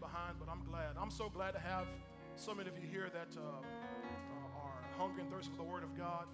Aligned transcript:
behind, 0.00 0.40
but 0.40 0.48
I'm 0.48 0.64
glad. 0.64 0.96
I'm 0.96 1.12
so 1.12 1.28
glad 1.28 1.52
to 1.52 1.60
have 1.60 1.84
so 2.34 2.54
many 2.56 2.72
of 2.72 2.76
you 2.80 2.88
here 2.88 3.12
that 3.12 3.28
uh, 3.36 3.44
uh, 3.44 4.64
are 4.64 4.80
hungry 4.96 5.20
and 5.22 5.30
thirsty 5.30 5.52
for 5.52 5.60
the 5.60 5.68
Word 5.68 5.84
of 5.84 5.92
God. 5.96 6.24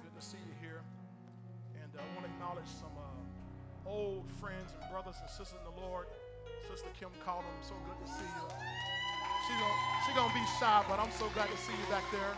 Good 0.00 0.16
to 0.16 0.24
see 0.24 0.40
you 0.40 0.56
here. 0.64 0.80
And 1.76 1.92
uh, 1.92 2.00
I 2.00 2.08
want 2.16 2.24
to 2.24 2.32
acknowledge 2.32 2.72
some 2.72 2.96
uh, 2.96 3.88
old 3.88 4.24
friends 4.40 4.72
and 4.72 4.80
brothers 4.90 5.20
and 5.20 5.28
sisters 5.28 5.60
in 5.60 5.64
the 5.68 5.76
Lord. 5.84 6.08
Sister 6.64 6.88
Kim 6.98 7.12
Cotton, 7.24 7.52
so 7.60 7.76
good 7.84 8.00
to 8.00 8.08
see 8.08 8.24
you. 8.24 8.46
She's 9.44 9.58
gonna, 9.60 9.78
she 10.06 10.10
gonna 10.16 10.34
be 10.34 10.46
shy, 10.56 10.80
but 10.88 10.96
I'm 10.96 11.12
so 11.12 11.28
glad 11.36 11.50
to 11.52 11.58
see 11.60 11.76
you 11.76 11.86
back 11.92 12.04
there. 12.08 12.32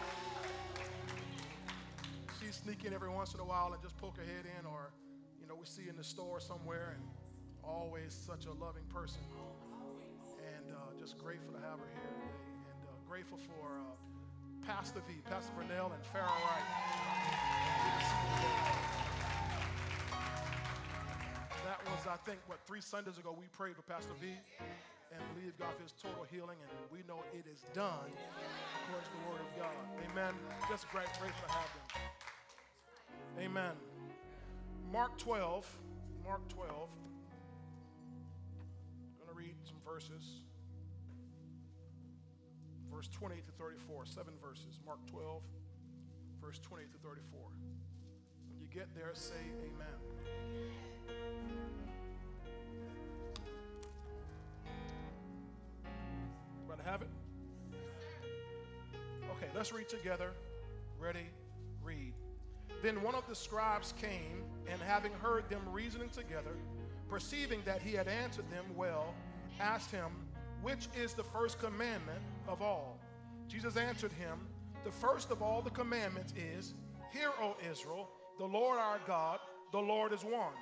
She's 2.42 2.56
sneaking 2.58 2.92
every 2.92 3.10
once 3.10 3.34
in 3.34 3.40
a 3.40 3.44
while 3.44 3.72
and 3.72 3.80
just 3.82 3.96
poke 3.98 4.16
her 4.16 4.26
head 4.26 4.50
in, 4.58 4.66
or 4.66 4.90
you 5.40 5.46
know, 5.46 5.54
we 5.54 5.66
see 5.66 5.88
in 5.88 5.96
the 5.96 6.02
store 6.02 6.40
somewhere, 6.40 6.96
and 6.98 7.04
always 7.68 8.12
such 8.12 8.46
a 8.46 8.52
loving 8.52 8.84
person. 8.92 9.20
And 10.54 10.72
uh, 10.72 10.98
just 10.98 11.18
grateful 11.18 11.52
to 11.52 11.60
have 11.60 11.78
her 11.78 11.88
here 11.92 12.02
today, 12.02 12.36
and 12.70 12.80
uh, 12.88 12.92
grateful 13.08 13.38
for 13.38 13.80
uh, 13.80 14.66
Pastor 14.66 15.00
V, 15.08 15.20
Pastor 15.28 15.52
Vernell, 15.58 15.92
and 15.92 16.02
Farrah 16.12 16.28
Wright. 16.44 16.68
That 21.64 21.80
was, 21.88 22.06
I 22.06 22.16
think, 22.28 22.40
what, 22.46 22.58
three 22.66 22.80
Sundays 22.80 23.18
ago 23.18 23.34
we 23.38 23.46
prayed 23.52 23.76
for 23.76 23.82
Pastor 23.82 24.12
V 24.20 24.28
and 25.12 25.20
believe 25.34 25.56
God 25.58 25.74
for 25.76 25.82
his 25.82 25.92
total 25.92 26.24
healing, 26.30 26.56
and 26.60 26.70
we 26.90 27.00
know 27.08 27.22
it 27.32 27.44
is 27.50 27.64
done 27.72 28.10
according 28.84 29.04
to 29.04 29.12
the 29.16 29.30
word 29.30 29.40
of 29.40 29.50
God. 29.58 29.76
Amen. 30.10 30.34
Just 30.68 30.88
great, 30.90 31.06
grateful 31.20 31.46
to 31.48 31.52
have 31.54 31.70
them. 31.72 31.86
Amen. 33.38 33.72
Mark 34.92 35.16
12. 35.18 35.66
Mark 36.24 36.46
12. 36.48 36.88
Verses. 39.84 40.40
Verse 42.92 43.08
28 43.08 43.46
to 43.46 43.52
34. 43.52 44.06
Seven 44.06 44.34
verses. 44.42 44.78
Mark 44.86 44.98
12, 45.10 45.42
verse 46.40 46.58
20 46.60 46.84
to 46.84 46.98
34. 47.02 47.40
When 48.50 48.60
you 48.60 48.66
get 48.72 48.94
there, 48.94 49.10
say 49.14 49.34
amen. 49.60 50.14
Everybody 56.56 56.88
have 56.88 57.02
it? 57.02 57.08
Okay, 59.36 59.48
let's 59.54 59.72
read 59.72 59.88
together. 59.88 60.30
Ready? 60.98 61.26
Read. 61.82 62.14
Then 62.82 63.02
one 63.02 63.14
of 63.14 63.26
the 63.28 63.34
scribes 63.34 63.94
came, 64.00 64.44
and 64.70 64.80
having 64.80 65.12
heard 65.12 65.48
them 65.48 65.62
reasoning 65.70 66.10
together, 66.10 66.54
perceiving 67.08 67.60
that 67.64 67.82
he 67.82 67.92
had 67.92 68.08
answered 68.08 68.50
them 68.50 68.64
well, 68.76 69.14
asked 69.60 69.90
him, 69.90 70.10
Which 70.62 70.88
is 70.96 71.14
the 71.14 71.24
first 71.24 71.58
commandment 71.58 72.20
of 72.48 72.62
all? 72.62 72.98
Jesus 73.48 73.76
answered 73.76 74.12
him, 74.12 74.46
The 74.84 74.90
first 74.92 75.30
of 75.30 75.42
all 75.42 75.62
the 75.62 75.70
commandments 75.70 76.32
is, 76.36 76.74
Hear, 77.12 77.30
O 77.40 77.56
Israel, 77.70 78.08
the 78.38 78.44
Lord 78.44 78.78
our 78.78 78.98
God, 79.06 79.38
the 79.72 79.78
Lord 79.78 80.12
is 80.12 80.24
one. 80.24 80.52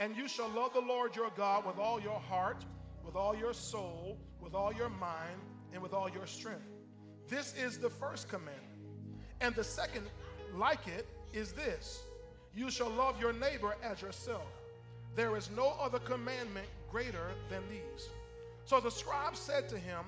And 0.00 0.16
you 0.16 0.28
shall 0.28 0.48
love 0.48 0.72
the 0.72 0.80
Lord 0.80 1.14
your 1.14 1.30
God 1.36 1.64
with 1.64 1.78
all 1.78 2.00
your 2.00 2.18
heart, 2.18 2.64
with 3.04 3.16
all 3.16 3.36
your 3.36 3.54
soul, 3.54 4.18
with 4.40 4.54
all 4.54 4.72
your 4.72 4.88
mind, 4.88 5.40
and 5.72 5.80
with 5.80 5.94
all 5.94 6.08
your 6.10 6.26
strength. 6.26 6.66
This 7.28 7.54
is 7.54 7.78
the 7.78 7.88
first 7.88 8.28
commandment. 8.28 8.62
And 9.40 9.54
the 9.54 9.64
second, 9.64 10.06
like 10.54 10.86
it, 10.88 11.06
is 11.32 11.52
this 11.52 12.02
You 12.54 12.70
shall 12.70 12.90
love 12.90 13.20
your 13.20 13.32
neighbor 13.32 13.76
as 13.82 14.02
yourself. 14.02 14.46
There 15.14 15.36
is 15.36 15.50
no 15.56 15.76
other 15.80 15.98
commandment 15.98 16.66
greater 16.96 17.32
than 17.50 17.62
these. 17.68 18.08
So 18.64 18.80
the 18.80 18.90
scribe 18.90 19.36
said 19.36 19.68
to 19.68 19.76
him, 19.76 20.02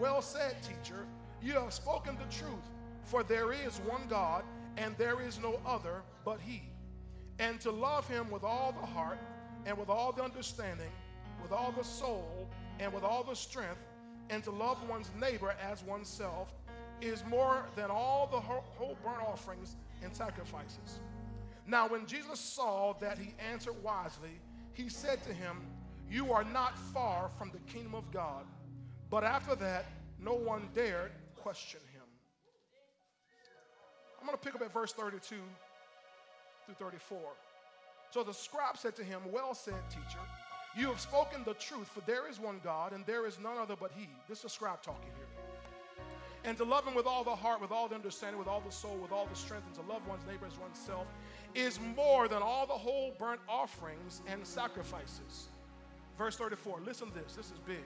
Well 0.00 0.20
said, 0.20 0.56
teacher, 0.64 1.06
you 1.40 1.52
have 1.52 1.72
spoken 1.72 2.16
the 2.16 2.34
truth, 2.34 2.66
for 3.04 3.22
there 3.22 3.52
is 3.52 3.78
one 3.86 4.02
God, 4.08 4.42
and 4.76 4.96
there 4.98 5.22
is 5.22 5.38
no 5.38 5.60
other 5.64 6.02
but 6.24 6.40
He. 6.40 6.62
And 7.38 7.60
to 7.60 7.70
love 7.70 8.08
Him 8.08 8.32
with 8.32 8.42
all 8.42 8.72
the 8.72 8.84
heart, 8.84 9.20
and 9.64 9.78
with 9.78 9.88
all 9.88 10.10
the 10.10 10.24
understanding, 10.24 10.90
with 11.40 11.52
all 11.52 11.70
the 11.70 11.84
soul, 11.84 12.48
and 12.80 12.92
with 12.92 13.04
all 13.04 13.22
the 13.22 13.36
strength, 13.36 13.86
and 14.28 14.42
to 14.42 14.50
love 14.50 14.78
one's 14.88 15.12
neighbor 15.20 15.54
as 15.62 15.84
oneself 15.84 16.52
is 17.00 17.22
more 17.30 17.64
than 17.76 17.92
all 17.92 18.26
the 18.26 18.40
whole, 18.40 18.98
burnt 19.04 19.22
offerings 19.24 19.76
and 20.02 20.12
sacrifices. 20.12 20.98
Now, 21.64 21.86
when 21.86 22.06
Jesus 22.06 22.40
saw 22.40 22.94
that 22.94 23.18
he 23.18 23.36
answered 23.52 23.80
wisely, 23.84 24.40
he 24.72 24.88
said 24.88 25.22
to 25.22 25.32
him, 25.32 25.58
You 26.14 26.32
are 26.32 26.44
not 26.44 26.78
far 26.78 27.28
from 27.36 27.50
the 27.50 27.58
kingdom 27.72 27.96
of 27.96 28.08
God. 28.12 28.44
But 29.10 29.24
after 29.24 29.56
that, 29.56 29.86
no 30.20 30.34
one 30.34 30.68
dared 30.72 31.10
question 31.34 31.80
him. 31.92 32.04
I'm 34.20 34.26
going 34.28 34.38
to 34.38 34.44
pick 34.44 34.54
up 34.54 34.62
at 34.62 34.72
verse 34.72 34.92
32 34.92 35.34
through 36.66 36.74
34. 36.78 37.18
So 38.10 38.22
the 38.22 38.32
scribe 38.32 38.76
said 38.76 38.94
to 38.94 39.02
him, 39.02 39.22
Well 39.32 39.54
said, 39.54 39.74
teacher, 39.90 40.20
you 40.76 40.86
have 40.86 41.00
spoken 41.00 41.42
the 41.44 41.54
truth, 41.54 41.88
for 41.88 42.00
there 42.06 42.30
is 42.30 42.38
one 42.38 42.60
God, 42.62 42.92
and 42.92 43.04
there 43.06 43.26
is 43.26 43.40
none 43.40 43.58
other 43.58 43.74
but 43.74 43.90
He. 43.96 44.08
This 44.28 44.38
is 44.38 44.44
a 44.44 44.48
scribe 44.50 44.82
talking 44.82 45.10
here 45.16 45.26
and 46.44 46.58
to 46.58 46.64
love 46.64 46.86
him 46.86 46.94
with 46.94 47.06
all 47.06 47.24
the 47.24 47.34
heart, 47.34 47.60
with 47.60 47.72
all 47.72 47.88
the 47.88 47.94
understanding, 47.94 48.38
with 48.38 48.48
all 48.48 48.60
the 48.60 48.70
soul, 48.70 48.96
with 49.00 49.12
all 49.12 49.26
the 49.26 49.34
strength, 49.34 49.64
and 49.66 49.74
to 49.74 49.92
love 49.92 50.06
one's 50.06 50.26
neighbor 50.26 50.46
as 50.46 50.58
oneself 50.58 51.06
is 51.54 51.80
more 51.96 52.28
than 52.28 52.42
all 52.42 52.66
the 52.66 52.72
whole 52.72 53.14
burnt 53.18 53.40
offerings 53.48 54.20
and 54.26 54.46
sacrifices. 54.46 55.48
Verse 56.16 56.36
34, 56.36 56.80
listen 56.84 57.08
to 57.08 57.14
this, 57.14 57.34
this 57.34 57.46
is 57.46 57.58
big. 57.66 57.84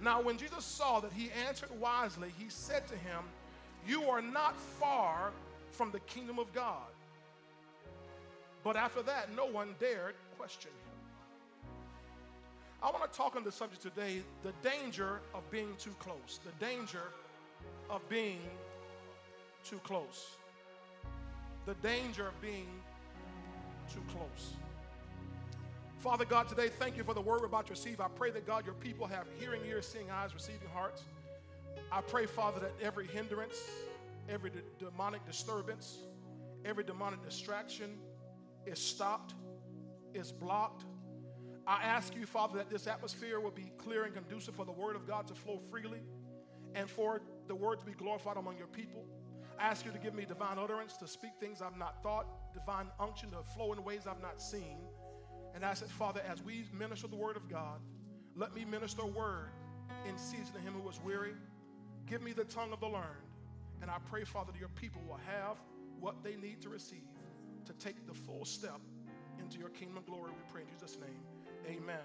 Now, 0.00 0.20
when 0.20 0.36
Jesus 0.36 0.64
saw 0.64 1.00
that 1.00 1.12
he 1.12 1.30
answered 1.46 1.70
wisely, 1.80 2.32
he 2.38 2.46
said 2.48 2.86
to 2.88 2.94
him, 2.94 3.22
You 3.86 4.04
are 4.04 4.22
not 4.22 4.56
far 4.56 5.32
from 5.70 5.90
the 5.90 6.00
kingdom 6.00 6.38
of 6.38 6.52
God. 6.52 6.90
But 8.64 8.76
after 8.76 9.02
that, 9.02 9.34
no 9.34 9.46
one 9.46 9.74
dared 9.80 10.14
question 10.38 10.70
him. 10.70 11.68
I 12.82 12.90
want 12.90 13.10
to 13.10 13.16
talk 13.16 13.36
on 13.36 13.44
the 13.44 13.52
subject 13.52 13.82
today 13.82 14.22
the 14.42 14.52
danger 14.68 15.20
of 15.34 15.48
being 15.50 15.74
too 15.78 15.94
close, 16.00 16.40
the 16.44 16.64
danger 16.64 17.04
of 17.90 18.08
being 18.08 18.40
too 19.64 19.78
close. 19.84 20.36
The 21.64 21.74
danger 21.74 22.26
of 22.26 22.40
being 22.40 22.66
too 23.92 24.02
close. 24.10 24.54
Father 26.02 26.24
God, 26.24 26.48
today, 26.48 26.68
thank 26.80 26.96
you 26.96 27.04
for 27.04 27.14
the 27.14 27.20
word 27.20 27.42
we're 27.42 27.46
about 27.46 27.66
to 27.66 27.74
receive. 27.74 28.00
I 28.00 28.08
pray 28.08 28.32
that 28.32 28.44
God, 28.44 28.66
your 28.66 28.74
people 28.74 29.06
have 29.06 29.24
hearing 29.38 29.62
ears, 29.64 29.86
seeing 29.86 30.10
eyes, 30.10 30.34
receiving 30.34 30.66
hearts. 30.74 31.04
I 31.92 32.00
pray, 32.00 32.26
Father, 32.26 32.58
that 32.58 32.72
every 32.82 33.06
hindrance, 33.06 33.54
every 34.28 34.50
de- 34.50 34.62
demonic 34.80 35.24
disturbance, 35.24 35.98
every 36.64 36.82
demonic 36.82 37.22
distraction 37.22 37.98
is 38.66 38.80
stopped, 38.80 39.34
is 40.12 40.32
blocked. 40.32 40.86
I 41.68 41.84
ask 41.84 42.16
you, 42.16 42.26
Father, 42.26 42.58
that 42.58 42.68
this 42.68 42.88
atmosphere 42.88 43.38
will 43.38 43.52
be 43.52 43.70
clear 43.78 44.02
and 44.02 44.12
conducive 44.12 44.56
for 44.56 44.64
the 44.64 44.72
word 44.72 44.96
of 44.96 45.06
God 45.06 45.28
to 45.28 45.34
flow 45.34 45.60
freely 45.70 46.00
and 46.74 46.90
for 46.90 47.22
the 47.46 47.54
word 47.54 47.78
to 47.78 47.86
be 47.86 47.92
glorified 47.92 48.38
among 48.38 48.58
your 48.58 48.66
people. 48.66 49.04
I 49.56 49.66
ask 49.66 49.86
you 49.86 49.92
to 49.92 49.98
give 49.98 50.14
me 50.14 50.24
divine 50.24 50.58
utterance 50.58 50.96
to 50.96 51.06
speak 51.06 51.30
things 51.38 51.62
I've 51.62 51.78
not 51.78 52.02
thought, 52.02 52.26
divine 52.52 52.88
unction 52.98 53.30
to 53.30 53.44
flow 53.54 53.72
in 53.72 53.84
ways 53.84 54.08
I've 54.08 54.20
not 54.20 54.42
seen. 54.42 54.78
And 55.54 55.64
I 55.64 55.74
said, 55.74 55.88
Father, 55.88 56.20
as 56.30 56.42
we 56.42 56.64
minister 56.76 57.06
the 57.06 57.16
word 57.16 57.36
of 57.36 57.48
God, 57.48 57.80
let 58.34 58.54
me 58.54 58.64
minister 58.64 59.02
a 59.02 59.06
word 59.06 59.50
in 60.08 60.16
season 60.16 60.54
to 60.54 60.60
him 60.60 60.72
who 60.72 60.88
is 60.88 61.00
weary. 61.04 61.34
Give 62.06 62.22
me 62.22 62.32
the 62.32 62.44
tongue 62.44 62.72
of 62.72 62.80
the 62.80 62.88
learned. 62.88 63.28
And 63.80 63.90
I 63.90 63.96
pray, 64.10 64.24
Father, 64.24 64.52
that 64.52 64.58
your 64.58 64.70
people 64.70 65.02
will 65.06 65.20
have 65.26 65.56
what 66.00 66.22
they 66.22 66.36
need 66.36 66.60
to 66.62 66.68
receive 66.68 67.02
to 67.66 67.72
take 67.74 68.06
the 68.06 68.14
full 68.14 68.44
step 68.44 68.80
into 69.38 69.58
your 69.58 69.68
kingdom 69.68 70.02
glory. 70.06 70.30
We 70.30 70.52
pray 70.52 70.62
in 70.62 70.68
Jesus' 70.68 70.98
name. 70.98 71.20
Amen 71.66 72.04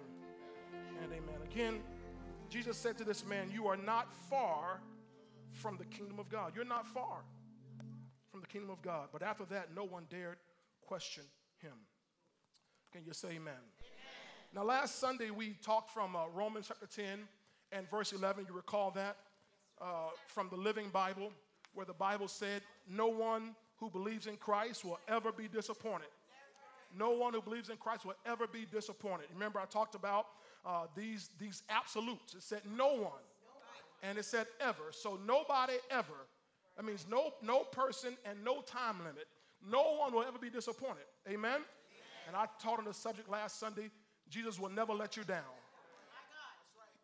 and 1.04 1.12
amen. 1.12 1.42
Again, 1.44 1.82
Jesus 2.50 2.78
said 2.78 2.98
to 2.98 3.04
this 3.04 3.26
man, 3.26 3.50
You 3.52 3.68
are 3.68 3.78
not 3.78 4.14
far 4.30 4.82
from 5.52 5.78
the 5.78 5.86
kingdom 5.86 6.20
of 6.20 6.30
God. 6.30 6.54
You're 6.56 6.66
not 6.66 6.88
far 6.88 7.24
from 8.32 8.42
the 8.42 8.48
kingdom 8.48 8.70
of 8.70 8.82
God. 8.82 9.10
But 9.12 9.24
after 9.24 9.46
that, 9.46 9.74
no 9.76 9.84
one 9.84 10.06
dared 10.10 10.38
question 10.82 11.24
him. 11.62 11.74
Can 12.98 13.06
you 13.06 13.14
say 13.14 13.28
amen? 13.28 13.38
amen. 13.46 13.60
Now, 14.56 14.64
last 14.64 15.00
Sunday, 15.00 15.30
we 15.30 15.54
talked 15.64 15.92
from 15.92 16.16
uh, 16.16 16.22
Romans 16.34 16.66
chapter 16.68 16.88
10 16.88 17.20
and 17.72 17.88
verse 17.92 18.12
11. 18.12 18.48
You 18.50 18.56
recall 18.56 18.90
that 18.92 19.18
uh, 19.80 20.10
from 20.26 20.50
the 20.50 20.56
Living 20.56 20.90
Bible, 20.90 21.32
where 21.76 21.86
the 21.86 21.94
Bible 21.94 22.28
said, 22.28 22.64
No 22.90 23.08
one 23.08 23.56
who 23.80 23.92
believes 23.92 24.26
in 24.26 24.36
Christ 24.38 24.84
will 24.84 25.00
ever 25.08 25.32
be 25.32 25.48
disappointed. 25.48 26.08
No 26.98 27.12
one 27.12 27.36
who 27.36 27.42
believes 27.42 27.70
in 27.70 27.78
Christ 27.78 28.04
will 28.04 28.16
ever 28.26 28.48
be 28.48 28.66
disappointed. 28.66 29.28
Remember, 29.32 29.60
I 29.60 29.66
talked 29.66 29.94
about 29.94 30.26
uh, 30.66 30.88
these, 30.96 31.30
these 31.38 31.62
absolutes. 31.70 32.34
It 32.34 32.42
said 32.42 32.62
no 32.76 32.96
one, 32.96 33.22
and 34.02 34.18
it 34.18 34.26
said 34.26 34.48
ever. 34.60 34.86
So 34.90 35.20
nobody 35.28 35.74
ever. 35.92 36.26
That 36.76 36.84
means 36.84 37.06
no, 37.08 37.34
no 37.44 37.60
person 37.60 38.18
and 38.26 38.44
no 38.44 38.62
time 38.62 38.98
limit. 38.98 39.28
No 39.64 39.98
one 40.00 40.14
will 40.14 40.24
ever 40.24 40.40
be 40.40 40.50
disappointed. 40.50 41.06
Amen? 41.30 41.62
And 42.28 42.36
I 42.36 42.46
taught 42.62 42.80
on 42.80 42.86
the 42.86 42.94
subject 42.94 43.30
last 43.30 43.60
Sunday 43.60 43.90
Jesus 44.30 44.60
will 44.60 44.70
never 44.70 44.94
let 44.94 45.16
you 45.16 45.24
down. 45.24 45.56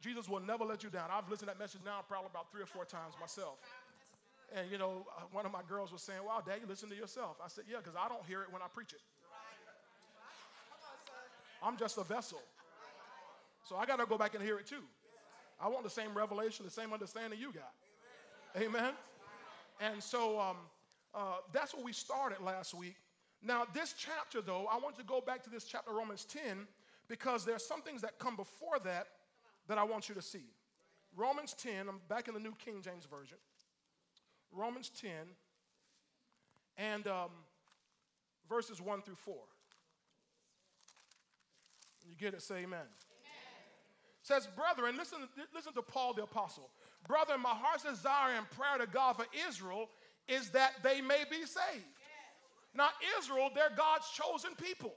Jesus 0.02 0.28
will 0.28 0.42
never 0.42 0.66
let 0.66 0.84
you 0.84 0.90
down. 0.90 1.10
I've 1.10 1.30
listened 1.30 1.48
to 1.48 1.56
that 1.56 1.60
message 1.60 1.80
now 1.86 2.04
probably 2.06 2.28
about 2.30 2.52
three 2.52 2.62
or 2.62 2.66
four 2.66 2.84
times 2.84 3.14
myself. 3.22 3.56
And 4.54 4.70
you 4.70 4.78
know, 4.78 5.08
one 5.32 5.46
of 5.46 5.54
my 5.54 5.62
girls 5.68 5.94
was 5.94 6.02
saying, 6.02 6.20
Wow, 6.26 6.44
Dad, 6.46 6.58
you 6.62 6.68
listen 6.68 6.90
to 6.90 6.96
yourself. 6.96 7.38
I 7.44 7.48
said, 7.48 7.64
Yeah, 7.70 7.78
because 7.78 7.96
I 7.98 8.10
don't 8.10 8.26
hear 8.26 8.42
it 8.42 8.52
when 8.52 8.62
I 8.62 8.66
preach 8.74 8.92
it. 8.92 9.00
I'm 11.64 11.78
just 11.78 11.98
a 11.98 12.04
vessel. 12.04 12.42
So 13.64 13.78
I 13.78 13.86
got 13.86 14.00
to 14.00 14.06
go 14.06 14.18
back 14.18 14.36
and 14.36 14.44
hear 14.44 14.60
it 14.60 14.68
too. 14.68 14.84
I 15.60 15.70
want 15.70 15.86
the 15.86 15.90
same 15.90 16.14
revelation, 16.14 16.66
the 16.66 16.72
same 16.72 16.92
understanding 16.92 17.40
you 17.40 17.54
got. 17.54 17.72
Amen. 18.62 18.94
And 19.80 20.04
so 20.04 20.40
um, 20.40 20.58
uh, 21.16 21.38
that's 21.54 21.74
what 21.74 21.86
we 21.86 21.94
started 21.94 22.42
last 22.42 22.74
week. 22.74 22.96
Now, 23.46 23.66
this 23.74 23.94
chapter, 23.98 24.42
though, 24.42 24.68
I 24.72 24.78
want 24.78 24.98
to 24.98 25.04
go 25.04 25.20
back 25.20 25.44
to 25.44 25.50
this 25.50 25.66
chapter, 25.66 25.92
Romans 25.92 26.26
10, 26.26 26.66
because 27.10 27.44
there 27.44 27.56
are 27.56 27.60
some 27.60 27.82
things 27.82 28.02
that 28.02 28.18
come 28.18 28.36
before 28.36 28.80
that 28.86 29.08
that 29.68 29.78
I 29.78 29.84
want 29.84 30.08
you 30.08 30.16
to 30.16 30.22
see. 30.22 30.46
Romans 31.16 31.54
10, 31.54 31.90
I'm 31.90 32.00
back 32.08 32.28
in 32.28 32.34
the 32.34 32.40
New 32.40 32.56
King 32.64 32.82
James 32.82 33.06
Version. 33.06 33.38
Romans 34.52 34.92
10 35.02 35.12
and 36.78 37.08
um, 37.08 37.30
verses 38.50 38.82
1 38.82 39.02
through 39.02 39.16
4. 39.16 39.36
You 42.08 42.16
get 42.16 42.34
it, 42.34 42.42
say 42.42 42.56
amen. 42.56 42.66
amen. 42.66 42.88
Says, 44.22 44.48
brethren, 44.56 44.96
listen, 44.98 45.20
listen 45.54 45.74
to 45.74 45.82
Paul 45.82 46.14
the 46.14 46.24
apostle. 46.24 46.70
Brethren, 47.08 47.42
my 47.42 47.50
heart's 47.50 47.84
desire 47.84 48.36
and 48.38 48.50
prayer 48.52 48.78
to 48.80 48.88
God 48.88 49.18
for 49.18 49.26
Israel 49.48 49.90
is 50.28 50.50
that 50.50 50.74
they 50.84 51.02
may 51.02 51.24
be 51.30 51.46
saved. 51.46 51.86
Now, 52.76 52.90
Israel, 53.20 53.50
they're 53.54 53.76
God's 53.76 54.10
chosen 54.10 54.56
people. 54.56 54.94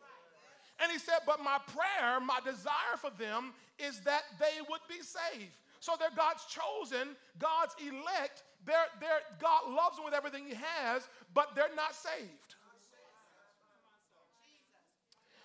And 0.80 0.92
he 0.92 0.98
said, 0.98 1.20
But 1.26 1.42
my 1.42 1.58
prayer, 1.66 2.20
my 2.20 2.40
desire 2.44 2.96
for 2.98 3.10
them 3.18 3.52
is 3.78 4.00
that 4.00 4.22
they 4.38 4.60
would 4.68 4.80
be 4.88 5.02
saved. 5.02 5.56
So 5.80 5.92
they're 5.98 6.08
God's 6.16 6.44
chosen, 6.46 7.16
God's 7.38 7.74
elect. 7.80 8.42
They're, 8.64 8.88
they're, 9.00 9.22
God 9.40 9.70
loves 9.70 9.96
them 9.96 10.04
with 10.04 10.14
everything 10.14 10.46
He 10.46 10.54
has, 10.54 11.08
but 11.34 11.54
they're 11.54 11.74
not 11.76 11.94
saved. 11.94 12.56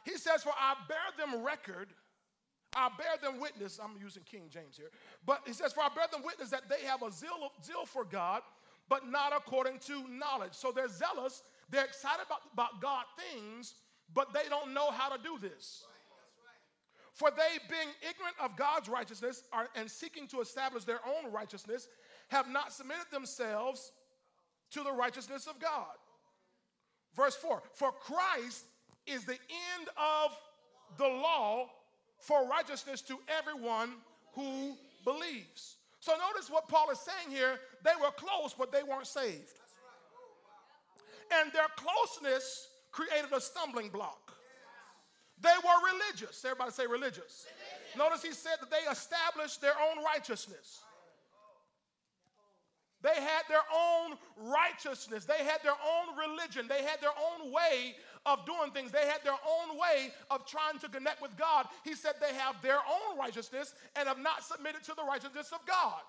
He 0.03 0.17
says, 0.17 0.43
For 0.43 0.53
I 0.57 0.75
bear 0.87 0.97
them 1.17 1.43
record, 1.43 1.89
I 2.75 2.89
bear 2.97 3.17
them 3.21 3.39
witness. 3.39 3.79
I'm 3.83 4.01
using 4.01 4.23
King 4.23 4.43
James 4.49 4.77
here. 4.77 4.89
But 5.25 5.41
he 5.45 5.53
says, 5.53 5.73
For 5.73 5.81
I 5.81 5.89
bear 5.93 6.05
them 6.11 6.23
witness 6.23 6.49
that 6.49 6.69
they 6.69 6.85
have 6.85 7.03
a 7.03 7.11
zeal, 7.11 7.51
zeal 7.63 7.85
for 7.85 8.05
God, 8.05 8.41
but 8.89 9.07
not 9.07 9.33
according 9.35 9.79
to 9.79 10.07
knowledge. 10.07 10.53
So 10.53 10.71
they're 10.71 10.89
zealous, 10.89 11.43
they're 11.71 11.85
excited 11.85 12.25
about, 12.25 12.39
about 12.53 12.81
God 12.81 13.05
things, 13.17 13.75
but 14.13 14.33
they 14.33 14.49
don't 14.49 14.73
know 14.73 14.91
how 14.91 15.09
to 15.09 15.21
do 15.21 15.37
this. 15.41 15.83
For 17.13 17.29
they, 17.29 17.59
being 17.69 17.89
ignorant 18.01 18.35
of 18.41 18.55
God's 18.55 18.89
righteousness 18.89 19.43
are, 19.51 19.67
and 19.75 19.89
seeking 19.89 20.27
to 20.27 20.41
establish 20.41 20.83
their 20.83 20.99
own 21.05 21.31
righteousness, 21.31 21.87
have 22.29 22.49
not 22.49 22.71
submitted 22.71 23.05
themselves 23.11 23.91
to 24.71 24.83
the 24.83 24.91
righteousness 24.91 25.47
of 25.47 25.59
God. 25.59 25.95
Verse 27.15 27.35
4 27.35 27.61
For 27.73 27.91
Christ 27.91 28.65
is 29.05 29.25
the 29.25 29.33
end 29.33 29.89
of 29.97 30.37
the 30.97 31.07
law 31.07 31.67
for 32.17 32.47
righteousness 32.47 33.01
to 33.01 33.17
everyone 33.27 33.93
who 34.33 34.75
believes. 35.03 35.77
So 35.99 36.13
notice 36.13 36.49
what 36.49 36.67
Paul 36.67 36.89
is 36.89 36.99
saying 36.99 37.35
here. 37.35 37.59
They 37.83 37.91
were 38.01 38.11
close, 38.11 38.55
but 38.57 38.71
they 38.71 38.83
weren't 38.83 39.07
saved. 39.07 39.60
And 41.39 41.51
their 41.53 41.67
closeness 41.75 42.67
created 42.91 43.31
a 43.31 43.39
stumbling 43.39 43.89
block. 43.89 44.33
They 45.41 45.49
were 45.63 45.93
religious. 45.93 46.43
Everybody 46.45 46.71
say 46.71 46.85
religious. 46.85 47.47
religious. 47.47 47.97
Notice 47.97 48.21
he 48.21 48.33
said 48.33 48.57
that 48.61 48.69
they 48.69 48.89
established 48.91 49.61
their 49.61 49.73
own 49.73 50.03
righteousness. 50.03 50.81
They 53.01 53.15
had 53.15 53.41
their 53.49 53.65
own 53.73 54.17
righteousness. 54.37 55.25
They 55.25 55.43
had 55.43 55.63
their 55.63 55.73
own 55.73 56.15
religion. 56.15 56.67
They 56.67 56.83
had 56.83 57.01
their 57.01 57.17
own 57.17 57.51
way 57.51 57.95
of 58.27 58.45
doing 58.45 58.69
things. 58.71 58.91
They 58.91 59.07
had 59.07 59.23
their 59.23 59.33
own 59.41 59.77
way 59.77 60.13
of 60.29 60.45
trying 60.45 60.77
to 60.79 60.89
connect 60.89 61.21
with 61.21 61.35
God. 61.35 61.65
He 61.83 61.95
said 61.95 62.13
they 62.21 62.35
have 62.35 62.61
their 62.61 62.77
own 62.77 63.17
righteousness 63.17 63.73
and 63.95 64.07
have 64.07 64.19
not 64.19 64.43
submitted 64.43 64.83
to 64.83 64.93
the 64.93 65.03
righteousness 65.03 65.51
of 65.51 65.65
God. 65.65 66.01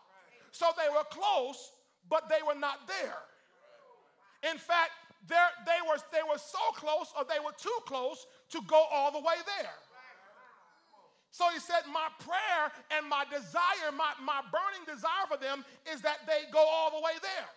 So 0.51 0.67
they 0.77 0.93
were 0.93 1.05
close, 1.09 1.73
but 2.11 2.29
they 2.29 2.45
were 2.47 2.59
not 2.59 2.87
there. 2.87 3.17
In 4.51 4.59
fact, 4.59 4.91
they 5.29 5.81
were, 5.87 5.99
they 6.11 6.25
were 6.29 6.39
so 6.39 6.59
close 6.75 7.13
or 7.17 7.25
they 7.25 7.39
were 7.39 7.55
too 7.57 7.79
close 7.87 8.27
to 8.51 8.61
go 8.67 8.85
all 8.91 9.13
the 9.13 9.21
way 9.21 9.39
there. 9.59 9.79
So 11.31 11.49
he 11.53 11.61
said, 11.61 11.89
My 11.91 12.09
prayer 12.19 12.71
and 12.97 13.09
my 13.09 13.25
desire, 13.31 13.89
my, 13.97 14.13
my 14.23 14.43
burning 14.53 14.85
desire 14.87 15.27
for 15.29 15.39
them 15.39 15.65
is 15.93 16.03
that 16.03 16.27
they 16.27 16.51
go 16.53 16.61
all 16.61 16.91
the 16.91 17.01
way 17.01 17.13
there. 17.23 17.49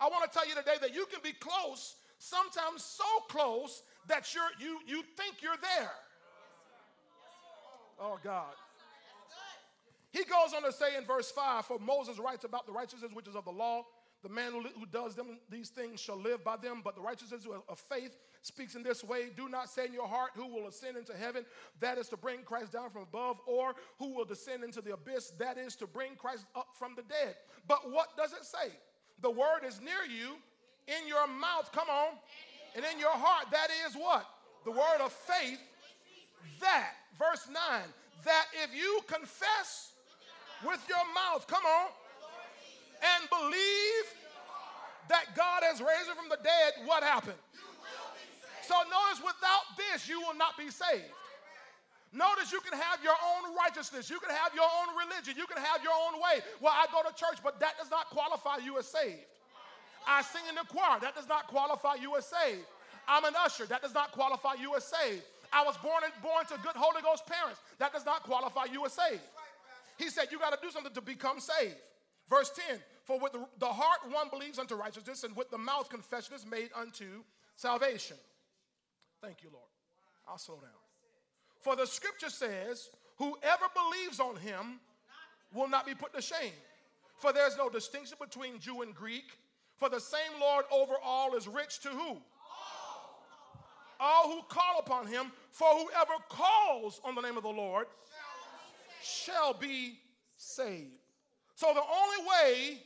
I 0.00 0.08
want 0.08 0.30
to 0.30 0.38
tell 0.38 0.48
you 0.48 0.54
today 0.54 0.76
that 0.80 0.94
you 0.94 1.06
can 1.06 1.20
be 1.22 1.32
close, 1.32 1.96
sometimes 2.18 2.84
so 2.84 3.04
close 3.28 3.82
that 4.06 4.32
you're, 4.34 4.50
you, 4.58 4.78
you 4.86 5.02
think 5.16 5.42
you're 5.42 5.60
there. 5.60 5.90
Oh, 8.00 8.18
God. 8.22 8.54
He 10.12 10.24
goes 10.24 10.54
on 10.56 10.62
to 10.62 10.72
say 10.72 10.96
in 10.96 11.04
verse 11.04 11.30
5 11.30 11.66
For 11.66 11.78
Moses 11.78 12.18
writes 12.18 12.44
about 12.44 12.66
the 12.66 12.72
righteousness 12.72 13.10
which 13.12 13.28
is 13.28 13.36
of 13.36 13.44
the 13.44 13.50
law 13.50 13.84
the 14.22 14.28
man 14.28 14.52
who, 14.52 14.62
who 14.62 14.86
does 14.86 15.14
them, 15.14 15.38
these 15.48 15.68
things 15.68 16.00
shall 16.00 16.18
live 16.18 16.42
by 16.42 16.56
them, 16.56 16.80
but 16.82 16.96
the 16.96 17.00
righteousness 17.00 17.46
of 17.68 17.78
faith 17.78 18.16
speaks 18.42 18.74
in 18.74 18.82
this 18.82 19.04
way 19.04 19.28
Do 19.36 19.48
not 19.48 19.70
say 19.70 19.86
in 19.86 19.92
your 19.92 20.08
heart, 20.08 20.32
Who 20.34 20.46
will 20.46 20.66
ascend 20.66 20.96
into 20.96 21.16
heaven? 21.16 21.44
That 21.80 21.98
is 21.98 22.08
to 22.08 22.16
bring 22.16 22.42
Christ 22.42 22.72
down 22.72 22.90
from 22.90 23.02
above, 23.02 23.38
or 23.46 23.74
who 23.98 24.14
will 24.14 24.24
descend 24.24 24.64
into 24.64 24.80
the 24.80 24.94
abyss? 24.94 25.32
That 25.38 25.56
is 25.56 25.76
to 25.76 25.86
bring 25.86 26.16
Christ 26.16 26.46
up 26.56 26.68
from 26.78 26.94
the 26.96 27.02
dead. 27.02 27.36
But 27.68 27.90
what 27.90 28.16
does 28.16 28.32
it 28.32 28.44
say? 28.44 28.72
The 29.22 29.30
word 29.30 29.60
is 29.66 29.80
near 29.80 30.04
you, 30.08 30.36
in 30.88 31.06
your 31.06 31.26
mouth, 31.26 31.70
come 31.72 31.88
on, 31.88 32.14
and 32.74 32.84
in 32.92 32.98
your 32.98 33.14
heart. 33.14 33.46
That 33.50 33.68
is 33.86 33.94
what? 33.94 34.26
The 34.64 34.72
word 34.72 35.00
of 35.00 35.12
faith. 35.12 35.60
That, 36.60 36.90
verse 37.18 37.46
9, 37.52 37.54
that 38.24 38.46
if 38.64 38.74
you 38.74 39.00
confess 39.06 39.92
with 40.66 40.80
your 40.88 41.04
mouth, 41.14 41.46
come 41.46 41.64
on, 41.64 41.88
and 43.02 43.20
believe 43.30 44.06
that 45.08 45.32
God 45.34 45.62
has 45.64 45.80
raised 45.80 46.08
him 46.08 46.16
from 46.16 46.28
the 46.28 46.38
dead, 46.42 46.84
what 46.84 47.02
happened? 47.02 47.38
So 48.62 48.74
notice 48.84 49.24
without 49.24 49.64
this, 49.76 50.08
you 50.08 50.20
will 50.20 50.36
not 50.36 50.58
be 50.58 50.68
saved. 50.68 51.08
Notice 52.12 52.52
you 52.52 52.60
can 52.60 52.78
have 52.78 53.00
your 53.04 53.16
own 53.16 53.56
righteousness. 53.56 54.08
You 54.08 54.18
can 54.20 54.30
have 54.30 54.54
your 54.54 54.64
own 54.64 54.96
religion. 54.96 55.34
You 55.36 55.46
can 55.46 55.60
have 55.60 55.82
your 55.82 55.92
own 55.92 56.20
way. 56.20 56.40
Well, 56.60 56.72
I 56.72 56.86
go 56.92 57.04
to 57.04 57.14
church, 57.14 57.40
but 57.44 57.60
that 57.60 57.76
does 57.76 57.90
not 57.90 58.08
qualify 58.08 58.64
you 58.64 58.78
as 58.78 58.86
saved. 58.86 59.24
I 60.06 60.22
sing 60.22 60.42
in 60.48 60.54
the 60.54 60.64
choir. 60.68 61.00
That 61.00 61.14
does 61.14 61.28
not 61.28 61.48
qualify 61.48 61.96
you 61.96 62.16
as 62.16 62.24
saved. 62.24 62.64
I'm 63.06 63.24
an 63.24 63.34
usher. 63.44 63.66
That 63.66 63.82
does 63.82 63.92
not 63.92 64.12
qualify 64.12 64.54
you 64.54 64.74
as 64.76 64.84
saved. 64.84 65.22
I 65.52 65.64
was 65.64 65.76
born, 65.78 66.04
in, 66.04 66.10
born 66.22 66.44
to 66.46 66.56
good 66.62 66.76
Holy 66.76 67.02
Ghost 67.02 67.26
parents. 67.26 67.60
That 67.78 67.92
does 67.92 68.04
not 68.04 68.22
qualify 68.22 68.66
you 68.72 68.84
as 68.84 68.92
saved. 68.92 69.22
He 69.98 70.08
said 70.08 70.28
you 70.30 70.38
got 70.38 70.52
to 70.52 70.58
do 70.62 70.70
something 70.70 70.92
to 70.92 71.00
become 71.00 71.40
saved. 71.40 71.76
Verse 72.28 72.50
10 72.68 72.78
For 73.04 73.18
with 73.18 73.32
the, 73.58 73.66
heart 73.66 74.00
one 74.10 74.28
believes 74.30 74.58
unto 74.58 74.74
righteousness, 74.74 75.24
and 75.24 75.34
with 75.36 75.50
the 75.50 75.58
mouth 75.58 75.88
confession 75.88 76.34
is 76.34 76.46
made 76.46 76.70
unto 76.74 77.22
salvation. 77.56 78.16
Thank 79.22 79.42
you, 79.42 79.50
Lord. 79.52 79.68
I'll 80.28 80.38
slow 80.38 80.56
down. 80.56 80.70
For 81.60 81.74
the 81.74 81.86
scripture 81.86 82.30
says, 82.30 82.90
Whoever 83.16 83.66
believes 83.74 84.20
on 84.20 84.36
him 84.36 84.80
will 85.52 85.68
not 85.68 85.86
be 85.86 85.94
put 85.94 86.14
to 86.14 86.22
shame. 86.22 86.52
For 87.16 87.32
there's 87.32 87.56
no 87.56 87.68
distinction 87.68 88.16
between 88.20 88.60
Jew 88.60 88.82
and 88.82 88.94
Greek. 88.94 89.32
For 89.76 89.88
the 89.88 90.00
same 90.00 90.40
Lord 90.40 90.64
over 90.70 90.94
all 91.02 91.34
is 91.34 91.48
rich 91.48 91.80
to 91.80 91.88
who? 91.88 92.18
All 94.00 94.30
who 94.30 94.42
call 94.48 94.78
upon 94.78 95.08
him. 95.08 95.32
For 95.50 95.66
whoever 95.68 96.12
calls 96.28 97.00
on 97.04 97.16
the 97.16 97.20
name 97.20 97.36
of 97.36 97.42
the 97.42 97.48
Lord 97.48 97.86
shall 99.02 99.54
be 99.54 99.98
saved. 100.36 101.07
So 101.58 101.66
the 101.74 101.80
only 101.80 102.28
way 102.30 102.78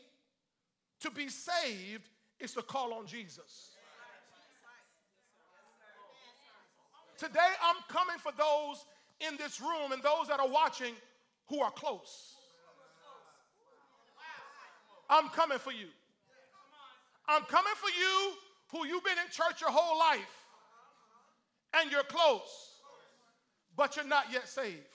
to 1.01 1.11
be 1.11 1.29
saved 1.29 2.09
is 2.41 2.55
to 2.55 2.63
call 2.63 2.95
on 2.95 3.07
Jesus. 3.07 3.77
Today, 7.19 7.53
I'm 7.63 7.77
coming 7.91 8.17
for 8.17 8.33
those 8.33 8.87
in 9.21 9.37
this 9.37 9.61
room 9.61 9.93
and 9.93 10.03
those 10.03 10.29
that 10.29 10.41
are 10.41 10.49
watching 10.49 10.95
who 11.51 11.61
are 11.61 11.71
close. 11.71 12.35
I'm 15.11 15.29
coming 15.29 15.59
for 15.59 15.73
you. 15.73 15.89
I'm 17.29 17.43
coming 17.43 17.75
for 17.77 17.91
you 17.91 18.33
who 18.71 18.87
you've 18.87 19.05
been 19.05 19.19
in 19.19 19.31
church 19.31 19.61
your 19.61 19.71
whole 19.71 19.99
life 19.99 20.47
and 21.79 21.93
you're 21.93 22.05
close, 22.05 22.71
but 23.77 23.97
you're 23.97 24.07
not 24.07 24.33
yet 24.33 24.49
saved. 24.49 24.92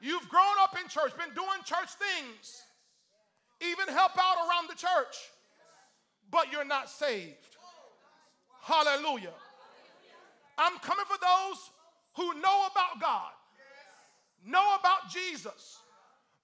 You've 0.00 0.28
grown 0.28 0.54
up 0.60 0.76
in 0.80 0.88
church, 0.88 1.16
been 1.16 1.34
doing 1.34 1.60
church 1.64 1.90
things, 1.98 2.62
even 3.60 3.92
help 3.92 4.12
out 4.16 4.36
around 4.48 4.68
the 4.68 4.76
church, 4.76 5.16
but 6.30 6.52
you're 6.52 6.64
not 6.64 6.88
saved. 6.88 7.56
Hallelujah. 8.62 9.34
I'm 10.56 10.78
coming 10.78 11.04
for 11.06 11.18
those 11.18 11.70
who 12.14 12.40
know 12.40 12.66
about 12.70 13.00
God, 13.00 13.32
know 14.44 14.76
about 14.78 15.10
Jesus, 15.10 15.78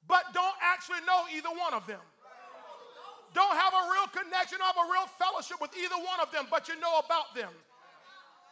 but 0.09 0.23
don't 0.33 0.57
actually 0.63 1.01
know 1.07 1.25
either 1.35 1.51
one 1.51 1.75
of 1.75 1.87
them. 1.87 2.03
Don't 3.35 3.57
have 3.57 3.75
a 3.75 3.91
real 3.91 4.07
connection, 4.15 4.59
or 4.63 4.67
have 4.67 4.79
a 4.79 4.91
real 4.93 5.11
fellowship 5.19 5.59
with 5.61 5.75
either 5.77 5.97
one 5.97 6.23
of 6.23 6.31
them, 6.31 6.47
but 6.51 6.69
you 6.69 6.79
know 6.79 7.03
about 7.05 7.35
them. 7.35 7.51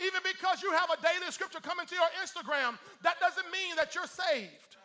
Even 0.00 0.20
because 0.26 0.62
you 0.62 0.72
have 0.72 0.90
a 0.90 0.98
daily 1.00 1.30
scripture 1.30 1.60
coming 1.60 1.86
to 1.86 1.94
your 1.94 2.10
Instagram, 2.18 2.74
that 3.02 3.20
doesn't 3.20 3.46
mean 3.52 3.76
that 3.76 3.94
you're 3.94 4.10
saved. 4.10 4.76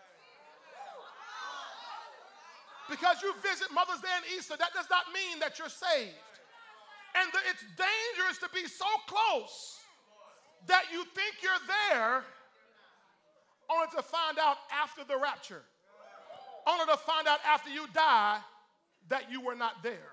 Because 2.89 3.21
you 3.21 3.33
visit 3.43 3.67
Mother's 3.73 4.01
Day 4.01 4.13
and 4.15 4.25
Easter, 4.37 4.55
that 4.57 4.73
does 4.73 4.89
not 4.89 5.05
mean 5.13 5.39
that 5.39 5.59
you're 5.59 5.69
saved. 5.69 6.15
And 7.15 7.31
the, 7.33 7.39
it's 7.49 7.63
dangerous 7.75 8.37
to 8.39 8.49
be 8.53 8.67
so 8.67 8.85
close 9.07 9.79
that 10.67 10.83
you 10.91 11.03
think 11.15 11.35
you're 11.41 11.63
there 11.91 12.23
only 13.69 13.87
to 13.95 14.01
find 14.01 14.39
out 14.39 14.57
after 14.71 15.03
the 15.03 15.17
rapture, 15.17 15.63
only 16.67 16.85
to 16.85 16.97
find 16.97 17.27
out 17.27 17.39
after 17.45 17.69
you 17.69 17.85
die 17.93 18.39
that 19.09 19.31
you 19.31 19.41
were 19.41 19.55
not 19.55 19.83
there. 19.83 20.11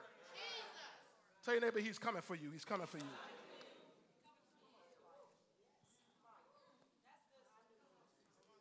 Tell 1.45 1.55
your 1.55 1.63
neighbor, 1.63 1.81
he's 1.81 1.99
coming 1.99 2.23
for 2.23 2.35
you. 2.35 2.51
He's 2.53 2.65
coming 2.65 2.87
for 2.87 2.97
you. 2.97 3.05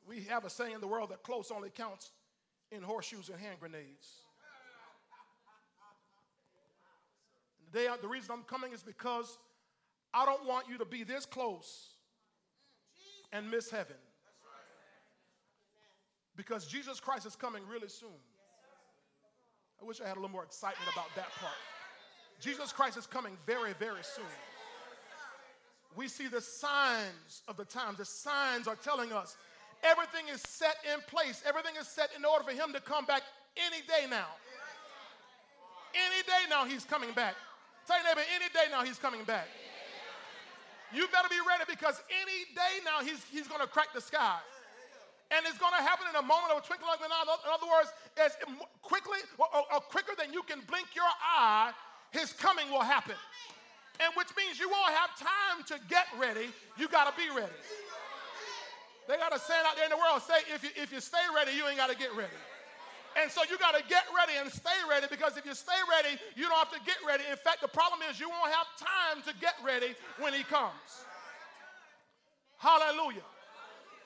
We 0.08 0.24
have 0.24 0.43
a 0.43 0.50
saying 0.50 0.74
in 0.74 0.82
the 0.82 0.88
world 0.88 1.10
that 1.10 1.24
close 1.24 1.50
only 1.50 1.70
counts 1.70 2.12
in 2.73 2.81
horseshoes 2.81 3.29
and 3.29 3.39
hand 3.39 3.57
grenades. 3.59 4.23
The, 7.71 7.97
the 8.01 8.07
reason 8.07 8.31
I'm 8.31 8.43
coming 8.43 8.71
is 8.71 8.83
because 8.83 9.37
I 10.13 10.25
don't 10.25 10.45
want 10.45 10.67
you 10.69 10.77
to 10.77 10.85
be 10.85 11.03
this 11.03 11.25
close 11.25 11.89
and 13.31 13.49
miss 13.49 13.69
heaven. 13.69 13.95
Because 16.35 16.65
Jesus 16.65 16.99
Christ 16.99 17.25
is 17.25 17.35
coming 17.35 17.63
really 17.69 17.89
soon. 17.89 18.09
I 19.81 19.85
wish 19.85 20.01
I 20.01 20.07
had 20.07 20.13
a 20.13 20.19
little 20.19 20.29
more 20.29 20.43
excitement 20.43 20.89
about 20.93 21.07
that 21.15 21.29
part. 21.39 21.53
Jesus 22.39 22.71
Christ 22.71 22.97
is 22.97 23.07
coming 23.07 23.37
very, 23.45 23.73
very 23.73 24.03
soon. 24.03 24.25
We 25.95 26.07
see 26.07 26.27
the 26.27 26.41
signs 26.41 27.43
of 27.47 27.57
the 27.57 27.65
times. 27.65 27.97
The 27.97 28.05
signs 28.05 28.67
are 28.67 28.75
telling 28.75 29.11
us 29.11 29.37
everything 29.83 30.27
is 30.33 30.41
set 30.41 30.75
in 30.91 30.99
place, 31.07 31.43
everything 31.45 31.75
is 31.79 31.87
set 31.87 32.09
in 32.17 32.25
order 32.25 32.43
for 32.43 32.51
him 32.51 32.73
to 32.73 32.81
come 32.81 33.05
back 33.05 33.23
any 33.57 33.81
day 33.87 34.09
now. 34.09 34.27
Any 35.93 36.23
day 36.25 36.49
now, 36.49 36.65
he's 36.65 36.85
coming 36.85 37.11
back. 37.13 37.35
Tell 37.85 37.97
your 37.97 38.07
neighbor, 38.07 38.25
any 38.33 38.49
day 38.49 38.71
now, 38.71 38.83
he's 38.83 38.97
coming 38.97 39.23
back. 39.23 39.47
You 40.93 41.07
better 41.07 41.29
be 41.29 41.41
ready 41.47 41.65
because 41.69 42.01
any 42.09 42.49
day 42.55 42.81
now, 42.85 43.05
he's, 43.05 43.23
he's 43.29 43.47
going 43.47 43.61
to 43.61 43.67
crack 43.67 43.93
the 43.93 44.01
sky 44.01 44.37
and 45.33 45.45
it's 45.49 45.57
going 45.57 45.73
to 45.73 45.81
happen 45.81 46.05
in 46.05 46.15
a 46.15 46.21
moment 46.21 46.53
of 46.53 46.61
a 46.61 46.65
twinkling 46.65 46.93
of 46.93 47.01
an 47.01 47.09
eye. 47.09 47.25
In 47.25 47.49
other 47.49 47.65
words, 47.65 47.89
as 48.21 48.37
quickly 48.81 49.17
or, 49.41 49.49
or, 49.49 49.81
quicker 49.89 50.13
than 50.13 50.31
you 50.31 50.43
can 50.43 50.61
blink 50.69 50.93
your 50.93 51.09
eye, 51.21 51.73
his 52.11 52.33
coming 52.33 52.69
will 52.69 52.85
happen. 52.85 53.17
And 53.99 54.13
which 54.15 54.29
means 54.37 54.59
you 54.59 54.69
won't 54.69 54.93
have 54.93 55.17
time 55.17 55.65
to 55.73 55.75
get 55.89 56.05
ready. 56.19 56.49
You 56.77 56.87
got 56.87 57.09
to 57.09 57.13
be 57.17 57.29
ready. 57.29 57.57
They 59.07 59.17
got 59.17 59.36
a 59.36 59.39
saying 59.39 59.63
out 59.67 59.75
there 59.75 59.86
in 59.86 59.91
the 59.91 60.00
world 60.00 60.22
say, 60.24 60.39
if 60.53 60.63
you, 60.63 60.69
if 60.75 60.91
you 60.91 61.01
stay 61.01 61.24
ready, 61.36 61.51
you 61.51 61.67
ain't 61.67 61.77
got 61.77 61.89
to 61.89 61.98
get 61.98 62.15
ready. 62.15 62.36
And 63.22 63.29
so 63.29 63.41
you 63.50 63.57
got 63.60 63.75
to 63.75 63.83
get 63.86 64.03
ready 64.15 64.33
and 64.39 64.50
stay 64.50 64.79
ready 64.89 65.05
because 65.10 65.38
if 65.38 65.45
you 65.45 65.53
stay 65.53 65.77
ready, 65.86 66.17
you 66.36 66.50
don't 66.50 66.57
have 66.57 66.72
to 66.72 66.81
get 66.86 66.98
ready. 67.05 67.24
In 67.29 67.38
fact, 67.38 67.62
the 67.62 67.67
problem 67.67 68.00
is 68.10 68.19
you 68.19 68.29
won't 68.29 68.51
have 68.51 68.67
time 68.79 69.22
to 69.27 69.33
get 69.39 69.53
ready 69.63 69.93
when 70.17 70.33
he 70.33 70.43
comes. 70.43 71.05
Hallelujah. 72.57 73.27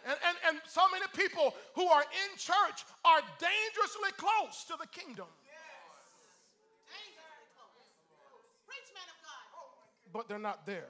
And, 0.03 0.17
and, 0.27 0.37
and 0.49 0.55
so 0.67 0.81
many 0.91 1.05
people 1.15 1.53
who 1.75 1.87
are 1.87 2.01
in 2.01 2.29
church 2.37 2.83
are 3.05 3.21
dangerously 3.39 4.11
close 4.17 4.65
to 4.67 4.75
the 4.79 4.87
kingdom. 4.87 5.27
But 10.13 10.27
they're 10.27 10.39
not 10.39 10.65
there. 10.65 10.89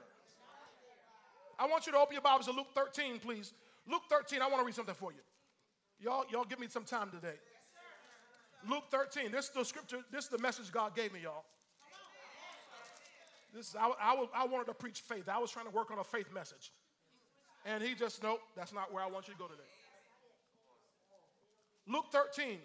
I 1.58 1.66
want 1.66 1.86
you 1.86 1.92
to 1.92 1.98
open 1.98 2.14
your 2.14 2.22
Bibles 2.22 2.46
to 2.46 2.52
Luke 2.52 2.68
13, 2.74 3.18
please. 3.18 3.52
Luke 3.90 4.02
13, 4.10 4.42
I 4.42 4.48
want 4.48 4.60
to 4.60 4.66
read 4.66 4.74
something 4.74 4.94
for 4.94 5.12
you. 5.12 5.18
Y'all, 6.00 6.24
y'all 6.30 6.44
give 6.44 6.60
me 6.60 6.66
some 6.68 6.84
time 6.84 7.10
today. 7.10 7.36
Luke 8.68 8.84
13, 8.90 9.32
this 9.32 9.46
is 9.46 9.50
the 9.52 9.64
scripture, 9.64 10.00
this 10.12 10.24
is 10.24 10.30
the 10.30 10.38
message 10.38 10.70
God 10.70 10.94
gave 10.94 11.12
me, 11.12 11.20
y'all. 11.22 11.44
This 13.54 13.70
is, 13.70 13.76
I, 13.76 13.90
I, 14.00 14.26
I 14.34 14.46
wanted 14.46 14.66
to 14.66 14.74
preach 14.74 15.00
faith. 15.00 15.28
I 15.28 15.38
was 15.38 15.50
trying 15.50 15.66
to 15.66 15.72
work 15.72 15.90
on 15.90 15.98
a 15.98 16.04
faith 16.04 16.32
message. 16.32 16.72
And 17.64 17.82
he 17.82 17.94
just, 17.94 18.22
nope, 18.22 18.40
that's 18.54 18.72
not 18.72 18.92
where 18.92 19.02
I 19.02 19.06
want 19.06 19.26
you 19.26 19.34
to 19.34 19.38
go 19.38 19.46
today. 19.46 19.62
Luke 21.86 22.06
13. 22.12 22.58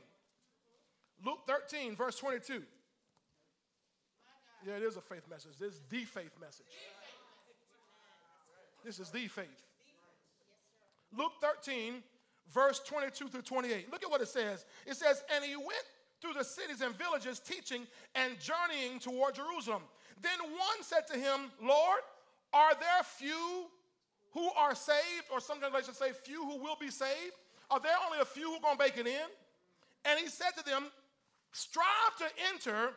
Luke 1.26 1.40
13, 1.48 1.96
verse 1.96 2.18
22. 2.18 2.64
Yeah, 4.68 4.76
it 4.76 4.84
is 4.84 4.98
a 4.98 5.02
faith 5.02 5.24
message. 5.30 5.58
This 5.60 5.74
is 5.74 5.82
the 5.90 6.04
faith 6.04 6.32
message. 6.40 6.66
This 8.84 9.00
is 9.00 9.10
the 9.10 9.28
faith. 9.28 9.64
Luke 11.18 11.34
13, 11.42 12.04
verse 12.54 12.82
22 12.86 13.28
through 13.30 13.42
28. 13.42 13.92
Look 13.92 14.04
at 14.04 14.10
what 14.10 14.22
it 14.22 14.28
says. 14.28 14.66
It 14.86 14.96
says, 14.96 15.24
And 15.36 15.44
he 15.44 15.56
went 15.56 15.86
through 16.22 16.34
the 16.34 16.44
cities 16.44 16.82
and 16.82 16.98
villages 16.98 17.40
teaching 17.40 17.86
and 18.16 18.34
journeying 18.40 19.00
toward 19.00 19.36
Jerusalem. 19.36 19.82
Then 20.22 20.40
one 20.52 20.82
said 20.82 21.08
to 21.12 21.20
him, 21.20 21.52
Lord, 21.62 22.00
are 22.54 22.74
there 22.74 23.04
few 23.04 23.66
who 24.34 24.50
are 24.58 24.74
saved, 24.74 25.28
or 25.32 25.40
some 25.40 25.60
translations 25.60 25.98
say 25.98 26.12
few 26.12 26.46
who 26.46 26.58
will 26.58 26.78
be 26.80 26.90
saved? 26.90 27.34
Are 27.70 27.80
there 27.80 27.96
only 28.06 28.20
a 28.20 28.26
few 28.26 28.50
who 28.50 28.56
are 28.56 28.62
going 28.62 28.78
to 28.78 28.84
make 28.84 28.98
it 28.98 29.08
in? 29.08 29.28
And 30.06 30.20
he 30.20 30.28
said 30.28 30.52
to 30.58 30.66
them, 30.66 30.86
Strive 31.52 32.18
to 32.18 32.26
enter 32.52 32.94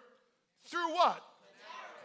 through 0.65 0.95
what? 0.95 1.23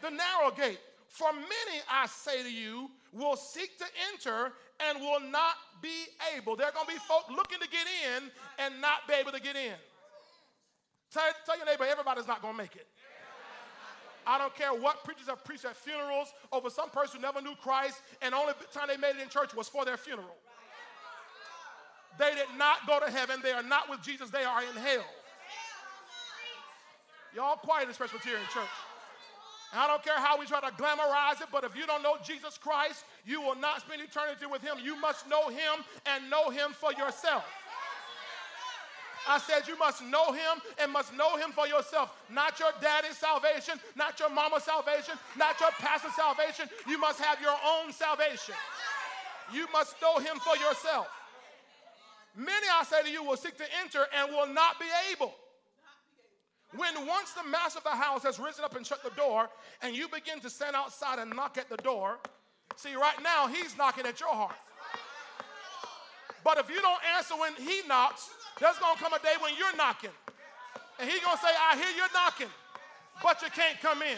The 0.01 0.09
narrow, 0.09 0.51
the 0.51 0.63
narrow 0.63 0.71
gate. 0.71 0.79
For 1.07 1.31
many, 1.33 1.81
I 1.89 2.07
say 2.07 2.43
to 2.43 2.51
you, 2.51 2.89
will 3.11 3.35
seek 3.35 3.77
to 3.77 3.85
enter 4.13 4.53
and 4.89 4.99
will 4.99 5.19
not 5.19 5.55
be 5.81 6.05
able. 6.35 6.55
There 6.55 6.67
are 6.67 6.71
going 6.71 6.85
to 6.87 6.93
be 6.93 6.99
folk 6.99 7.29
looking 7.29 7.59
to 7.59 7.67
get 7.67 7.85
in 8.15 8.31
and 8.59 8.81
not 8.81 9.07
be 9.07 9.13
able 9.13 9.31
to 9.31 9.41
get 9.41 9.55
in. 9.55 9.73
Tell, 11.11 11.23
tell 11.45 11.57
your 11.57 11.65
neighbor, 11.65 11.85
everybody's 11.85 12.27
not 12.27 12.41
going 12.41 12.53
to 12.53 12.57
make 12.57 12.75
it. 12.75 12.87
I 14.25 14.37
don't 14.37 14.55
care 14.55 14.69
what 14.69 15.03
preachers 15.03 15.27
have 15.27 15.43
preached 15.43 15.65
at 15.65 15.75
funerals 15.75 16.31
over 16.51 16.69
some 16.69 16.89
person 16.89 17.19
who 17.19 17.21
never 17.23 17.41
knew 17.41 17.55
Christ, 17.61 18.01
and 18.21 18.35
only 18.35 18.53
time 18.71 18.87
they 18.87 18.97
made 18.97 19.15
it 19.15 19.21
in 19.21 19.29
church 19.29 19.55
was 19.55 19.67
for 19.67 19.83
their 19.83 19.97
funeral. 19.97 20.37
They 22.19 22.35
did 22.35 22.47
not 22.57 22.85
go 22.87 22.99
to 22.99 23.11
heaven. 23.11 23.39
They 23.41 23.51
are 23.51 23.63
not 23.63 23.89
with 23.89 24.01
Jesus. 24.01 24.29
They 24.29 24.43
are 24.43 24.61
in 24.61 24.75
hell. 24.75 25.05
Y'all 27.33 27.55
quiet 27.55 27.83
in 27.83 27.87
this 27.87 27.97
Presbyterian 27.97 28.45
church. 28.53 28.69
I 29.73 29.87
don't 29.87 30.03
care 30.03 30.19
how 30.19 30.37
we 30.37 30.45
try 30.45 30.59
to 30.59 30.73
glamorize 30.75 31.41
it, 31.41 31.47
but 31.51 31.63
if 31.63 31.75
you 31.75 31.85
don't 31.85 32.03
know 32.03 32.17
Jesus 32.25 32.57
Christ, 32.57 33.05
you 33.25 33.41
will 33.41 33.55
not 33.55 33.81
spend 33.81 34.01
eternity 34.01 34.45
with 34.45 34.61
him. 34.61 34.77
You 34.83 34.99
must 34.99 35.29
know 35.29 35.47
him 35.49 35.85
and 36.05 36.29
know 36.29 36.49
him 36.49 36.71
for 36.71 36.91
yourself. 36.93 37.45
I 39.27 39.37
said 39.37 39.67
you 39.67 39.77
must 39.77 40.03
know 40.03 40.31
him 40.31 40.61
and 40.81 40.91
must 40.91 41.15
know 41.15 41.37
him 41.37 41.51
for 41.51 41.67
yourself. 41.67 42.17
Not 42.29 42.59
your 42.59 42.71
daddy's 42.81 43.17
salvation, 43.17 43.79
not 43.95 44.19
your 44.19 44.29
mama's 44.29 44.63
salvation, 44.63 45.15
not 45.37 45.59
your 45.59 45.69
pastor's 45.79 46.15
salvation. 46.15 46.67
You 46.87 46.97
must 46.97 47.21
have 47.21 47.39
your 47.39 47.55
own 47.65 47.93
salvation. 47.93 48.55
You 49.53 49.67
must 49.71 49.95
know 50.01 50.17
him 50.17 50.37
for 50.39 50.57
yourself. 50.57 51.07
Many, 52.35 52.65
I 52.73 52.83
say 52.83 53.03
to 53.03 53.09
you, 53.09 53.23
will 53.23 53.37
seek 53.37 53.57
to 53.57 53.65
enter 53.83 54.05
and 54.17 54.31
will 54.31 54.47
not 54.47 54.79
be 54.79 54.85
able. 55.11 55.33
When 56.75 57.05
once 57.05 57.33
the 57.33 57.43
master 57.43 57.79
of 57.79 57.83
the 57.83 57.89
house 57.91 58.23
has 58.23 58.39
risen 58.39 58.63
up 58.63 58.75
and 58.75 58.85
shut 58.85 59.03
the 59.03 59.09
door, 59.11 59.49
and 59.81 59.95
you 59.95 60.07
begin 60.07 60.39
to 60.39 60.49
stand 60.49 60.75
outside 60.75 61.19
and 61.19 61.29
knock 61.31 61.57
at 61.57 61.69
the 61.69 61.77
door, 61.77 62.19
see, 62.77 62.95
right 62.95 63.21
now, 63.21 63.47
he's 63.47 63.77
knocking 63.77 64.05
at 64.05 64.19
your 64.19 64.33
heart. 64.33 64.55
But 66.43 66.57
if 66.57 66.69
you 66.69 66.81
don't 66.81 67.01
answer 67.17 67.35
when 67.35 67.53
he 67.55 67.81
knocks, 67.87 68.29
there's 68.59 68.75
to 68.75 68.81
come 68.97 69.13
a 69.13 69.19
day 69.19 69.35
when 69.41 69.53
you're 69.57 69.75
knocking. 69.75 70.11
And 70.99 71.09
he's 71.09 71.19
to 71.19 71.37
say, 71.37 71.49
I 71.49 71.75
hear 71.75 71.87
you're 71.97 72.13
knocking, 72.13 72.49
but 73.21 73.41
you 73.41 73.49
can't 73.49 73.79
come 73.81 74.01
in. 74.01 74.17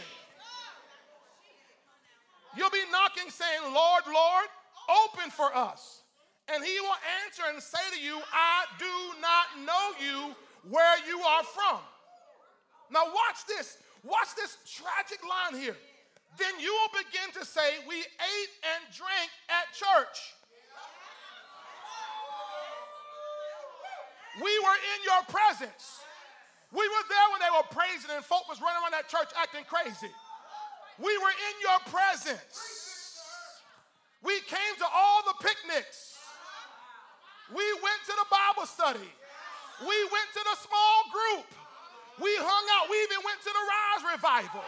You'll 2.55 2.69
be 2.69 2.83
knocking 2.91 3.29
saying, 3.29 3.73
Lord, 3.73 4.03
Lord, 4.05 4.45
open 4.89 5.31
for 5.31 5.55
us. 5.55 6.01
And 6.53 6.63
he 6.63 6.79
will 6.81 6.99
answer 7.25 7.43
and 7.51 7.61
say 7.63 7.79
to 7.95 7.99
you, 8.03 8.19
I 8.31 8.65
do 8.77 9.21
not 9.21 9.65
know 9.65 10.05
you 10.05 10.35
where 10.69 10.97
you 11.07 11.19
are 11.19 11.43
from. 11.43 11.79
Now, 12.93 13.09
watch 13.09 13.49
this. 13.49 13.81
Watch 14.03 14.37
this 14.37 14.57
tragic 14.69 15.25
line 15.25 15.59
here. 15.59 15.75
Then 16.37 16.53
you 16.61 16.69
will 16.69 16.93
begin 17.01 17.33
to 17.41 17.43
say, 17.45 17.81
We 17.89 17.97
ate 17.97 18.53
and 18.61 18.81
drank 18.93 19.33
at 19.49 19.73
church. 19.73 20.37
We 24.37 24.53
were 24.61 24.79
in 24.93 24.99
your 25.05 25.23
presence. 25.29 26.01
We 26.73 26.85
were 26.89 27.05
there 27.05 27.27
when 27.29 27.41
they 27.41 27.53
were 27.53 27.69
praising 27.69 28.09
and 28.09 28.25
folk 28.25 28.49
was 28.49 28.57
running 28.57 28.81
around 28.81 28.97
that 28.97 29.05
church 29.05 29.29
acting 29.37 29.61
crazy. 29.69 30.09
We 30.97 31.13
were 31.17 31.33
in 31.33 31.55
your 31.61 31.79
presence. 31.85 33.21
We 34.23 34.41
came 34.49 34.73
to 34.79 34.87
all 34.89 35.21
the 35.21 35.37
picnics. 35.37 36.17
We 37.53 37.65
went 37.77 38.01
to 38.09 38.13
the 38.17 38.25
Bible 38.25 38.65
study. 38.65 39.09
We 39.81 39.97
went 40.09 40.29
to 40.33 40.41
the 40.49 40.57
small 40.65 40.97
group. 41.13 41.62
We 42.21 42.29
hung 42.37 42.65
out. 42.77 42.89
We 42.89 42.97
even 43.03 43.21
went 43.25 43.39
to 43.41 43.51
the 43.51 43.63
Rise 43.65 44.03
Revival. 44.13 44.65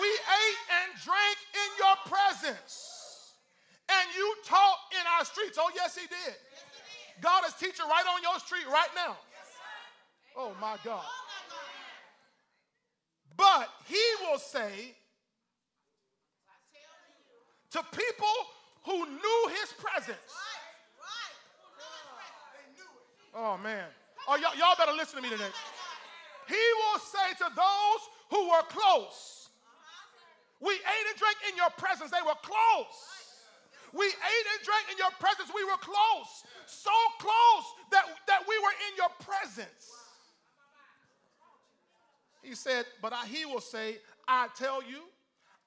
We 0.00 0.08
ate 0.08 0.62
and 0.82 0.88
drank 1.04 1.38
in 1.52 1.70
your 1.78 1.96
presence. 2.08 3.36
And 3.88 4.08
you 4.16 4.34
taught 4.44 4.78
in 4.92 5.04
our 5.18 5.24
streets. 5.24 5.58
Oh, 5.60 5.70
yes, 5.74 5.96
he 5.96 6.06
did. 6.06 6.34
God 7.20 7.44
is 7.46 7.54
teaching 7.54 7.86
right 7.88 8.04
on 8.14 8.22
your 8.22 8.38
street 8.40 8.66
right 8.66 8.88
now. 8.96 9.16
Oh, 10.36 10.52
my 10.60 10.76
God. 10.82 11.04
But 13.36 13.68
he 13.86 14.02
will 14.22 14.38
say 14.38 14.94
to 17.70 17.82
people 17.92 18.36
who 18.84 19.06
knew 19.06 19.50
his 19.60 19.72
presence. 19.78 20.18
Oh, 23.34 23.56
man. 23.58 23.84
Oh, 24.28 24.36
y'all, 24.36 24.56
y'all 24.56 24.76
better 24.78 24.92
listen 24.92 25.16
to 25.16 25.22
me 25.22 25.30
today. 25.30 25.50
He 26.48 26.54
will 26.54 27.00
say 27.00 27.34
to 27.38 27.48
those 27.54 28.00
who 28.30 28.48
were 28.48 28.66
close, 28.68 29.48
We 30.60 30.72
ate 30.72 31.06
and 31.10 31.18
drank 31.18 31.36
in 31.50 31.56
your 31.56 31.70
presence. 31.76 32.10
They 32.10 32.24
were 32.24 32.38
close. 32.42 32.96
We 33.92 34.06
ate 34.06 34.46
and 34.56 34.64
drank 34.64 34.86
in 34.90 34.98
your 34.98 35.12
presence. 35.20 35.50
We 35.54 35.64
were 35.64 35.80
close. 35.80 36.44
So 36.66 36.90
close 37.18 37.64
that, 37.90 38.04
that 38.26 38.40
we 38.48 38.58
were 38.58 38.74
in 38.88 38.96
your 38.96 39.10
presence. 39.20 39.90
He 42.42 42.54
said, 42.54 42.86
But 43.00 43.12
I, 43.12 43.26
he 43.26 43.44
will 43.44 43.60
say, 43.60 43.98
I 44.26 44.48
tell 44.56 44.82
you, 44.82 45.00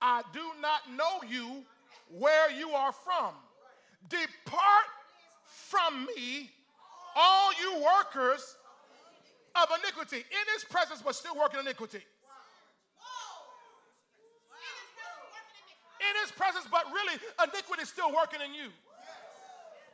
I 0.01 0.23
do 0.33 0.43
not 0.61 0.81
know 0.91 1.27
you 1.27 1.63
where 2.09 2.51
you 2.51 2.71
are 2.71 2.91
from. 2.91 3.33
Depart 4.09 4.85
from 5.45 6.05
me, 6.15 6.51
all 7.15 7.51
you 7.59 7.83
workers 7.83 8.57
of 9.55 9.69
iniquity. 9.81 10.23
In 10.23 10.45
his 10.53 10.63
presence, 10.63 11.01
but 11.03 11.15
still 11.15 11.35
working 11.35 11.59
iniquity. 11.59 12.03
In 15.99 16.13
his 16.21 16.31
presence, 16.31 16.67
but 16.69 16.85
really 16.91 17.17
iniquity 17.41 17.83
is 17.83 17.89
still 17.89 18.11
working 18.13 18.39
in 18.43 18.53
you. 18.53 18.69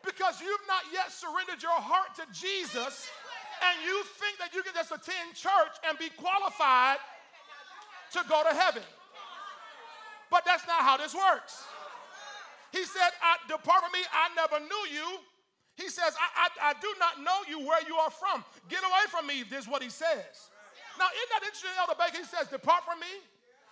Because 0.04 0.42
you've 0.42 0.66
not 0.68 0.82
yet 0.92 1.14
surrendered 1.14 1.62
your 1.62 1.78
heart 1.78 2.18
to 2.18 2.26
Jesus, 2.34 3.08
and 3.62 3.76
you 3.86 4.02
think 4.18 4.42
that 4.42 4.50
you 4.54 4.64
can 4.66 4.74
just 4.74 4.90
attend 4.90 5.38
church 5.38 5.78
and 5.88 5.98
be 6.00 6.10
qualified 6.18 6.98
to 8.14 8.20
go 8.28 8.42
to 8.44 8.54
heaven. 8.54 8.84
But 10.32 10.44
that's 10.44 10.66
not 10.66 10.82
how 10.82 10.98
this 10.98 11.14
works. 11.14 11.64
He 12.72 12.84
said, 12.84 13.12
Depart 13.48 13.84
from 13.84 13.92
me, 13.92 14.00
I 14.10 14.34
never 14.36 14.60
knew 14.60 14.84
you. 14.90 15.20
He 15.82 15.90
says, 15.90 16.14
I, 16.14 16.46
I, 16.46 16.48
I, 16.70 16.74
do 16.78 16.88
not 17.02 17.26
know 17.26 17.42
you 17.50 17.66
where 17.66 17.82
you 17.90 17.98
are 17.98 18.14
from. 18.14 18.46
Get 18.70 18.86
away 18.86 19.06
from 19.10 19.26
me, 19.26 19.42
this 19.42 19.66
is 19.66 19.68
what 19.68 19.82
he 19.82 19.90
says. 19.90 20.54
Now, 21.02 21.10
isn't 21.10 21.32
that 21.34 21.42
interesting, 21.42 21.74
Elder 21.82 21.98
Baker? 21.98 22.22
He 22.22 22.30
says, 22.30 22.46
Depart 22.54 22.86
from 22.86 23.02
me. 23.02 23.10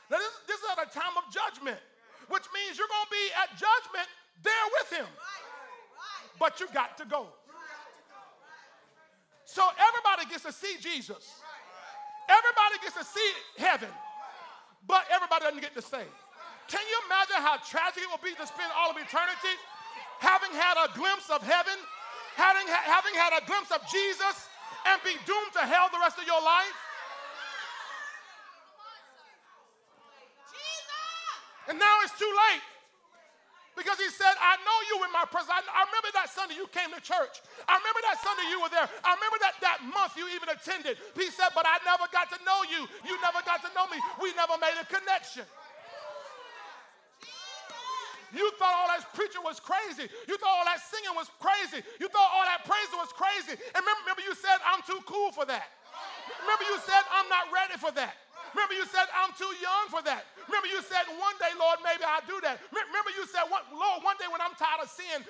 Now, 0.09 0.17
this, 0.17 0.33
this 0.49 0.57
is 0.57 0.67
at 0.73 0.81
a 0.81 0.89
time 0.89 1.13
of 1.21 1.29
judgment, 1.29 1.77
which 2.33 2.49
means 2.49 2.81
you're 2.81 2.89
going 2.89 3.05
to 3.05 3.13
be 3.13 3.25
at 3.37 3.53
judgment 3.53 4.09
there 4.41 4.67
with 4.81 4.89
him. 4.89 5.09
But 6.41 6.57
you 6.57 6.65
got 6.73 6.97
to 6.97 7.05
go. 7.05 7.29
So 9.45 9.61
everybody 9.77 10.29
gets 10.29 10.49
to 10.49 10.53
see 10.53 10.81
Jesus. 10.81 11.41
Everybody 12.25 12.75
gets 12.81 12.97
to 12.97 13.05
see 13.05 13.29
heaven, 13.57 13.89
but 14.85 15.05
everybody 15.09 15.45
doesn't 15.45 15.61
get 15.61 15.73
to 15.73 15.81
stay. 15.81 16.05
Can 16.69 16.85
you 16.85 16.97
imagine 17.09 17.41
how 17.41 17.57
tragic 17.65 18.05
it 18.05 18.09
will 18.09 18.21
be 18.21 18.37
to 18.37 18.45
spend 18.45 18.69
all 18.77 18.93
of 18.93 18.97
eternity 18.97 19.57
having 20.21 20.53
had 20.53 20.77
a 20.77 20.93
glimpse 20.93 21.31
of 21.31 21.41
heaven, 21.41 21.73
having, 22.39 22.67
having 22.71 23.15
had 23.19 23.35
a 23.35 23.43
glimpse 23.43 23.69
of 23.75 23.83
Jesus, 23.91 24.47
and 24.87 24.95
be 25.03 25.13
doomed 25.27 25.51
to 25.59 25.63
hell 25.67 25.91
the 25.91 25.99
rest 25.99 26.15
of 26.15 26.23
your 26.23 26.39
life? 26.39 26.77
And 31.67 31.77
now 31.77 32.01
it's 32.01 32.17
too 32.17 32.33
late. 32.49 32.65
Because 33.77 33.95
he 33.95 34.09
said, 34.11 34.35
I 34.43 34.59
know 34.65 34.77
you 34.91 35.07
in 35.07 35.11
my 35.15 35.23
presence. 35.29 35.55
I, 35.55 35.63
I, 35.63 35.87
remember 35.87 36.11
that 36.11 36.27
Sunday 36.27 36.59
you 36.59 36.67
came 36.67 36.91
to 36.91 36.99
church. 36.99 37.39
I 37.63 37.79
remember 37.79 38.03
that 38.11 38.19
Sunday 38.19 38.51
you 38.51 38.59
were 38.59 38.67
there. 38.67 38.83
I 38.83 39.15
remember 39.15 39.39
that, 39.39 39.55
that 39.63 39.79
month 39.87 40.19
you 40.19 40.27
even 40.35 40.51
attended. 40.51 40.99
He 41.15 41.31
said, 41.31 41.55
but 41.55 41.63
I 41.63 41.79
never 41.87 42.09
got 42.11 42.27
to 42.35 42.39
know 42.43 42.59
you. 42.67 42.89
You 43.07 43.15
never 43.23 43.39
got 43.47 43.63
to 43.63 43.71
know 43.71 43.87
me. 43.87 43.95
We 44.19 44.35
never 44.35 44.59
made 44.59 44.75
a 44.75 44.83
connection. 44.83 45.47
You 48.35 48.51
thought 48.61 48.73
all 48.75 48.89
that 48.93 49.05
preaching 49.13 49.41
was 49.41 49.59
crazy. 49.59 50.05
You 50.27 50.37
thought 50.37 50.53
all 50.53 50.67
that 50.69 50.81
singing 50.85 51.15
was 51.17 51.29
crazy. 51.41 51.81
You 51.97 52.07
thought 52.09 52.29
all 52.29 52.45
that 52.45 52.65
praise 52.65 52.91
was 52.93 53.09
crazy. 53.13 53.57
And 53.57 53.79
remember, 53.81 54.01
remember 54.05 54.23
you 54.25 54.35
said, 54.37 54.61
I'm 54.61 54.85
too 54.85 55.01
cool 55.09 55.33
for 55.33 55.45
that. 55.49 55.69
Remember 56.45 56.65
you 56.69 56.77
said, 56.85 57.01
I'm 57.09 57.27
not 57.27 57.49
ready 57.49 57.75
for 57.81 57.89
that. 57.97 58.13
Remember 58.53 58.73
you 58.73 58.85
said, 58.89 59.05
I'm 59.13 59.29
too 59.37 59.49
young 59.61 59.93
for 59.93 60.01
that. 60.09 60.25
Remember 60.49 60.65
you 60.69 60.81
said, 60.81 61.05
one 61.21 61.37
day, 61.37 61.53
Lord, 61.57 61.85
maybe 61.85 62.01
I'll 62.01 62.25
do 62.25 62.41
that. 62.41 62.57
Remember 62.73 63.13
you 63.13 63.25
said, 63.29 63.45
Lord, 63.49 64.01
one 64.01 64.17
day 64.17 64.25
when 64.25 64.41
I'm 64.41 64.57
tired 64.57 64.81
of 64.81 64.89
sin, 64.89 65.21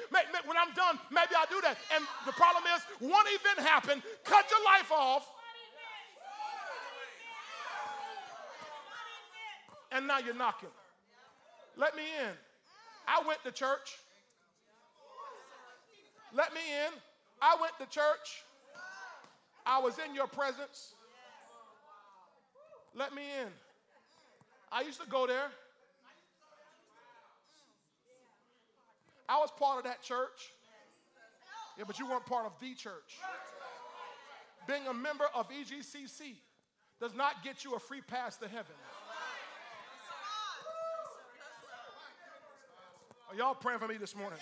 when 0.48 0.56
I'm 0.56 0.72
done, 0.72 0.96
maybe 1.12 1.36
I'll 1.36 1.52
do 1.52 1.60
that. 1.68 1.76
And 1.92 2.08
the 2.24 2.32
problem 2.32 2.64
is, 2.72 2.80
one 3.04 3.28
event 3.28 3.60
happened, 3.60 4.04
cut 4.24 4.48
your 4.48 4.64
life 4.64 4.88
off, 4.92 5.28
and 9.92 10.08
now 10.08 10.20
you're 10.20 10.38
knocking. 10.38 10.72
Let 11.76 11.96
me 11.96 12.04
in. 12.04 12.36
I 13.10 13.26
went 13.28 13.44
to 13.44 13.52
church. 13.52 13.98
Let 16.32 16.54
me 16.54 16.60
in. 16.60 16.94
I 17.42 17.58
went 17.60 17.74
to 17.80 17.86
church. 17.88 18.44
I 19.66 19.80
was 19.80 19.96
in 19.98 20.14
your 20.14 20.28
presence. 20.28 20.94
Let 22.96 23.16
me 23.16 23.24
in. 23.42 23.48
I 24.72 24.82
used 24.82 25.02
to 25.02 25.10
go 25.10 25.26
there. 25.26 25.50
I 29.28 29.38
was 29.38 29.50
part 29.58 29.80
of 29.80 29.84
that 29.86 30.04
church. 30.04 30.52
Yeah, 31.78 31.86
but 31.88 31.98
you 31.98 32.08
weren't 32.08 32.26
part 32.26 32.46
of 32.46 32.52
the 32.60 32.76
church. 32.76 33.18
Being 34.68 34.86
a 34.88 34.94
member 34.94 35.26
of 35.34 35.48
EGCC 35.50 36.36
does 37.00 37.16
not 37.16 37.44
get 37.44 37.64
you 37.64 37.74
a 37.74 37.80
free 37.80 38.02
pass 38.02 38.38
to 38.38 38.48
heaven. 38.48 38.76
Are 43.30 43.36
y'all 43.36 43.54
praying 43.54 43.78
for 43.78 43.88
me 43.88 43.98
this 43.98 44.16
morning? 44.16 44.40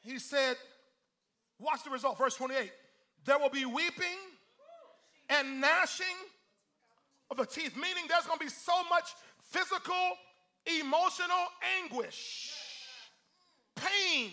He 0.00 0.18
said, 0.18 0.56
watch 1.58 1.84
the 1.84 1.90
result, 1.90 2.16
verse 2.16 2.34
28. 2.36 2.72
There 3.26 3.38
will 3.38 3.50
be 3.50 3.66
weeping 3.66 4.18
and 5.28 5.60
gnashing 5.60 6.06
of 7.30 7.36
the 7.36 7.44
teeth, 7.44 7.76
meaning 7.76 8.04
there's 8.08 8.24
going 8.24 8.38
to 8.38 8.44
be 8.44 8.50
so 8.50 8.72
much 8.88 9.10
physical, 9.42 10.16
emotional 10.80 11.46
anguish, 11.82 12.54
pain 13.76 14.30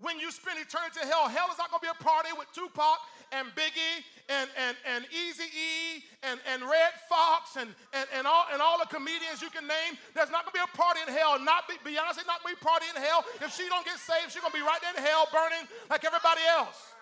when 0.00 0.18
you 0.18 0.30
spend 0.30 0.58
eternity 0.58 1.00
in 1.02 1.08
hell. 1.08 1.28
Hell 1.28 1.48
is 1.52 1.58
not 1.58 1.70
going 1.70 1.80
to 1.80 1.86
be 1.86 1.92
a 2.00 2.02
party 2.02 2.30
with 2.36 2.48
Tupac 2.54 2.98
and 3.32 3.48
Biggie 3.56 4.04
and, 4.28 4.48
and, 4.56 4.76
and 4.88 5.04
Easy 5.12 5.48
E 5.52 6.04
and, 6.24 6.40
and 6.48 6.64
Redd 6.64 6.96
Foxx 7.08 7.56
and, 7.60 7.68
and, 7.92 8.06
and, 8.16 8.26
all, 8.26 8.48
and 8.52 8.60
all 8.60 8.80
the 8.80 8.88
comedians 8.88 9.44
you 9.44 9.52
can 9.52 9.68
name. 9.68 10.00
There's 10.16 10.32
not 10.32 10.48
going 10.48 10.56
to 10.56 10.60
be 10.60 10.64
a 10.64 10.72
party 10.76 11.00
in 11.04 11.12
hell. 11.12 11.36
Not 11.36 11.68
be, 11.68 11.76
Beyonce 11.84 12.24
not 12.24 12.40
going 12.40 12.56
to 12.56 12.60
be 12.60 12.64
party 12.64 12.88
in 12.88 12.96
hell. 12.96 13.24
If 13.40 13.52
she 13.52 13.68
don't 13.68 13.84
get 13.84 14.00
saved, 14.00 14.32
she's 14.32 14.40
going 14.40 14.52
to 14.52 14.60
be 14.60 14.64
right 14.64 14.80
there 14.80 14.96
in 14.96 15.00
hell 15.04 15.28
burning 15.28 15.68
like 15.92 16.04
everybody 16.08 16.44
else. 16.48 16.94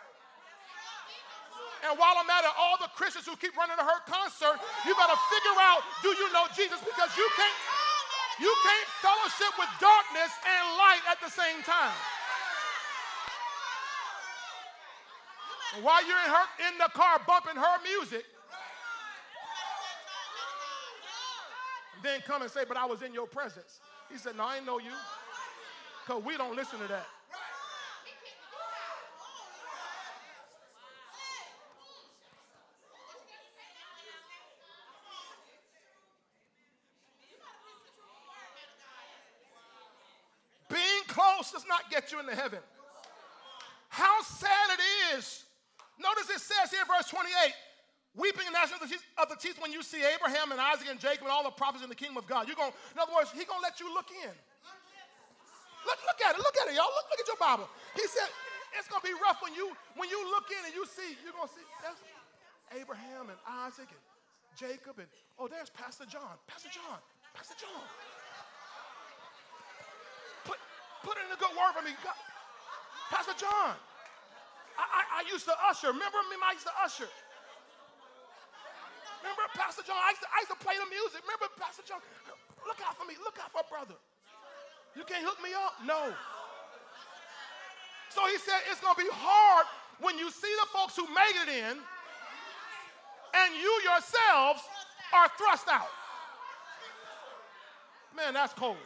And 1.82 1.98
while 1.98 2.14
I'm 2.14 2.30
at 2.30 2.46
it, 2.46 2.54
all 2.54 2.78
the 2.78 2.90
Christians 2.94 3.26
who 3.26 3.34
keep 3.34 3.58
running 3.58 3.74
to 3.74 3.82
her 3.82 4.00
concert, 4.06 4.54
you 4.86 4.94
better 4.94 5.18
figure 5.30 5.58
out, 5.58 5.82
do 6.02 6.14
you 6.14 6.30
know 6.30 6.46
Jesus? 6.54 6.78
Because 6.78 7.10
you 7.18 7.26
can't, 7.34 7.58
you 8.38 8.52
can't 8.62 8.88
fellowship 9.02 9.50
with 9.58 9.70
darkness 9.82 10.30
and 10.46 10.62
light 10.78 11.02
at 11.10 11.18
the 11.18 11.30
same 11.30 11.58
time. 11.66 11.94
While 15.80 16.06
you're 16.06 16.18
in, 16.18 16.30
her, 16.30 16.46
in 16.70 16.78
the 16.78 16.90
car 16.92 17.18
bumping 17.26 17.56
her 17.56 17.76
music, 17.82 18.24
then 22.02 22.20
come 22.26 22.42
and 22.42 22.50
say, 22.50 22.64
But 22.68 22.76
I 22.76 22.84
was 22.84 23.00
in 23.02 23.14
your 23.14 23.26
presence. 23.26 23.80
He 24.10 24.18
said, 24.18 24.36
No, 24.36 24.44
I 24.44 24.56
ain't 24.56 24.66
know 24.66 24.78
you. 24.78 24.90
Because 26.06 26.22
we 26.24 26.36
don't 26.36 26.56
listen 26.56 26.78
to 26.80 26.88
that. 26.88 27.06
Being 40.68 41.04
close 41.06 41.52
does 41.52 41.64
not 41.68 41.90
get 41.90 42.12
you 42.12 42.20
into 42.20 42.34
heaven. 42.34 42.58
How 43.88 44.22
sad 44.22 44.70
it 44.70 45.16
is 45.16 45.44
Notice 46.02 46.21
it 46.32 46.40
says 46.40 46.72
here, 46.72 46.82
verse 46.88 47.08
28, 47.12 47.28
weeping 48.16 48.48
and 48.48 48.56
gnashing 48.56 48.80
of 48.80 48.84
the, 48.84 48.90
teeth, 48.90 49.04
of 49.20 49.28
the 49.28 49.36
teeth 49.36 49.60
when 49.60 49.70
you 49.70 49.84
see 49.84 50.00
Abraham 50.00 50.50
and 50.52 50.60
Isaac 50.60 50.88
and 50.88 50.98
Jacob 50.98 51.28
and 51.28 51.32
all 51.32 51.44
the 51.44 51.54
prophets 51.54 51.84
in 51.84 51.92
the 51.92 51.98
kingdom 51.98 52.16
of 52.16 52.26
God. 52.26 52.48
You're 52.48 52.58
going, 52.58 52.72
in 52.72 52.98
other 52.98 53.12
words, 53.12 53.30
he's 53.30 53.44
going 53.44 53.60
to 53.60 53.66
let 53.66 53.78
you 53.78 53.92
look 53.92 54.08
in. 54.10 54.34
Look, 55.82 55.98
look 56.06 56.20
at 56.24 56.34
it, 56.34 56.40
look 56.40 56.56
at 56.62 56.70
it, 56.70 56.74
y'all. 56.78 56.90
Look, 56.90 57.06
look 57.10 57.20
at 57.20 57.28
your 57.28 57.42
Bible. 57.42 57.66
He 57.98 58.06
said, 58.06 58.30
it's 58.78 58.88
gonna 58.88 59.04
be 59.04 59.12
rough 59.20 59.44
when 59.44 59.52
you 59.52 59.72
when 60.00 60.08
you 60.08 60.16
look 60.32 60.48
in 60.48 60.62
and 60.64 60.72
you 60.72 60.84
see, 60.88 61.16
you're 61.20 61.36
gonna 61.36 61.52
see 61.52 61.64
that's 61.84 62.00
Abraham 62.72 63.28
and 63.28 63.38
Isaac 63.68 63.88
and 63.88 64.02
Jacob 64.56 64.96
and 64.96 65.08
oh, 65.36 65.48
there's 65.48 65.68
Pastor 65.68 66.08
John. 66.08 66.40
Pastor 66.48 66.72
John. 66.72 67.00
Pastor 67.36 67.56
John. 67.60 67.84
Put 70.48 70.56
put 71.04 71.16
in 71.20 71.28
a 71.28 71.36
good 71.36 71.52
word 71.52 71.72
for 71.76 71.84
me. 71.84 71.92
God. 72.00 72.16
Pastor 73.12 73.36
John. 73.36 73.76
I, 74.78 74.84
I, 74.84 75.02
I, 75.18 75.20
used 75.28 75.44
to 75.46 75.54
usher. 75.68 75.92
Remember 75.92 76.20
me? 76.28 76.40
I 76.40 76.52
used 76.56 76.68
to 76.68 76.76
usher. 76.80 77.10
Remember 79.20 79.46
Pastor 79.54 79.86
John? 79.86 79.98
I 80.00 80.16
used, 80.16 80.22
to, 80.24 80.28
I 80.32 80.38
used 80.42 80.52
to 80.52 80.60
play 80.60 80.74
the 80.80 80.88
music. 80.90 81.22
Remember 81.22 81.46
Pastor 81.54 81.86
John? 81.86 82.02
Look 82.66 82.82
out 82.82 82.98
for 82.98 83.06
me. 83.06 83.14
Look 83.22 83.38
out 83.38 83.54
for 83.54 83.62
brother. 83.70 83.94
You 84.96 85.04
can't 85.04 85.24
hook 85.24 85.38
me 85.42 85.54
up? 85.54 85.78
No. 85.86 86.12
So 88.10 88.26
he 88.28 88.36
said 88.36 88.60
it's 88.68 88.80
going 88.80 88.94
to 88.94 89.02
be 89.02 89.12
hard 89.12 89.64
when 90.00 90.18
you 90.18 90.28
see 90.30 90.52
the 90.60 90.68
folks 90.74 90.96
who 90.96 91.06
made 91.14 91.36
it 91.46 91.48
in 91.48 91.80
and 93.34 93.48
you 93.56 93.72
yourselves 93.88 94.60
are 95.14 95.28
thrust 95.38 95.68
out. 95.70 95.88
Man, 98.16 98.34
that's 98.34 98.52
cold. 98.52 98.76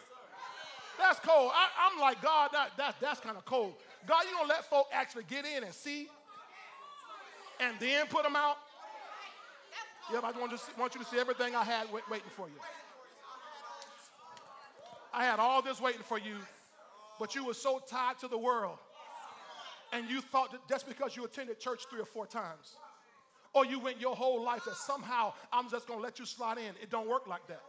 That's 0.99 1.19
cold. 1.21 1.51
I, 1.53 1.91
am 1.93 2.01
like, 2.01 2.23
God, 2.23 2.51
that, 2.53 2.77
that, 2.77 2.97
that's 3.01 3.21
kind 3.21 3.37
of 3.37 3.45
cold. 3.45 3.75
God, 4.07 4.25
you 4.25 4.37
don't 4.37 4.49
let 4.49 4.65
folk 4.65 4.87
actually 4.93 5.25
get 5.25 5.45
in 5.45 5.65
and 5.65 5.75
see 5.75 6.09
and 7.61 7.75
then 7.81 8.07
put 8.07 8.23
them 8.23 8.37
out? 8.37 8.57
Yep, 10.13 10.23
I 10.25 10.39
want, 10.39 10.53
to 10.53 10.59
see, 10.59 10.73
want 10.79 10.95
you 10.95 11.03
to 11.03 11.07
see 11.07 11.19
everything 11.19 11.57
I 11.57 11.65
had 11.65 11.89
waiting 11.93 12.31
for 12.37 12.49
you. 12.49 12.55
I 15.13 15.25
had 15.25 15.41
all 15.41 15.63
this 15.63 15.81
waiting 15.81 16.03
for 16.03 16.19
you, 16.19 16.37
but 17.19 17.35
you 17.35 17.45
were 17.45 17.55
so 17.55 17.81
tied 17.89 18.19
to 18.19 18.29
the 18.29 18.39
world 18.39 18.79
and 19.93 20.09
you 20.09 20.21
thought 20.21 20.53
that 20.53 20.61
just 20.69 20.87
because 20.87 21.17
you 21.17 21.25
attended 21.25 21.59
church 21.59 21.85
three 21.91 22.01
or 22.01 22.07
four 22.07 22.27
times, 22.27 22.77
or 23.55 23.65
you 23.65 23.79
went 23.79 24.01
your 24.01 24.15
whole 24.15 24.43
life 24.43 24.65
that 24.67 24.77
somehow 24.77 25.33
I'm 25.53 25.71
just 25.71 25.87
going 25.87 25.99
to 25.99 26.05
let 26.05 26.19
you 26.19 26.27
slide 26.27 26.59
in. 26.59 26.75
It 26.83 26.91
don't 26.91 27.09
work 27.09 27.27
like 27.27 27.47
that. 27.49 27.63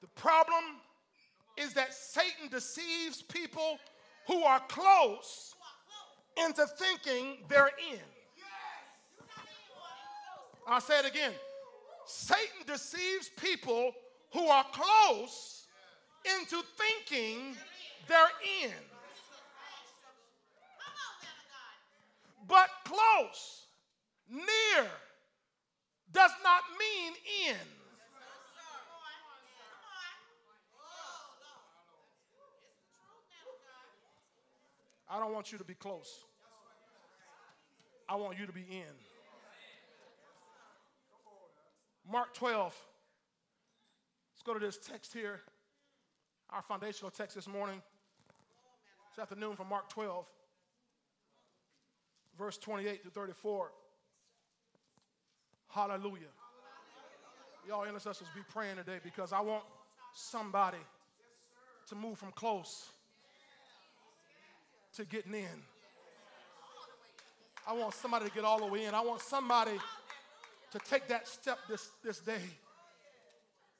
The 0.00 0.06
problem 0.20 0.64
is 1.56 1.74
that 1.74 1.94
Satan 1.94 2.48
deceives 2.50 3.22
people 3.22 3.78
who 4.26 4.42
are 4.42 4.60
close 4.68 5.54
into 6.44 6.66
thinking 6.78 7.38
they're 7.48 7.70
in. 7.92 8.00
I'll 10.66 10.80
say 10.80 10.98
it 10.98 11.06
again. 11.06 11.32
Satan 12.06 12.66
deceives 12.66 13.30
people 13.36 13.92
who 14.32 14.46
are 14.48 14.64
close 14.72 15.66
into 16.38 16.62
thinking 16.76 17.54
they're 18.08 18.18
in. 18.64 18.72
But 22.46 22.68
close, 22.84 23.66
near, 24.28 24.86
does 26.12 26.32
not 26.42 26.62
mean 26.78 27.12
in. 27.48 27.83
I 35.08 35.20
don't 35.20 35.32
want 35.32 35.52
you 35.52 35.58
to 35.58 35.64
be 35.64 35.74
close. 35.74 36.24
I 38.08 38.16
want 38.16 38.38
you 38.38 38.46
to 38.46 38.52
be 38.52 38.64
in. 38.70 38.94
Mark 42.10 42.34
12. 42.34 42.74
Let's 44.34 44.42
go 44.44 44.54
to 44.54 44.60
this 44.60 44.78
text 44.78 45.12
here, 45.12 45.40
our 46.50 46.62
foundational 46.62 47.10
text 47.10 47.34
this 47.34 47.48
morning. 47.48 47.80
This 49.10 49.22
afternoon 49.22 49.56
from 49.56 49.68
Mark 49.68 49.88
12, 49.90 50.26
verse 52.36 52.58
28 52.58 53.04
to 53.04 53.10
34. 53.10 53.70
Hallelujah. 55.68 56.26
Y'all 57.66 57.84
intercessors 57.84 58.26
be 58.34 58.42
praying 58.52 58.76
today 58.76 58.98
because 59.02 59.32
I 59.32 59.40
want 59.40 59.62
somebody 60.12 60.78
to 61.88 61.94
move 61.94 62.18
from 62.18 62.32
close 62.32 62.90
to 64.96 65.04
getting 65.04 65.34
in. 65.34 65.62
I 67.66 67.72
want 67.72 67.94
somebody 67.94 68.26
to 68.26 68.30
get 68.30 68.44
all 68.44 68.60
the 68.60 68.66
way 68.66 68.84
in. 68.84 68.94
I 68.94 69.00
want 69.00 69.20
somebody 69.20 69.78
to 70.72 70.78
take 70.80 71.08
that 71.08 71.26
step 71.28 71.58
this, 71.68 71.88
this 72.04 72.18
day, 72.18 72.42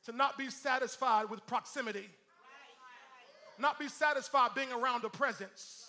to 0.07 0.13
not 0.13 0.39
be 0.39 0.51
satisfied 0.51 1.29
with 1.29 1.47
proximity 1.47 2.09
not 3.59 3.79
be 3.79 3.89
satisfied 3.89 4.51
being 4.55 4.73
around 4.73 5.03
the 5.03 5.09
presence 5.09 5.89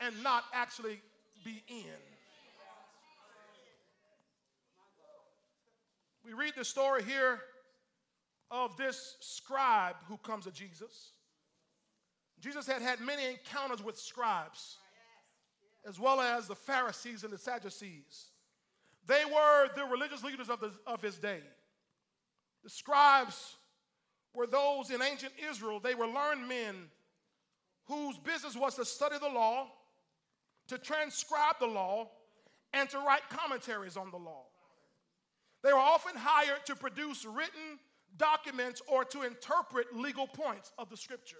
and 0.00 0.22
not 0.22 0.44
actually 0.52 1.00
be 1.44 1.62
in. 1.68 1.84
We 6.24 6.32
read 6.32 6.54
the 6.56 6.64
story 6.64 7.02
here 7.02 7.40
of 8.50 8.76
this 8.76 9.16
scribe 9.20 9.96
who 10.08 10.16
comes 10.18 10.44
to 10.44 10.50
Jesus. 10.50 11.12
Jesus 12.40 12.66
had 12.66 12.82
had 12.82 13.00
many 13.00 13.24
encounters 13.26 13.82
with 13.82 13.98
scribes, 13.98 14.76
as 15.86 15.98
well 15.98 16.20
as 16.20 16.46
the 16.46 16.54
Pharisees 16.54 17.24
and 17.24 17.32
the 17.32 17.38
Sadducees. 17.38 18.30
They 19.06 19.24
were 19.24 19.68
the 19.74 19.84
religious 19.84 20.22
leaders 20.22 20.48
of, 20.48 20.60
the, 20.60 20.70
of 20.86 21.02
his 21.02 21.16
day. 21.18 21.40
The 22.62 22.70
scribes 22.70 23.56
were 24.34 24.46
those 24.46 24.90
in 24.90 25.02
ancient 25.02 25.32
Israel, 25.50 25.80
they 25.80 25.94
were 25.94 26.06
learned 26.06 26.48
men 26.48 26.74
whose 27.86 28.18
business 28.18 28.54
was 28.54 28.74
to 28.74 28.84
study 28.84 29.16
the 29.18 29.28
law, 29.28 29.66
to 30.68 30.76
transcribe 30.76 31.58
the 31.58 31.66
law, 31.66 32.10
and 32.74 32.88
to 32.90 32.98
write 32.98 33.22
commentaries 33.30 33.96
on 33.96 34.10
the 34.10 34.18
law. 34.18 34.44
They 35.62 35.72
were 35.72 35.78
often 35.78 36.12
hired 36.14 36.66
to 36.66 36.76
produce 36.76 37.24
written 37.24 37.78
documents 38.16 38.82
or 38.86 39.04
to 39.06 39.22
interpret 39.22 39.96
legal 39.96 40.26
points 40.26 40.72
of 40.78 40.90
the 40.90 40.96
scripture. 40.96 41.38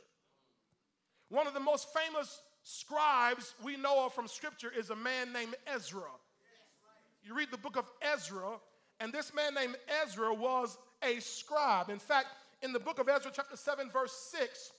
One 1.28 1.46
of 1.46 1.54
the 1.54 1.60
most 1.60 1.88
famous 1.92 2.40
scribes 2.62 3.54
we 3.62 3.76
know 3.76 4.06
of 4.06 4.14
from 4.14 4.26
scripture 4.26 4.72
is 4.76 4.90
a 4.90 4.96
man 4.96 5.32
named 5.32 5.54
Ezra. 5.66 6.10
You 7.22 7.34
read 7.34 7.50
the 7.50 7.58
book 7.58 7.76
of 7.76 7.84
Ezra, 8.00 8.58
and 9.00 9.12
this 9.12 9.34
man 9.34 9.54
named 9.54 9.76
Ezra 10.02 10.32
was 10.32 10.78
a 11.02 11.20
scribe. 11.20 11.90
In 11.90 11.98
fact, 11.98 12.28
in 12.62 12.72
the 12.72 12.78
book 12.78 12.98
of 12.98 13.08
Ezra, 13.08 13.30
chapter 13.34 13.56
7, 13.56 13.90
verse 13.90 14.12
6. 14.32 14.72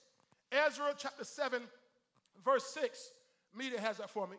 Ezra, 0.52 0.94
chapter 0.98 1.24
7, 1.24 1.62
verse 2.44 2.64
6. 2.74 3.12
Media 3.56 3.80
has 3.80 3.98
that 3.98 4.10
for 4.10 4.26
me. 4.26 4.36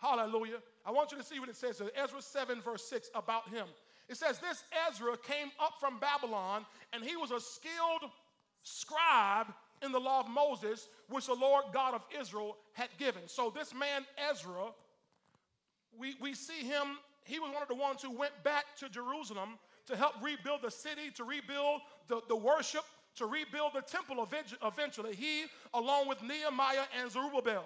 Hallelujah. 0.00 0.58
I 0.84 0.90
want 0.90 1.12
you 1.12 1.18
to 1.18 1.24
see 1.24 1.40
what 1.40 1.48
it 1.48 1.56
says. 1.56 1.80
in 1.80 1.90
Ezra 1.96 2.20
7, 2.20 2.60
verse 2.62 2.84
6 2.84 3.10
about 3.14 3.48
him. 3.48 3.66
It 4.08 4.16
says, 4.16 4.38
This 4.38 4.62
Ezra 4.88 5.16
came 5.16 5.50
up 5.60 5.74
from 5.80 5.98
Babylon, 5.98 6.64
and 6.92 7.04
he 7.04 7.16
was 7.16 7.30
a 7.30 7.40
skilled 7.40 8.10
scribe 8.62 9.46
in 9.82 9.92
the 9.92 10.00
law 10.00 10.20
of 10.20 10.28
Moses, 10.28 10.88
which 11.08 11.26
the 11.26 11.34
Lord 11.34 11.64
God 11.72 11.94
of 11.94 12.02
Israel 12.18 12.56
had 12.72 12.88
given. 12.98 13.22
So, 13.26 13.52
this 13.54 13.74
man, 13.74 14.04
Ezra, 14.30 14.72
we, 15.98 16.16
we 16.20 16.34
see 16.34 16.60
him, 16.60 16.98
he 17.24 17.38
was 17.38 17.52
one 17.52 17.62
of 17.62 17.68
the 17.68 17.74
ones 17.74 18.02
who 18.02 18.10
went 18.10 18.32
back 18.44 18.64
to 18.78 18.88
Jerusalem 18.88 19.58
to 19.86 19.96
help 19.96 20.14
rebuild 20.22 20.62
the 20.62 20.70
city, 20.70 21.10
to 21.14 21.24
rebuild 21.24 21.80
the, 22.08 22.20
the 22.28 22.36
worship, 22.36 22.84
to 23.16 23.26
rebuild 23.26 23.72
the 23.74 23.82
temple 23.82 24.26
eventually. 24.62 25.14
He, 25.14 25.44
along 25.74 26.08
with 26.08 26.22
Nehemiah 26.22 26.84
and 27.00 27.10
Zerubbabel, 27.10 27.64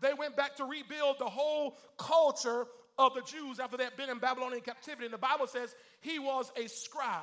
they 0.00 0.12
went 0.12 0.36
back 0.36 0.56
to 0.56 0.64
rebuild 0.64 1.18
the 1.18 1.28
whole 1.28 1.76
culture 1.96 2.66
of 2.98 3.14
the 3.14 3.22
Jews 3.22 3.58
after 3.60 3.76
they 3.76 3.84
had 3.84 3.96
been 3.96 4.10
in 4.10 4.18
Babylonian 4.18 4.62
captivity. 4.62 5.06
And 5.06 5.14
the 5.14 5.18
Bible 5.18 5.46
says 5.46 5.74
he 6.00 6.18
was 6.18 6.52
a 6.56 6.68
scribe. 6.68 7.22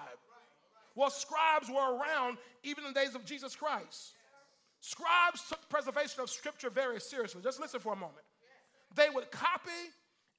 Well, 0.95 1.09
scribes 1.09 1.69
were 1.69 1.97
around 1.97 2.37
even 2.63 2.85
in 2.85 2.93
the 2.93 2.99
days 2.99 3.15
of 3.15 3.25
Jesus 3.25 3.55
Christ. 3.55 4.13
Scribes 4.79 5.47
took 5.47 5.67
preservation 5.69 6.21
of 6.21 6.29
scripture 6.29 6.69
very 6.69 6.99
seriously. 6.99 7.41
Just 7.41 7.59
listen 7.59 7.79
for 7.79 7.93
a 7.93 7.95
moment. 7.95 8.25
They 8.95 9.09
would 9.09 9.31
copy 9.31 9.71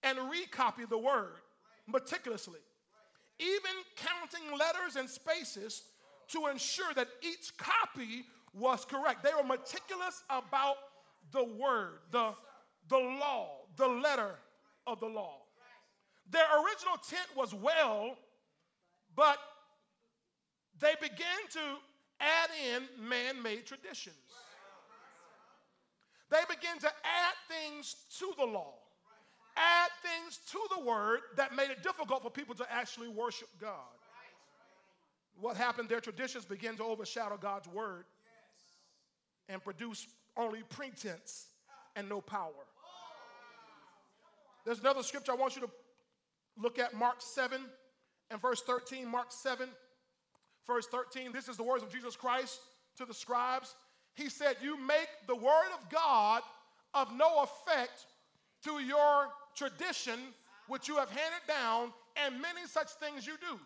and 0.03 0.19
recopy 0.19 0.89
the 0.89 0.99
word 0.99 1.37
meticulously 1.87 2.61
even 3.39 3.71
counting 3.97 4.59
letters 4.59 4.97
and 4.97 5.09
spaces 5.09 5.83
to 6.29 6.47
ensure 6.47 6.93
that 6.95 7.09
each 7.23 7.57
copy 7.57 8.25
was 8.53 8.85
correct. 8.85 9.23
They 9.23 9.35
were 9.37 9.45
meticulous 9.45 10.23
about 10.31 10.77
the 11.33 11.45
word, 11.45 11.99
the, 12.11 12.33
the 12.89 12.99
law, 12.99 13.63
the 13.77 13.89
letter 13.89 14.37
of 14.87 15.01
the 15.01 15.07
law. 15.07 15.39
Their 16.31 16.47
original 16.65 16.95
intent 16.95 17.29
was 17.37 17.53
well, 17.53 18.17
but 19.15 19.39
they 20.85 20.95
began 21.01 21.41
to 21.53 21.61
add 22.21 22.51
in 22.75 23.09
man 23.09 23.43
made 23.43 23.67
traditions. 23.67 24.15
They 26.31 26.41
began 26.49 26.79
to 26.79 26.87
add 26.87 27.35
things 27.49 27.97
to 28.19 28.33
the 28.39 28.45
law 28.45 28.75
add 29.57 29.91
things 30.03 30.41
to 30.51 30.59
the 30.77 30.85
word 30.85 31.21
that 31.37 31.55
made 31.55 31.71
it 31.71 31.83
difficult 31.83 32.23
for 32.23 32.31
people 32.31 32.55
to 32.57 32.67
actually 32.73 33.09
worship 33.09 33.49
God. 33.61 33.71
What 35.41 35.57
happened? 35.57 35.89
Their 35.89 36.01
traditions 36.01 36.45
began 36.45 36.77
to 36.77 36.85
overshadow 36.85 37.37
God's 37.37 37.69
word. 37.69 38.05
and 39.51 39.63
produce 39.63 40.07
only 40.39 40.63
pretense 40.71 41.49
and 41.97 42.09
no 42.09 42.23
power. 42.23 42.65
There's 44.65 44.79
another 44.79 45.03
scripture 45.03 45.33
I 45.33 45.35
want 45.35 45.55
you 45.55 45.61
to 45.61 45.71
look 46.57 46.79
at 46.79 46.95
Mark 46.95 47.17
7 47.19 47.61
and 48.31 48.41
verse 48.41 48.63
13. 48.63 49.07
Mark 49.07 49.33
7, 49.33 49.69
verse 50.67 50.87
13. 50.87 51.33
This 51.33 51.49
is 51.49 51.57
the 51.57 51.63
words 51.63 51.83
of 51.83 51.93
Jesus 51.93 52.17
Christ 52.17 52.61
to 52.97 53.05
the 53.05 53.15
scribes. 53.15 53.75
He 54.15 54.29
said, 54.29 54.57
You 54.63 54.79
make 54.79 55.09
the 55.27 55.37
word 55.37 55.71
of 55.79 55.91
God 55.91 56.43
of 56.93 57.15
no 57.17 57.43
effect 57.43 58.07
to 58.65 58.81
your 58.81 59.29
tradition, 59.55 60.19
which 60.69 60.89
you 60.89 60.97
have 60.97 61.11
handed 61.11 61.47
down, 61.47 61.93
and 62.17 62.41
many 62.41 62.67
such 62.67 62.91
things 62.93 63.27
you 63.27 63.35
do. 63.41 63.59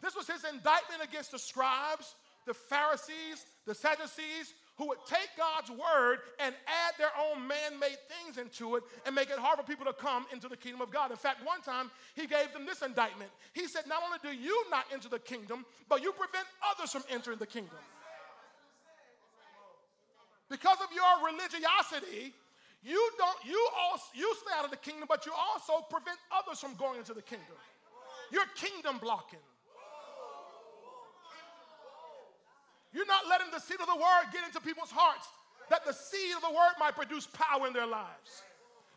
This 0.00 0.16
was 0.16 0.26
his 0.26 0.44
indictment 0.44 1.02
against 1.02 1.30
the 1.30 1.38
scribes, 1.38 2.14
the 2.46 2.54
Pharisees, 2.54 3.46
the 3.66 3.74
Sadducees, 3.74 4.54
who 4.76 4.88
would 4.88 4.98
take 5.06 5.28
God's 5.36 5.70
word 5.70 6.20
and 6.38 6.54
add 6.66 6.94
their 6.98 7.12
own 7.20 7.46
man 7.46 7.78
made 7.78 7.98
things 8.08 8.38
into 8.38 8.76
it 8.76 8.82
and 9.04 9.14
make 9.14 9.30
it 9.30 9.38
hard 9.38 9.58
for 9.58 9.64
people 9.64 9.84
to 9.84 9.92
come 9.92 10.26
into 10.32 10.48
the 10.48 10.56
kingdom 10.56 10.80
of 10.80 10.90
God. 10.90 11.10
In 11.10 11.16
fact, 11.16 11.44
one 11.44 11.60
time 11.60 11.90
he 12.14 12.26
gave 12.26 12.52
them 12.52 12.64
this 12.64 12.82
indictment. 12.82 13.30
He 13.52 13.66
said, 13.66 13.86
Not 13.86 14.02
only 14.04 14.18
do 14.22 14.32
you 14.32 14.64
not 14.70 14.86
enter 14.92 15.08
the 15.08 15.18
kingdom, 15.18 15.66
but 15.88 16.02
you 16.02 16.12
prevent 16.12 16.46
others 16.74 16.90
from 16.90 17.04
entering 17.10 17.38
the 17.38 17.46
kingdom. 17.46 17.76
Because 20.48 20.78
of 20.80 20.88
your 20.94 21.26
religiosity, 21.32 22.34
you 22.82 23.10
don't 23.16 23.38
you 23.46 23.68
also 23.80 24.04
you 24.14 24.34
stay 24.44 24.52
out 24.58 24.64
of 24.64 24.70
the 24.70 24.76
kingdom, 24.76 25.06
but 25.08 25.24
you 25.24 25.32
also 25.32 25.84
prevent 25.88 26.18
others 26.30 26.58
from 26.58 26.74
going 26.74 26.98
into 26.98 27.14
the 27.14 27.22
kingdom. 27.22 27.56
You're 28.30 28.48
kingdom 28.56 28.98
blocking. 28.98 29.38
You're 32.92 33.06
not 33.06 33.26
letting 33.28 33.48
the 33.52 33.58
seed 33.58 33.80
of 33.80 33.86
the 33.86 33.96
word 33.96 34.32
get 34.32 34.44
into 34.44 34.60
people's 34.60 34.90
hearts, 34.90 35.26
that 35.70 35.84
the 35.84 35.92
seed 35.92 36.36
of 36.36 36.42
the 36.42 36.50
word 36.50 36.74
might 36.78 36.94
produce 36.94 37.26
power 37.26 37.66
in 37.66 37.72
their 37.72 37.86
lives. 37.86 38.42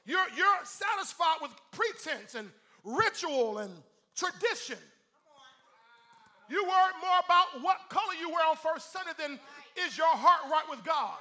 You're, 0.06 0.28
you're 0.36 0.60
satisfied 0.64 1.38
with 1.42 1.52
pretense 1.72 2.36
and 2.36 2.50
ritual 2.84 3.60
and 3.60 3.72
tradition. 4.16 4.78
You 6.50 6.64
worry 6.64 6.94
more 7.02 7.20
about 7.26 7.64
what 7.64 7.78
color 7.90 8.14
you 8.20 8.30
wear 8.30 8.48
on 8.48 8.56
first 8.56 8.94
Sunday 8.94 9.12
than 9.18 9.40
is 9.88 9.98
your 9.98 10.08
heart 10.08 10.52
right 10.52 10.66
with 10.70 10.84
God. 10.84 11.18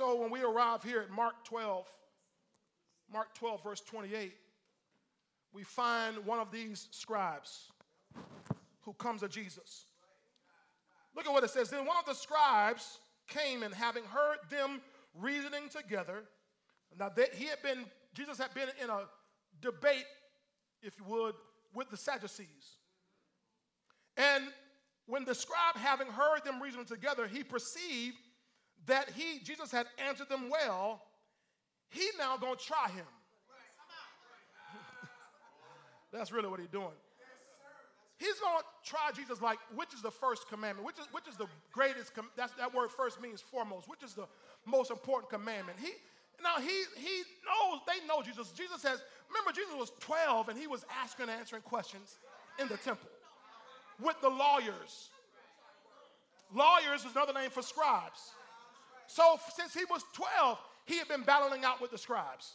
so 0.00 0.18
when 0.18 0.30
we 0.30 0.42
arrive 0.42 0.82
here 0.82 1.00
at 1.02 1.10
Mark 1.10 1.34
12, 1.44 1.86
Mark 3.12 3.34
12, 3.34 3.62
verse 3.62 3.80
28, 3.80 4.32
we 5.52 5.62
find 5.62 6.24
one 6.24 6.38
of 6.38 6.50
these 6.50 6.88
scribes 6.90 7.68
who 8.82 8.92
comes 8.94 9.20
to 9.20 9.28
Jesus. 9.28 9.84
Look 11.14 11.26
at 11.26 11.32
what 11.32 11.44
it 11.44 11.50
says. 11.50 11.70
Then 11.70 11.86
one 11.86 11.96
of 11.98 12.06
the 12.06 12.14
scribes 12.14 12.98
came 13.28 13.62
and 13.62 13.74
having 13.74 14.04
heard 14.04 14.38
them 14.48 14.80
reasoning 15.14 15.68
together, 15.68 16.24
now 16.98 17.08
that 17.08 17.34
he 17.34 17.46
had 17.46 17.62
been, 17.62 17.84
Jesus 18.14 18.38
had 18.38 18.52
been 18.54 18.68
in 18.82 18.90
a 18.90 19.02
debate, 19.60 20.06
if 20.82 20.94
you 20.98 21.04
would, 21.06 21.34
with 21.74 21.90
the 21.90 21.96
Sadducees. 21.96 22.78
And 24.16 24.44
when 25.06 25.24
the 25.24 25.34
scribe, 25.34 25.76
having 25.76 26.08
heard 26.08 26.44
them 26.44 26.62
reasoning 26.62 26.86
together, 26.86 27.26
he 27.26 27.42
perceived 27.42 28.16
that 28.86 29.10
he, 29.10 29.40
Jesus 29.40 29.70
had 29.70 29.86
answered 30.06 30.28
them 30.28 30.48
well, 30.48 31.02
he 31.88 32.08
now 32.18 32.36
gonna 32.36 32.56
try 32.56 32.88
him. 32.88 33.06
That's 36.12 36.32
really 36.32 36.48
what 36.48 36.60
he's 36.60 36.68
doing. 36.68 36.96
He's 38.18 38.38
going 38.38 38.58
to 38.58 38.64
try 38.84 39.10
Jesus 39.14 39.40
like, 39.40 39.58
which 39.74 39.94
is 39.94 40.02
the 40.02 40.10
first 40.10 40.48
commandment? 40.48 40.86
Which 40.86 40.98
is, 40.98 41.06
which 41.10 41.26
is 41.26 41.36
the 41.36 41.46
greatest? 41.72 42.14
Com- 42.14 42.28
that's, 42.36 42.52
that 42.54 42.74
word 42.74 42.90
first 42.90 43.20
means 43.20 43.40
foremost. 43.40 43.88
Which 43.88 44.02
is 44.02 44.12
the 44.12 44.26
most 44.66 44.90
important 44.90 45.30
commandment? 45.30 45.78
He, 45.80 45.92
now, 46.42 46.60
he, 46.60 46.84
he 46.96 47.22
knows, 47.48 47.80
they 47.86 48.06
know 48.06 48.22
Jesus. 48.22 48.52
Jesus 48.52 48.82
says, 48.82 49.02
remember, 49.28 49.52
Jesus 49.52 49.74
was 49.74 49.92
12 50.00 50.50
and 50.50 50.58
he 50.58 50.66
was 50.66 50.84
asking 51.02 51.30
and 51.30 51.38
answering 51.38 51.62
questions 51.62 52.18
in 52.58 52.68
the 52.68 52.76
temple 52.76 53.08
with 54.02 54.20
the 54.20 54.28
lawyers. 54.28 55.10
Lawyers 56.54 57.04
is 57.04 57.12
another 57.12 57.32
name 57.32 57.50
for 57.50 57.62
scribes. 57.62 58.32
So, 59.06 59.38
since 59.56 59.72
he 59.74 59.84
was 59.90 60.04
12, 60.14 60.58
he 60.86 60.98
had 60.98 61.08
been 61.08 61.22
battling 61.22 61.64
out 61.64 61.80
with 61.80 61.90
the 61.90 61.98
scribes. 61.98 62.52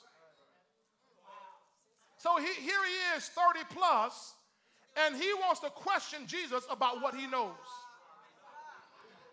So 2.26 2.38
he, 2.38 2.48
here 2.60 2.82
he 2.84 3.18
is, 3.18 3.30
30 3.30 3.60
plus, 3.70 4.34
and 5.06 5.16
he 5.16 5.32
wants 5.36 5.60
to 5.60 5.70
question 5.70 6.26
Jesus 6.26 6.64
about 6.72 7.00
what 7.00 7.14
he 7.14 7.28
knows. 7.28 7.52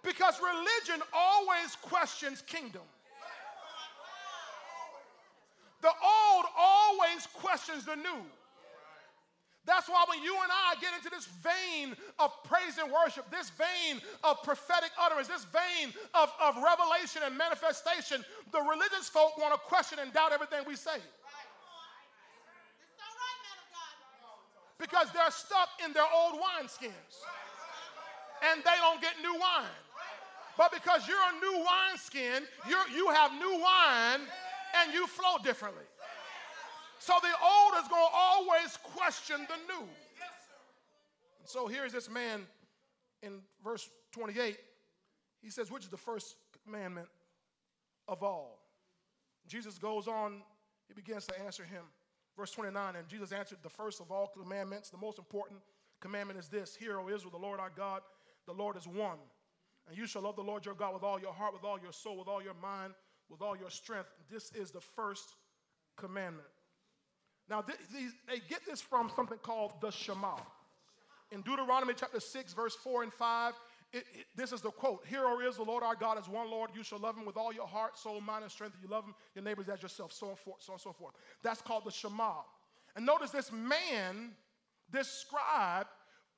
Because 0.04 0.38
religion 0.42 1.02
always 1.10 1.74
questions 1.80 2.42
kingdom. 2.42 2.82
The 5.80 5.88
old 5.88 6.44
always 6.54 7.26
questions 7.32 7.86
the 7.86 7.96
new. 7.96 8.20
That's 9.64 9.88
why 9.88 10.04
when 10.06 10.22
you 10.22 10.34
and 10.34 10.52
I 10.52 10.74
get 10.78 10.92
into 10.92 11.08
this 11.08 11.28
vein 11.40 11.96
of 12.18 12.30
praise 12.44 12.76
and 12.78 12.92
worship, 12.92 13.24
this 13.30 13.48
vein 13.48 14.02
of 14.22 14.42
prophetic 14.42 14.90
utterance, 15.00 15.28
this 15.28 15.46
vein 15.46 15.94
of, 16.12 16.30
of 16.42 16.56
revelation 16.56 17.22
and 17.24 17.38
manifestation, 17.38 18.22
the 18.52 18.60
religious 18.60 19.08
folk 19.08 19.38
want 19.38 19.54
to 19.54 19.60
question 19.60 19.98
and 19.98 20.12
doubt 20.12 20.32
everything 20.32 20.60
we 20.68 20.76
say. 20.76 21.00
Because 24.82 25.08
they're 25.14 25.30
stuck 25.30 25.70
in 25.86 25.92
their 25.92 26.10
old 26.12 26.34
wineskins 26.34 27.14
and 28.50 28.60
they 28.64 28.76
don't 28.82 29.00
get 29.00 29.14
new 29.22 29.32
wine. 29.32 29.78
But 30.58 30.72
because 30.72 31.08
you're 31.08 31.16
a 31.16 31.40
new 31.40 31.64
wineskin, 31.64 32.42
you 32.68 32.76
you 32.94 33.08
have 33.10 33.32
new 33.32 33.58
wine 33.62 34.20
and 34.82 34.92
you 34.92 35.06
flow 35.06 35.38
differently. 35.42 35.84
So 36.98 37.14
the 37.20 37.28
old 37.28 37.82
is 37.82 37.88
going 37.88 38.06
to 38.06 38.14
always 38.14 38.76
question 38.82 39.46
the 39.48 39.74
new. 39.74 39.82
And 41.40 41.48
so 41.48 41.66
here's 41.66 41.92
this 41.92 42.08
man 42.08 42.46
in 43.22 43.40
verse 43.64 43.88
28. 44.12 44.56
He 45.42 45.50
says, 45.50 45.70
Which 45.70 45.84
is 45.84 45.90
the 45.90 45.96
first 45.96 46.36
commandment 46.64 47.08
of 48.06 48.22
all? 48.22 48.60
Jesus 49.48 49.78
goes 49.78 50.06
on, 50.06 50.42
he 50.86 50.94
begins 50.94 51.26
to 51.26 51.40
answer 51.42 51.64
him. 51.64 51.82
Verse 52.36 52.50
29 52.52 52.96
And 52.96 53.08
Jesus 53.08 53.32
answered, 53.32 53.58
The 53.62 53.70
first 53.70 54.00
of 54.00 54.10
all 54.10 54.28
commandments, 54.28 54.90
the 54.90 54.98
most 54.98 55.18
important 55.18 55.60
commandment 56.00 56.38
is 56.38 56.48
this 56.48 56.74
Hear, 56.74 56.98
O 56.98 57.08
Israel, 57.08 57.30
the 57.30 57.38
Lord 57.38 57.60
our 57.60 57.72
God, 57.74 58.02
the 58.46 58.52
Lord 58.52 58.76
is 58.76 58.86
one. 58.86 59.18
And 59.88 59.96
you 59.96 60.06
shall 60.06 60.22
love 60.22 60.36
the 60.36 60.42
Lord 60.42 60.64
your 60.64 60.74
God 60.74 60.94
with 60.94 61.02
all 61.02 61.20
your 61.20 61.32
heart, 61.32 61.52
with 61.52 61.64
all 61.64 61.78
your 61.80 61.92
soul, 61.92 62.16
with 62.18 62.28
all 62.28 62.42
your 62.42 62.54
mind, 62.54 62.94
with 63.28 63.42
all 63.42 63.56
your 63.56 63.70
strength. 63.70 64.08
This 64.30 64.52
is 64.52 64.70
the 64.70 64.80
first 64.80 65.34
commandment. 65.96 66.46
Now, 67.50 67.62
they 67.62 68.38
get 68.48 68.60
this 68.64 68.80
from 68.80 69.10
something 69.16 69.38
called 69.38 69.72
the 69.80 69.90
Shema. 69.90 70.36
In 71.32 71.42
Deuteronomy 71.42 71.94
chapter 71.96 72.20
6, 72.20 72.52
verse 72.54 72.76
4 72.76 73.02
and 73.02 73.12
5, 73.12 73.54
it, 73.92 74.06
it, 74.14 74.26
this 74.34 74.52
is 74.52 74.62
the 74.62 74.70
quote 74.70 75.04
O 75.14 75.40
Israel, 75.40 75.64
the 75.64 75.70
Lord 75.70 75.82
our 75.82 75.94
God 75.94 76.18
is 76.18 76.28
one 76.28 76.50
Lord. 76.50 76.70
You 76.74 76.82
shall 76.82 76.98
love 76.98 77.16
him 77.16 77.26
with 77.26 77.36
all 77.36 77.52
your 77.52 77.66
heart, 77.66 77.98
soul, 77.98 78.20
mind, 78.20 78.42
and 78.42 78.50
strength. 78.50 78.76
You 78.82 78.88
love 78.88 79.04
him, 79.04 79.14
your 79.34 79.44
neighbors 79.44 79.68
as 79.68 79.82
yourself, 79.82 80.12
so 80.12 80.30
on, 80.30 80.36
forth, 80.36 80.62
so 80.62 80.72
on 80.72 80.74
and 80.76 80.80
so 80.80 80.92
forth. 80.92 81.14
That's 81.42 81.60
called 81.60 81.84
the 81.84 81.90
Shema. 81.90 82.32
And 82.96 83.04
notice 83.04 83.30
this 83.30 83.52
man, 83.52 84.32
this 84.90 85.08
scribe, 85.08 85.86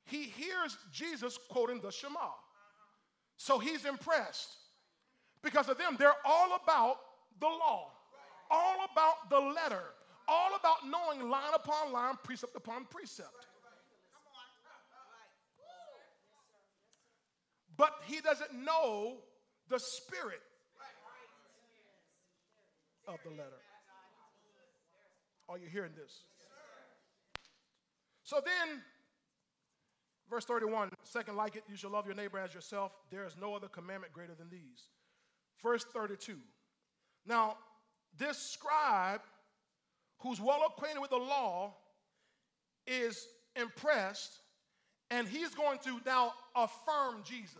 he 0.03 0.23
hears 0.23 0.77
Jesus 0.91 1.39
quoting 1.49 1.79
the 1.81 1.91
Shema. 1.91 2.29
So 3.37 3.59
he's 3.59 3.85
impressed. 3.85 4.49
Because 5.41 5.69
of 5.69 5.77
them, 5.77 5.95
they're 5.97 6.13
all 6.25 6.59
about 6.61 6.97
the 7.39 7.47
law, 7.47 7.91
all 8.49 8.85
about 8.91 9.29
the 9.29 9.39
letter, 9.39 9.83
all 10.27 10.55
about 10.59 10.77
knowing 10.87 11.29
line 11.29 11.53
upon 11.53 11.93
line, 11.93 12.15
precept 12.23 12.55
upon 12.55 12.85
precept. 12.85 13.47
But 17.77 17.91
he 18.05 18.21
doesn't 18.21 18.53
know 18.53 19.17
the 19.69 19.79
spirit 19.79 20.41
of 23.07 23.19
the 23.23 23.31
letter. 23.31 23.61
Are 25.47 25.57
you 25.57 25.67
hearing 25.67 25.91
this? 25.95 26.23
So 28.23 28.41
then, 28.43 28.81
verse 30.29 30.45
31 30.45 30.89
second 31.03 31.35
like 31.35 31.55
it, 31.55 31.63
you 31.69 31.75
shall 31.75 31.91
love 31.91 32.05
your 32.07 32.15
neighbor 32.15 32.39
as 32.39 32.53
yourself. 32.53 32.91
There 33.11 33.25
is 33.25 33.35
no 33.39 33.55
other 33.55 33.67
commandment 33.67 34.13
greater 34.13 34.33
than 34.33 34.49
these. 34.49 34.89
Verse 35.61 35.85
32. 35.93 36.37
Now, 37.27 37.57
this 38.17 38.37
scribe 38.37 39.21
who's 40.19 40.41
well 40.41 40.63
acquainted 40.65 41.01
with 41.01 41.11
the 41.11 41.17
law 41.17 41.75
is 42.87 43.27
impressed 43.55 44.39
and 45.11 45.27
he's 45.27 45.53
going 45.53 45.79
to 45.79 45.99
now 46.05 46.33
affirm 46.55 47.23
Jesus. 47.23 47.55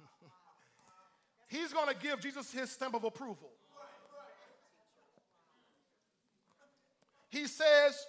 he's 1.48 1.72
going 1.72 1.88
to 1.88 2.00
give 2.00 2.20
Jesus 2.20 2.52
his 2.52 2.70
stamp 2.70 2.94
of 2.94 3.04
approval. 3.04 3.50
He 7.34 7.46
says, 7.48 8.06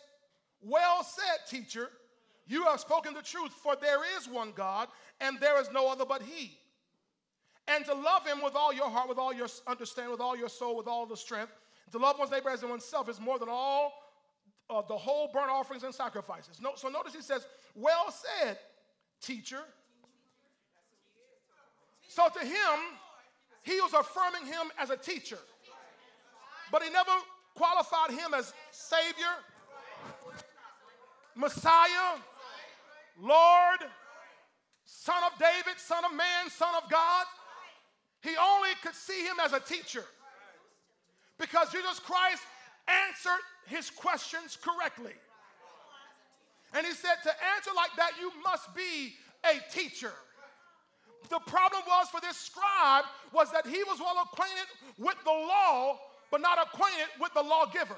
Well 0.61 1.03
said, 1.03 1.47
teacher. 1.49 1.89
You 2.47 2.63
have 2.65 2.79
spoken 2.79 3.15
the 3.15 3.23
truth, 3.23 3.51
for 3.51 3.75
there 3.75 4.01
is 4.17 4.29
one 4.29 4.53
God, 4.55 4.87
and 5.19 5.39
there 5.39 5.59
is 5.59 5.71
no 5.73 5.91
other 5.91 6.05
but 6.05 6.21
He. 6.21 6.59
And 7.67 7.83
to 7.85 7.95
love 7.95 8.25
Him 8.27 8.43
with 8.43 8.55
all 8.55 8.71
your 8.71 8.87
heart, 8.87 9.09
with 9.09 9.17
all 9.17 9.33
your 9.33 9.47
understanding, 9.65 10.11
with 10.11 10.21
all 10.21 10.37
your 10.37 10.49
soul, 10.49 10.77
with 10.77 10.87
all 10.87 11.07
the 11.07 11.17
strength, 11.17 11.53
to 11.91 11.97
love 11.97 12.19
one's 12.19 12.29
neighbor 12.29 12.51
as 12.51 12.63
oneself 12.63 13.09
is 13.09 13.19
more 13.19 13.39
than 13.39 13.49
all 13.49 13.93
uh, 14.69 14.81
the 14.87 14.97
whole 14.97 15.29
burnt 15.31 15.49
offerings 15.49 15.83
and 15.83 15.93
sacrifices. 15.93 16.59
No, 16.61 16.71
so 16.75 16.89
notice 16.89 17.13
he 17.13 17.21
says, 17.21 17.45
Well 17.75 18.11
said, 18.11 18.57
teacher. 19.21 19.61
So 22.07 22.27
to 22.29 22.45
him, 22.45 22.79
he 23.63 23.79
was 23.81 23.93
affirming 23.93 24.45
him 24.45 24.71
as 24.79 24.89
a 24.89 24.97
teacher. 24.97 25.39
But 26.71 26.83
he 26.83 26.89
never 26.89 27.11
qualified 27.55 28.11
him 28.11 28.33
as 28.33 28.53
Savior, 28.71 29.33
Messiah, 31.35 32.17
Lord, 33.21 33.79
Son 34.85 35.21
of 35.25 35.37
David, 35.39 35.79
Son 35.79 36.03
of 36.05 36.13
Man, 36.13 36.49
Son 36.49 36.73
of 36.81 36.89
God. 36.89 37.25
He 38.21 38.31
only 38.41 38.69
could 38.81 38.95
see 38.95 39.23
him 39.23 39.35
as 39.43 39.53
a 39.53 39.59
teacher 39.59 40.03
because 41.37 41.71
Jesus 41.71 41.99
Christ 41.99 42.41
answered 42.87 43.41
his 43.67 43.89
questions 43.89 44.57
correctly. 44.61 45.13
And 46.73 46.85
he 46.85 46.93
said, 46.93 47.15
To 47.23 47.31
answer 47.55 47.71
like 47.75 47.91
that, 47.97 48.11
you 48.19 48.31
must 48.43 48.73
be 48.75 49.15
a 49.43 49.59
teacher. 49.71 50.13
The 51.29 51.39
problem 51.39 51.81
was 51.87 52.09
for 52.09 52.21
this 52.21 52.37
scribe 52.37 53.05
was 53.33 53.51
that 53.51 53.65
he 53.65 53.83
was 53.83 53.99
well 53.99 54.21
acquainted 54.21 54.67
with 54.97 55.15
the 55.23 55.31
law, 55.31 55.99
but 56.29 56.41
not 56.41 56.59
acquainted 56.61 57.07
with 57.19 57.33
the 57.33 57.41
lawgiver. 57.41 57.97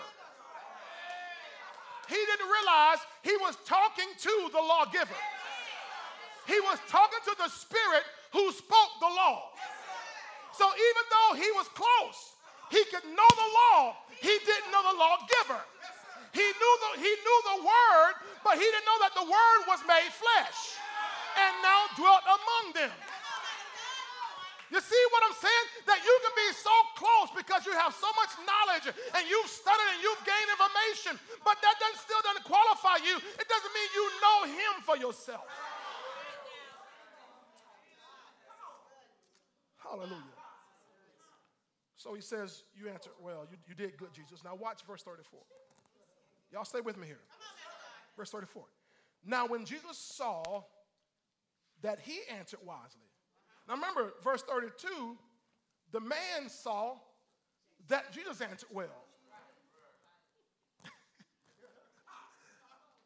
He 2.07 2.15
didn't 2.15 2.47
realize 2.47 2.99
he 3.23 3.35
was 3.41 3.57
talking 3.65 4.07
to 4.17 4.49
the 4.53 4.59
lawgiver. 4.59 5.19
He 6.47 6.59
was 6.61 6.79
talking 6.87 7.19
to 7.25 7.35
the 7.37 7.49
spirit 7.49 8.03
who 8.31 8.49
spoke 8.51 8.91
the 9.01 9.07
law. 9.07 9.51
So 10.53 10.65
even 10.65 11.03
though 11.11 11.35
he 11.35 11.51
was 11.51 11.67
close, 11.75 12.31
he 12.69 12.83
could 12.91 13.05
know 13.05 13.31
the 13.35 13.49
law, 13.63 13.95
he 14.19 14.33
didn't 14.43 14.69
know 14.71 14.83
the 14.83 14.97
lawgiver. 14.97 15.61
He 16.35 16.43
knew 16.43 16.73
the, 16.83 16.89
he 17.01 17.11
knew 17.11 17.39
the 17.55 17.57
word, 17.63 18.13
but 18.43 18.59
he 18.59 18.65
didn't 18.65 18.85
know 18.85 18.99
that 19.01 19.13
the 19.15 19.25
word 19.25 19.59
was 19.65 19.79
made 19.87 20.11
flesh 20.11 20.77
and 21.39 21.51
now 21.63 21.87
dwelt 21.95 22.21
among 22.27 22.65
them. 22.75 22.93
You 24.67 24.83
see 24.83 25.03
what 25.15 25.23
I'm 25.23 25.37
saying? 25.39 25.65
That 25.87 26.03
you 26.03 26.15
can 26.27 26.35
be 26.35 26.49
so 26.51 26.75
close 26.99 27.31
because 27.31 27.63
you 27.63 27.71
have 27.71 27.95
so 27.95 28.11
much 28.19 28.35
knowledge 28.43 28.91
and 28.91 29.23
you've 29.23 29.47
studied 29.47 29.89
and 29.95 30.03
you've 30.03 30.23
gained 30.27 30.49
information, 30.51 31.13
but 31.47 31.55
that 31.63 31.79
doesn't, 31.79 32.03
still 32.03 32.19
doesn't 32.19 32.43
qualify 32.43 32.99
you. 32.99 33.15
It 33.15 33.47
doesn't 33.47 33.73
mean 33.73 33.89
you 33.95 34.05
know 34.19 34.37
Him 34.51 34.73
for 34.83 34.97
yourself. 34.99 35.47
Hallelujah. 39.79 40.36
So 41.97 42.13
he 42.13 42.21
says, 42.21 42.63
You 42.75 42.89
answered 42.89 43.13
well. 43.19 43.45
You, 43.51 43.57
you 43.67 43.75
did 43.75 43.97
good, 43.97 44.13
Jesus. 44.13 44.43
Now 44.43 44.55
watch 44.55 44.83
verse 44.87 45.03
34. 45.03 45.39
Y'all 46.53 46.63
stay 46.63 46.81
with 46.81 46.97
me 46.97 47.07
here. 47.07 47.19
Verse 48.15 48.29
34. 48.31 48.63
Now, 49.25 49.45
when 49.47 49.65
Jesus 49.65 49.97
saw 49.97 50.63
that 51.81 51.99
he 51.99 52.19
answered 52.35 52.59
wisely, 52.65 53.01
now 53.67 53.75
remember, 53.75 54.13
verse 54.23 54.41
32, 54.43 55.17
the 55.91 55.99
man 55.99 56.47
saw 56.47 56.93
that 57.89 58.11
Jesus 58.13 58.39
answered 58.39 58.69
well. 58.71 59.05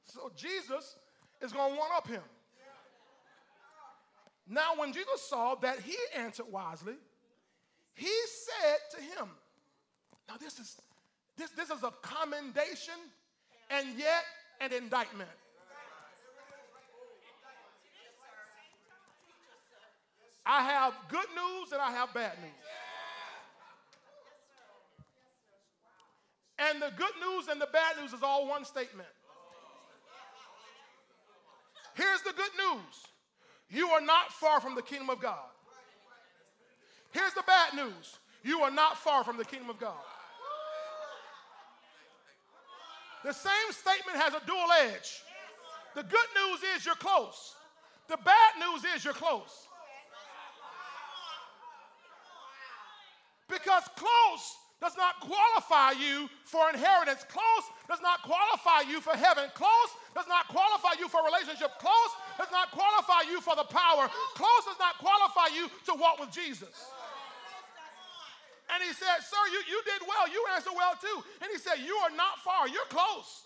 so 0.06 0.32
Jesus 0.36 0.98
is 1.42 1.52
going 1.52 1.74
to 1.74 1.80
one 1.80 1.90
up 1.96 2.08
him. 2.08 2.22
Now, 4.48 4.74
when 4.78 4.94
Jesus 4.94 5.22
saw 5.22 5.56
that 5.56 5.80
he 5.80 5.96
answered 6.16 6.48
wisely, 6.52 6.96
he 7.96 8.12
said 8.46 8.98
to 8.98 9.02
him, 9.02 9.30
Now, 10.28 10.36
this 10.40 10.60
is 10.60 10.80
this, 11.38 11.50
this 11.52 11.70
is 11.70 11.84
a 11.84 11.92
commendation 12.02 12.94
and 13.70 13.98
yet 13.98 14.24
an 14.60 14.74
indictment. 14.74 15.30
I 20.46 20.64
have 20.64 20.94
good 21.10 21.28
news 21.36 21.72
and 21.72 21.82
I 21.82 21.92
have 21.92 22.14
bad 22.14 22.34
news. 22.42 22.52
And 26.60 26.82
the 26.82 26.92
good 26.96 27.14
news 27.22 27.48
and 27.48 27.60
the 27.60 27.70
bad 27.72 27.98
news 28.00 28.14
is 28.14 28.22
all 28.22 28.48
one 28.48 28.66
statement. 28.66 29.10
Here's 31.96 32.22
the 32.22 32.34
good 32.34 32.52
news 32.58 33.06
you 33.70 33.88
are 33.90 34.02
not 34.02 34.32
far 34.32 34.60
from 34.60 34.76
the 34.76 34.82
kingdom 34.82 35.10
of 35.10 35.22
God. 35.22 35.51
Here's 37.12 37.34
the 37.34 37.44
bad 37.46 37.74
news 37.76 38.20
you 38.44 38.62
are 38.62 38.72
not 38.72 38.98
far 38.98 39.24
from 39.24 39.38
the 39.38 39.46
kingdom 39.46 39.70
of 39.70 39.80
God. 39.80 39.94
The 43.24 43.34
same 43.34 43.72
statement 43.72 44.18
has 44.18 44.34
a 44.34 44.42
dual 44.48 44.72
edge. 44.84 45.22
The 45.94 46.04
good 46.04 46.30
news 46.36 46.62
is 46.76 46.86
you're 46.86 46.96
close, 46.96 47.56
the 48.08 48.18
bad 48.18 48.52
news 48.60 48.84
is 48.96 49.06
you're 49.06 49.14
close. 49.14 49.68
Because 53.48 53.84
close 53.98 54.56
does 54.82 54.96
not 54.98 55.20
qualify 55.20 55.92
you 55.92 56.30
for 56.46 56.70
inheritance. 56.72 57.24
Close 57.30 57.66
does 57.88 58.02
not 58.02 58.24
qualify 58.24 58.90
you 58.90 59.00
for 59.00 59.12
heaven. 59.12 59.46
Close 59.54 59.92
does 60.16 60.26
not 60.28 60.48
qualify 60.48 60.98
you 60.98 61.08
for 61.08 61.20
relationship. 61.24 61.70
Close 61.78 62.12
does 62.40 62.48
not 62.52 62.72
qualify 62.72 63.30
you 63.30 63.42
for 63.42 63.56
the 63.56 63.68
power. 63.68 64.10
Close 64.34 64.64
does 64.66 64.80
not 64.80 64.98
qualify 64.98 65.54
you 65.54 65.70
to 65.86 65.94
walk 65.94 66.20
with 66.20 66.32
Jesus. 66.32 66.90
And 68.74 68.82
he 68.84 68.94
said, 68.94 69.20
Sir, 69.20 69.44
you, 69.52 69.60
you 69.68 69.80
did 69.84 70.08
well. 70.08 70.32
You 70.32 70.46
answered 70.56 70.74
well 70.76 70.96
too. 70.96 71.24
And 71.42 71.52
he 71.52 71.60
said, 71.60 71.84
You 71.84 71.96
are 72.08 72.16
not 72.16 72.40
far. 72.40 72.68
You're 72.68 72.88
close. 72.90 73.44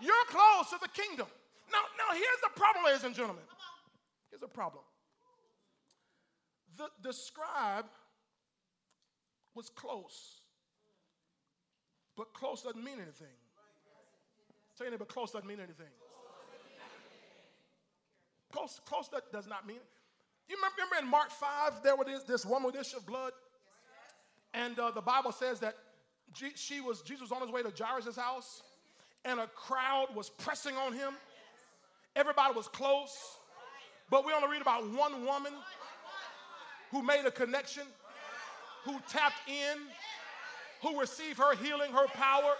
You're 0.00 0.26
close 0.28 0.70
to 0.70 0.78
the 0.82 0.90
kingdom. 0.90 1.26
Now, 1.70 1.82
now 1.96 2.12
here's 2.12 2.42
the 2.42 2.52
problem, 2.58 2.84
ladies 2.84 3.04
and 3.04 3.14
gentlemen. 3.14 3.44
Here's 4.30 4.40
the 4.40 4.48
problem. 4.48 4.82
The, 6.76 6.88
the 7.02 7.12
scribe 7.12 7.86
was 9.54 9.70
close. 9.70 10.40
But 12.16 12.34
close 12.34 12.62
doesn't 12.62 12.82
mean 12.82 13.00
anything. 13.00 13.34
Tell 14.76 14.86
your 14.86 14.92
neighbor, 14.92 15.04
close 15.04 15.32
doesn't 15.32 15.48
mean 15.48 15.58
anything. 15.58 15.92
Close, 18.52 18.80
close 18.84 19.08
that 19.08 19.32
does 19.32 19.46
not 19.46 19.66
mean. 19.66 19.80
You 20.48 20.56
remember, 20.56 20.76
remember 20.76 21.04
in 21.04 21.10
Mark 21.10 21.30
5, 21.30 21.82
there 21.82 21.96
was 21.96 22.06
this, 22.06 22.22
this 22.24 22.46
woman 22.46 22.66
with 22.66 22.80
issue 22.80 22.98
of 22.98 23.06
blood? 23.06 23.32
And 24.56 24.78
uh, 24.78 24.90
the 24.90 25.02
Bible 25.02 25.32
says 25.32 25.60
that 25.60 25.76
she 26.54 26.80
was, 26.80 27.02
Jesus 27.02 27.20
was 27.20 27.32
on 27.32 27.42
his 27.42 27.50
way 27.50 27.62
to 27.62 27.70
Jairus' 27.78 28.16
house, 28.16 28.62
and 29.26 29.38
a 29.38 29.46
crowd 29.48 30.08
was 30.14 30.30
pressing 30.30 30.74
on 30.76 30.94
him. 30.94 31.12
Everybody 32.16 32.54
was 32.54 32.66
close, 32.66 33.36
but 34.10 34.24
we 34.24 34.32
only 34.32 34.48
read 34.48 34.62
about 34.62 34.90
one 34.90 35.26
woman 35.26 35.52
who 36.90 37.02
made 37.02 37.26
a 37.26 37.30
connection, 37.30 37.82
who 38.84 38.98
tapped 39.10 39.46
in, 39.46 39.76
who 40.80 40.98
received 40.98 41.36
her 41.36 41.54
healing, 41.56 41.92
her 41.92 42.06
power. 42.14 42.54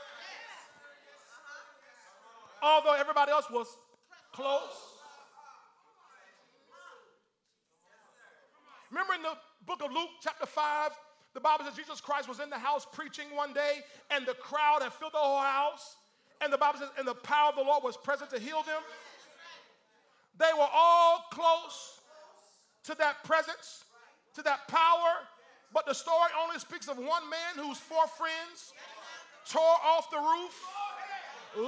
Although 2.62 2.94
everybody 2.94 3.32
else 3.32 3.46
was 3.50 3.74
close. 4.32 4.60
Remember 8.90 9.14
in 9.14 9.22
the 9.22 9.36
book 9.64 9.82
of 9.82 9.90
Luke, 9.92 10.10
chapter 10.22 10.44
5, 10.44 10.90
the 11.36 11.40
Bible 11.40 11.66
says 11.66 11.76
Jesus 11.76 12.00
Christ 12.00 12.28
was 12.28 12.40
in 12.40 12.48
the 12.48 12.58
house 12.58 12.86
preaching 12.90 13.26
one 13.36 13.52
day, 13.52 13.84
and 14.10 14.24
the 14.24 14.32
crowd 14.32 14.80
had 14.80 14.92
filled 14.94 15.12
the 15.12 15.18
whole 15.18 15.38
house. 15.38 15.96
And 16.40 16.50
the 16.50 16.56
Bible 16.56 16.78
says, 16.78 16.88
and 16.98 17.06
the 17.06 17.14
power 17.14 17.50
of 17.50 17.56
the 17.56 17.62
Lord 17.62 17.84
was 17.84 17.96
present 17.96 18.30
to 18.30 18.38
heal 18.38 18.62
them. 18.62 18.80
They 20.38 20.50
were 20.56 20.68
all 20.72 21.26
close 21.30 22.00
to 22.84 22.94
that 22.96 23.22
presence, 23.24 23.84
to 24.34 24.42
that 24.42 24.66
power. 24.68 25.28
But 25.74 25.84
the 25.84 25.92
story 25.92 26.32
only 26.42 26.58
speaks 26.58 26.88
of 26.88 26.96
one 26.96 27.28
man 27.28 27.52
whose 27.56 27.76
four 27.76 28.06
friends 28.06 28.72
tore 29.44 29.76
off 29.84 30.10
the 30.10 30.16
roof, 30.16 30.56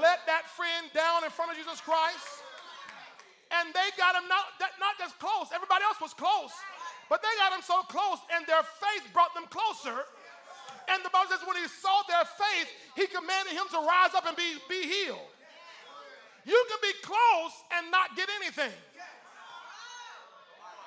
let 0.00 0.24
that 0.26 0.48
friend 0.48 0.88
down 0.94 1.24
in 1.24 1.30
front 1.30 1.50
of 1.50 1.56
Jesus 1.58 1.80
Christ, 1.80 2.24
and 3.52 3.68
they 3.72 3.88
got 3.96 4.16
him 4.16 4.28
not, 4.28 4.44
that 4.60 4.72
not 4.80 4.96
just 4.98 5.18
close, 5.18 5.48
everybody 5.52 5.84
else 5.84 6.00
was 6.00 6.14
close. 6.14 6.52
But 7.08 7.22
they 7.24 7.32
got 7.40 7.56
him 7.56 7.64
so 7.64 7.82
close, 7.88 8.20
and 8.36 8.46
their 8.46 8.62
faith 8.62 9.08
brought 9.12 9.32
them 9.32 9.48
closer. 9.48 10.04
And 10.88 11.04
the 11.04 11.10
Bible 11.10 11.32
says, 11.32 11.40
when 11.44 11.56
he 11.56 11.68
saw 11.68 12.04
their 12.08 12.24
faith, 12.24 12.68
he 12.96 13.06
commanded 13.08 13.52
him 13.52 13.68
to 13.72 13.80
rise 13.80 14.12
up 14.16 14.24
and 14.26 14.36
be, 14.36 14.56
be 14.68 14.88
healed. 14.88 15.28
You 16.44 16.56
can 16.68 16.80
be 16.80 16.96
close 17.04 17.54
and 17.76 17.90
not 17.90 18.16
get 18.16 18.28
anything. 18.40 18.72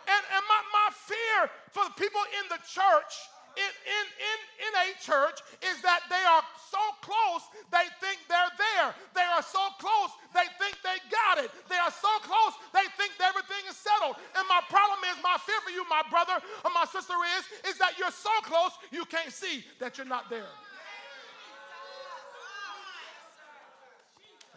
And, 0.10 0.24
and 0.34 0.44
my, 0.50 0.62
my 0.74 0.90
fear 0.94 1.50
for 1.70 1.86
the 1.86 1.96
people 2.02 2.22
in 2.42 2.50
the 2.50 2.58
church, 2.66 3.14
in, 3.58 3.72
in, 3.84 4.06
in, 4.20 4.38
in 4.68 4.74
a 4.86 4.88
church, 5.02 5.40
is 5.64 5.82
that 5.82 6.06
they 6.10 6.24
are 6.28 6.44
so 6.72 6.84
close 7.04 7.44
they 7.72 7.88
think 8.00 8.20
they're 8.28 8.56
there. 8.56 8.96
They 9.14 9.28
are 9.28 9.44
so 9.44 9.62
close 9.80 10.12
they 10.34 10.48
think 10.60 10.80
they 10.84 10.98
got 11.12 11.44
it. 11.44 11.52
They 11.68 11.80
are 11.80 11.92
so 11.92 12.12
close 12.24 12.54
they 12.72 12.88
think 12.96 13.16
everything 13.20 13.64
is 13.70 13.76
settled. 13.76 14.16
And 14.36 14.44
my 14.48 14.62
problem 14.70 15.00
is, 15.12 15.16
my 15.24 15.38
fear 15.44 15.60
for 15.64 15.72
you, 15.72 15.84
my 15.88 16.04
brother 16.10 16.40
or 16.64 16.72
my 16.72 16.86
sister 16.86 17.16
is, 17.40 17.74
is 17.74 17.78
that 17.80 18.00
you're 18.00 18.12
so 18.12 18.32
close 18.44 18.72
you 18.92 19.06
can't 19.06 19.32
see 19.32 19.64
that 19.80 19.98
you're 19.98 20.08
not 20.08 20.30
there. 20.30 20.52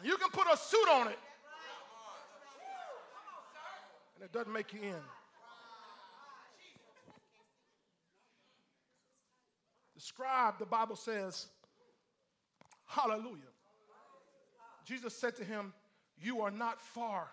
You 0.03 0.17
can 0.19 0.29
put 0.31 0.47
a 0.53 0.57
suit 0.57 0.89
on 0.93 1.09
it, 1.09 1.19
and 4.17 4.25
it 4.25 4.33
doesn't 4.33 4.53
make 4.53 4.73
you 4.75 4.81
in. 4.83 5.24
Scribe, 10.15 10.59
the 10.59 10.67
Bible 10.67 10.97
says, 10.97 11.47
hallelujah. 12.87 13.43
Jesus 14.85 15.15
said 15.15 15.35
to 15.37 15.45
him, 15.45 15.73
You 16.23 16.43
are 16.43 16.51
not 16.51 16.81
far 16.81 17.29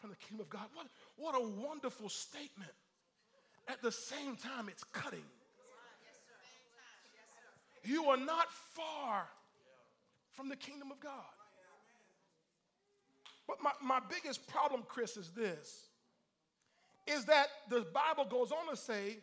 from 0.00 0.10
the 0.10 0.16
kingdom 0.16 0.46
of 0.46 0.50
God. 0.50 0.66
What, 0.74 0.86
what 1.16 1.34
a 1.34 1.66
wonderful 1.66 2.08
statement. 2.08 2.70
At 3.68 3.82
the 3.82 3.92
same 3.92 4.36
time, 4.36 4.68
it's 4.68 4.84
cutting. 4.84 5.24
You 7.84 8.06
are 8.06 8.16
not 8.16 8.50
far 8.50 9.26
from 10.32 10.48
the 10.48 10.56
kingdom 10.56 10.90
of 10.90 11.00
God. 11.00 11.12
But 13.46 13.62
my, 13.62 13.70
my 13.82 14.00
biggest 14.08 14.46
problem, 14.48 14.82
Chris, 14.86 15.16
is 15.16 15.30
this 15.30 15.86
is 17.06 17.24
that 17.24 17.46
the 17.68 17.86
Bible 17.92 18.24
goes 18.30 18.52
on 18.52 18.70
to 18.70 18.76
say, 18.76 19.16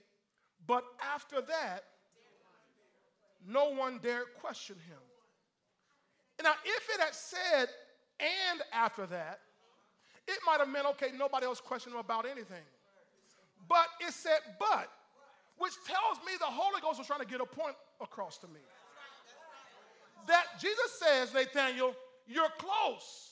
but 0.66 0.84
after 1.14 1.40
that, 1.42 1.84
no 3.46 3.72
one 3.72 4.00
dared 4.02 4.28
question 4.42 4.76
him. 4.88 4.98
Now, 6.44 6.54
if 6.64 6.90
it 6.94 7.02
had 7.02 7.16
said, 7.16 7.70
and 8.20 8.62
after 8.72 9.06
that, 9.08 9.40
it 10.28 10.38
might 10.46 10.60
have 10.60 10.70
meant, 10.70 10.86
okay, 10.88 11.08
nobody 11.18 11.46
else 11.46 11.60
questioned 11.60 11.94
him 11.96 12.00
about 12.00 12.26
anything. 12.26 12.64
But 13.68 13.88
it 14.00 14.14
said, 14.14 14.40
but, 14.60 14.90
which 15.58 15.74
tells 15.86 16.18
me 16.26 16.34
the 16.40 16.46
Holy 16.46 16.82
Ghost 16.82 17.00
was 17.00 17.08
trying 17.08 17.22
to 17.22 17.26
get 17.26 17.42
a 17.42 17.46
point 17.46 17.76
across 18.02 18.38
to 18.40 18.48
me. 18.48 18.60
That 20.28 20.46
Jesus 20.60 21.00
says, 21.00 21.34
Nathaniel, 21.34 21.96
you're 22.28 22.52
close. 22.58 23.32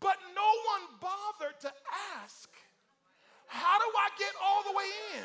But 0.00 0.16
no 0.34 0.50
one 0.74 1.00
bothered 1.00 1.60
to 1.60 1.72
ask, 2.20 2.50
how 3.46 3.78
do 3.78 3.84
I 3.96 4.08
get 4.18 4.32
all 4.42 4.62
the 4.64 4.76
way 4.76 4.84
in? 5.16 5.24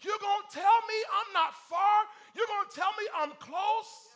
You're 0.00 0.22
going 0.22 0.42
to 0.46 0.50
tell 0.54 0.78
me 0.86 0.98
I'm 1.10 1.30
not 1.34 1.54
far? 1.66 2.06
You're 2.34 2.46
going 2.46 2.66
to 2.70 2.74
tell 2.74 2.94
me 2.94 3.04
I'm 3.18 3.34
close? 3.42 4.08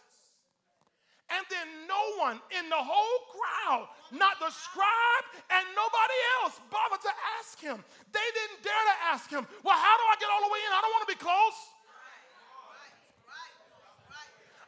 And 1.32 1.42
then 1.48 1.88
no 1.88 2.02
one 2.20 2.36
in 2.52 2.68
the 2.68 2.78
whole 2.78 3.18
crowd, 3.32 3.88
not 4.12 4.36
the 4.36 4.52
scribe 4.52 5.26
and 5.48 5.64
nobody 5.72 6.18
else, 6.44 6.60
bothered 6.68 7.00
to 7.02 7.14
ask 7.40 7.56
him. 7.56 7.80
They 8.12 8.28
didn't 8.36 8.60
dare 8.60 8.84
to 8.92 8.96
ask 9.08 9.32
him, 9.32 9.48
Well, 9.64 9.78
how 9.78 9.94
do 9.96 10.04
I 10.12 10.14
get 10.20 10.28
all 10.28 10.44
the 10.44 10.52
way 10.52 10.60
in? 10.60 10.70
I 10.70 10.80
don't 10.84 10.92
want 10.92 11.08
to 11.08 11.12
be 11.16 11.20
close. 11.20 11.58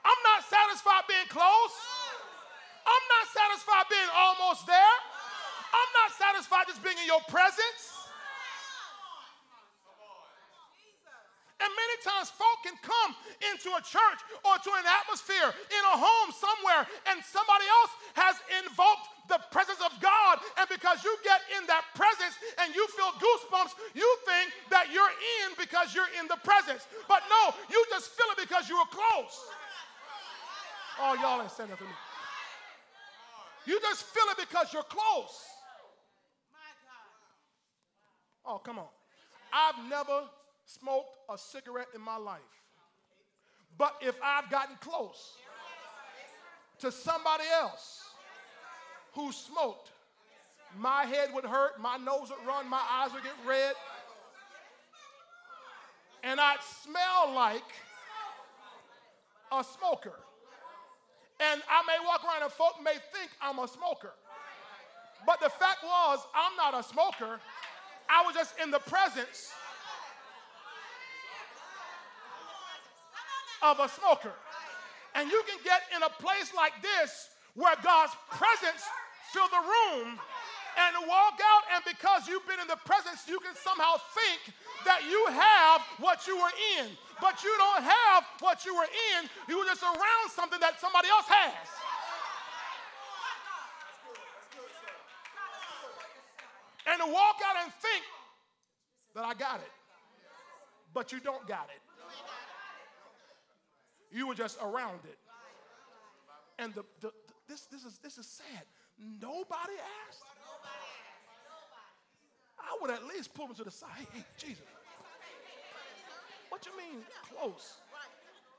I'm 0.05 0.21
not 0.25 0.41
satisfied 0.45 1.05
being 1.09 1.29
close. 1.29 1.75
I'm 2.85 3.05
not 3.13 3.25
satisfied 3.29 3.87
being 3.89 4.11
almost 4.13 4.67
there. 4.69 4.97
I'm 5.73 5.91
not 6.01 6.11
satisfied 6.17 6.65
just 6.69 6.85
being 6.85 6.97
in 6.97 7.09
your 7.09 7.25
presence. 7.29 7.94
And 11.65 11.73
many 11.73 11.97
times 12.05 12.29
folk 12.29 12.61
can 12.61 12.77
come 12.85 13.17
into 13.49 13.73
a 13.73 13.81
church 13.81 14.21
or 14.45 14.61
to 14.61 14.71
an 14.77 14.85
atmosphere 14.85 15.49
in 15.49 15.83
a 15.89 15.97
home 15.97 16.29
somewhere, 16.29 16.85
and 17.09 17.25
somebody 17.25 17.65
else 17.81 17.93
has 18.21 18.37
invoked 18.61 19.09
the 19.33 19.41
presence 19.49 19.81
of 19.81 19.97
God. 20.05 20.45
And 20.61 20.69
because 20.69 21.01
you 21.01 21.17
get 21.25 21.41
in 21.57 21.65
that 21.73 21.89
presence 21.97 22.37
and 22.61 22.77
you 22.77 22.85
feel 22.93 23.17
goosebumps, 23.17 23.73
you 23.97 24.05
think 24.29 24.53
that 24.69 24.93
you're 24.93 25.09
in 25.41 25.57
because 25.57 25.97
you're 25.97 26.13
in 26.21 26.29
the 26.29 26.37
presence. 26.45 26.85
But 27.09 27.25
no, 27.33 27.57
you 27.73 27.81
just 27.89 28.13
feel 28.13 28.29
it 28.37 28.45
because 28.45 28.69
you 28.69 28.77
were 28.77 28.93
close. 28.93 29.33
Oh, 31.01 31.17
y'all 31.17 31.41
ain't 31.41 31.49
saying 31.49 31.73
nothing 31.73 31.89
to 31.89 31.93
me. 31.97 31.99
You 33.65 33.81
just 33.81 34.05
feel 34.05 34.29
it 34.37 34.37
because 34.37 34.69
you're 34.77 34.85
close. 34.85 35.49
Oh, 38.45 38.61
come 38.61 38.79
on. 38.79 38.93
I've 39.49 39.89
never 39.89 40.29
smoked 40.65 41.17
a 41.31 41.39
cigarette 41.39 41.89
in 41.95 42.01
my 42.01 42.17
life. 42.17 42.41
But 43.77 43.95
if 44.01 44.17
I've 44.23 44.51
gotten 44.51 44.77
close 44.81 45.37
to 46.79 46.93
somebody 46.93 47.45
else 47.53 48.05
who 49.15 49.33
smoked, 49.33 49.91
my 50.79 51.05
head 51.05 51.31
would 51.35 51.45
hurt, 51.45 51.81
my 51.81 51.97
nose 51.97 52.31
would 52.31 52.47
run, 52.47 52.69
my 52.69 52.83
eyes 52.91 53.13
would 53.13 53.23
get 53.23 53.33
red, 53.47 53.75
and 56.23 56.41
I'd 56.41 56.63
smell 56.83 57.35
like 57.35 57.63
a 59.53 59.63
smoker. 59.63 60.15
And 61.41 61.63
I 61.69 61.83
may 61.87 61.99
walk 62.05 62.25
around 62.25 62.43
and 62.43 62.53
folk 62.53 62.77
may 62.83 62.95
think 63.13 63.31
I'm 63.41 63.59
a 63.59 63.69
smoker. 63.69 64.13
But 65.27 65.41
the 65.41 65.49
fact 65.49 65.83
was, 65.83 66.21
I'm 66.35 66.57
not 66.57 66.79
a 66.79 66.83
smoker. 66.83 67.41
I 68.09 68.25
was 68.25 68.35
just 68.35 68.55
in 68.63 68.71
the 68.71 68.79
presence 68.79 69.53
of 73.65 73.81
a 73.81 73.89
smoker. 73.89 74.33
And 75.15 75.31
you 75.33 75.43
can 75.49 75.59
get 75.65 75.81
in 75.97 76.03
a 76.03 76.13
place 76.21 76.53
like 76.55 76.77
this 76.83 77.31
where 77.55 77.75
God's 77.83 78.13
presence 78.31 78.85
fill 79.33 79.49
the 79.49 79.65
room 79.65 80.21
and 80.75 80.93
walk 81.09 81.39
out 81.41 81.65
and 81.73 81.83
because 81.87 82.29
you've 82.29 82.47
been 82.47 82.59
in 82.61 82.67
the 82.67 82.79
presence 82.85 83.25
you 83.31 83.39
can 83.39 83.55
somehow 83.55 83.95
think 84.13 84.53
that 84.85 85.01
you 85.09 85.25
have 85.31 85.81
what 85.99 86.27
you 86.27 86.37
were 86.37 86.55
in. 86.79 86.91
But 87.21 87.43
you 87.43 87.55
don't 87.57 87.85
have 87.85 88.25
what 88.41 88.67
you 88.67 88.75
were 88.75 88.91
in. 89.17 89.31
You 89.49 89.59
were 89.59 89.65
just 89.65 89.83
around 89.83 90.27
something 90.35 90.61
that 90.61 90.81
somebody 90.81 91.09
else 91.09 91.27
has. 91.29 91.69
And 96.87 97.01
to 97.01 97.07
walk 97.07 97.41
out 97.49 97.65
and 97.65 97.73
think 97.81 98.05
that 99.15 99.25
I 99.25 99.33
got 99.33 99.61
it. 99.61 99.73
But 100.93 101.13
you 101.13 101.21
don't 101.21 101.47
got 101.49 101.71
it 101.75 101.84
you 104.15 104.29
were 104.29 104.35
just 104.35 104.59
around 104.63 105.03
it. 105.05 105.19
And 106.59 106.73
the, 106.73 106.85
the, 107.03 107.11
the, 107.27 107.35
this, 107.49 107.67
this, 107.67 107.85
is, 107.85 107.99
this 107.99 108.17
is 108.17 108.27
sad. 108.27 108.63
Nobody 109.21 109.75
asked. 110.07 110.23
I 112.57 112.79
would 112.81 112.91
at 112.91 113.05
least 113.05 113.35
pull 113.35 113.49
them 113.49 113.57
to 113.57 113.65
the 113.65 113.75
side. 113.75 113.91
Hey, 113.99 114.07
hey, 114.15 114.25
Jesus. 114.39 114.65
What 116.49 116.65
you 116.65 116.73
mean 116.79 117.03
close? 117.27 117.83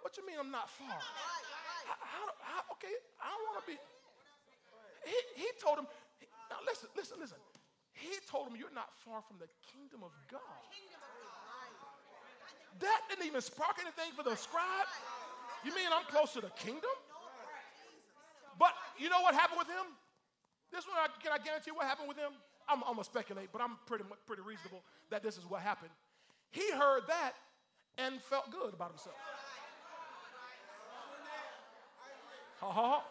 What 0.03 0.17
you 0.17 0.27
mean 0.27 0.35
I'm 0.37 0.51
not 0.51 0.69
far? 0.69 0.91
How, 0.91 1.97
how, 2.03 2.27
how 2.43 2.61
okay, 2.75 2.91
I 3.23 3.31
don't 3.31 3.45
want 3.47 3.63
to 3.63 3.67
be. 3.71 3.79
He, 5.07 5.41
he 5.41 5.47
told 5.63 5.79
him, 5.79 5.87
now 6.51 6.59
listen, 6.67 6.89
listen, 6.99 7.17
listen. 7.17 7.39
He 7.95 8.11
told 8.29 8.51
him, 8.51 8.59
You're 8.59 8.75
not 8.75 8.91
far 9.07 9.23
from 9.23 9.39
the 9.39 9.47
kingdom 9.71 10.03
of 10.03 10.11
God. 10.29 10.41
That 12.83 12.99
didn't 13.07 13.25
even 13.25 13.39
spark 13.39 13.79
anything 13.79 14.11
for 14.11 14.23
the 14.27 14.35
scribe. 14.35 14.91
You 15.65 15.73
mean 15.73 15.89
I'm 15.91 16.05
close 16.05 16.33
to 16.33 16.41
the 16.41 16.51
kingdom? 16.51 16.95
But 18.59 18.73
you 18.99 19.09
know 19.09 19.21
what 19.21 19.33
happened 19.33 19.57
with 19.57 19.67
him? 19.67 19.97
This 20.71 20.85
one, 20.85 20.95
can 21.21 21.31
I 21.33 21.43
guarantee 21.43 21.71
what 21.71 21.85
happened 21.87 22.07
with 22.07 22.17
him? 22.17 22.31
I'm, 22.69 22.83
I'm 22.83 22.93
gonna 22.93 23.03
speculate, 23.03 23.49
but 23.51 23.61
I'm 23.61 23.77
pretty 23.85 24.03
pretty 24.25 24.41
reasonable 24.43 24.81
that 25.09 25.23
this 25.23 25.37
is 25.37 25.45
what 25.49 25.61
happened. 25.61 25.91
He 26.51 26.71
heard 26.71 27.01
that 27.07 27.33
and 27.97 28.21
felt 28.21 28.51
good 28.51 28.73
about 28.73 28.89
himself. 28.89 29.15
Ha 32.61 32.71
ha. 32.71 33.03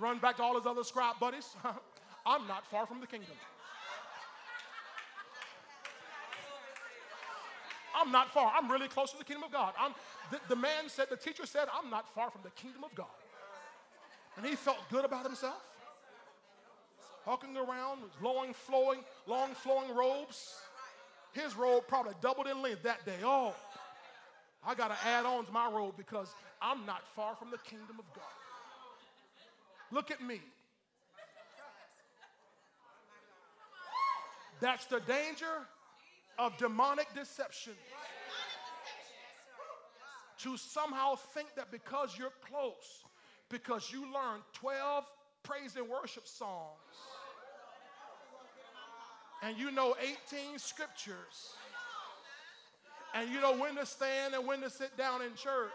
Run 0.00 0.18
back 0.18 0.36
to 0.36 0.42
all 0.42 0.56
his 0.56 0.66
other 0.66 0.82
scribe 0.82 1.18
buddies. 1.20 1.54
I'm 2.26 2.46
not 2.48 2.66
far 2.66 2.86
from 2.86 3.00
the 3.00 3.06
kingdom. 3.06 3.36
I'm 8.04 8.12
not 8.12 8.32
far. 8.32 8.52
I'm 8.54 8.70
really 8.70 8.88
close 8.88 9.12
to 9.12 9.18
the 9.18 9.24
kingdom 9.24 9.44
of 9.44 9.52
God. 9.52 9.72
I'm, 9.78 9.94
the, 10.30 10.38
the 10.48 10.56
man 10.56 10.88
said, 10.88 11.06
the 11.10 11.16
teacher 11.16 11.46
said, 11.46 11.68
I'm 11.72 11.90
not 11.90 12.12
far 12.14 12.30
from 12.30 12.42
the 12.42 12.50
kingdom 12.50 12.84
of 12.84 12.94
God. 12.94 13.06
And 14.36 14.44
he 14.44 14.56
felt 14.56 14.78
good 14.90 15.04
about 15.04 15.24
himself. 15.24 15.62
Walking 17.26 17.56
around, 17.56 18.02
with 18.02 18.10
long 18.22 18.52
flowing, 18.52 19.00
long 19.26 19.54
flowing 19.54 19.94
robes. 19.94 20.54
His 21.32 21.56
robe 21.56 21.84
probably 21.88 22.12
doubled 22.20 22.46
in 22.46 22.60
length 22.60 22.82
that 22.82 23.06
day. 23.06 23.16
Oh, 23.22 23.54
I 24.66 24.74
got 24.74 24.88
to 24.88 25.06
add 25.06 25.24
on 25.24 25.46
to 25.46 25.52
my 25.52 25.70
robe 25.70 25.94
because 25.96 26.28
I'm 26.60 26.84
not 26.84 27.02
far 27.16 27.34
from 27.36 27.50
the 27.50 27.58
kingdom 27.58 27.96
of 27.98 28.04
God. 28.14 28.24
Look 29.90 30.10
at 30.10 30.22
me. 30.22 30.40
That's 34.60 34.84
the 34.86 35.00
danger 35.00 35.66
of 36.38 36.56
demonic 36.58 37.06
deception. 37.14 37.74
To 40.38 40.56
somehow 40.56 41.14
think 41.14 41.54
that 41.56 41.70
because 41.70 42.16
you're 42.18 42.32
close, 42.50 43.04
because 43.48 43.90
you 43.92 44.02
learned 44.02 44.42
12 44.52 45.04
praise 45.42 45.76
and 45.76 45.88
worship 45.88 46.26
songs, 46.26 46.78
and 49.42 49.56
you 49.56 49.70
know 49.70 49.94
18 50.32 50.58
scriptures, 50.58 51.54
and 53.14 53.30
you 53.30 53.40
know 53.40 53.56
when 53.56 53.76
to 53.76 53.86
stand 53.86 54.34
and 54.34 54.46
when 54.46 54.60
to 54.60 54.68
sit 54.68 54.96
down 54.98 55.22
in 55.22 55.34
church, 55.34 55.70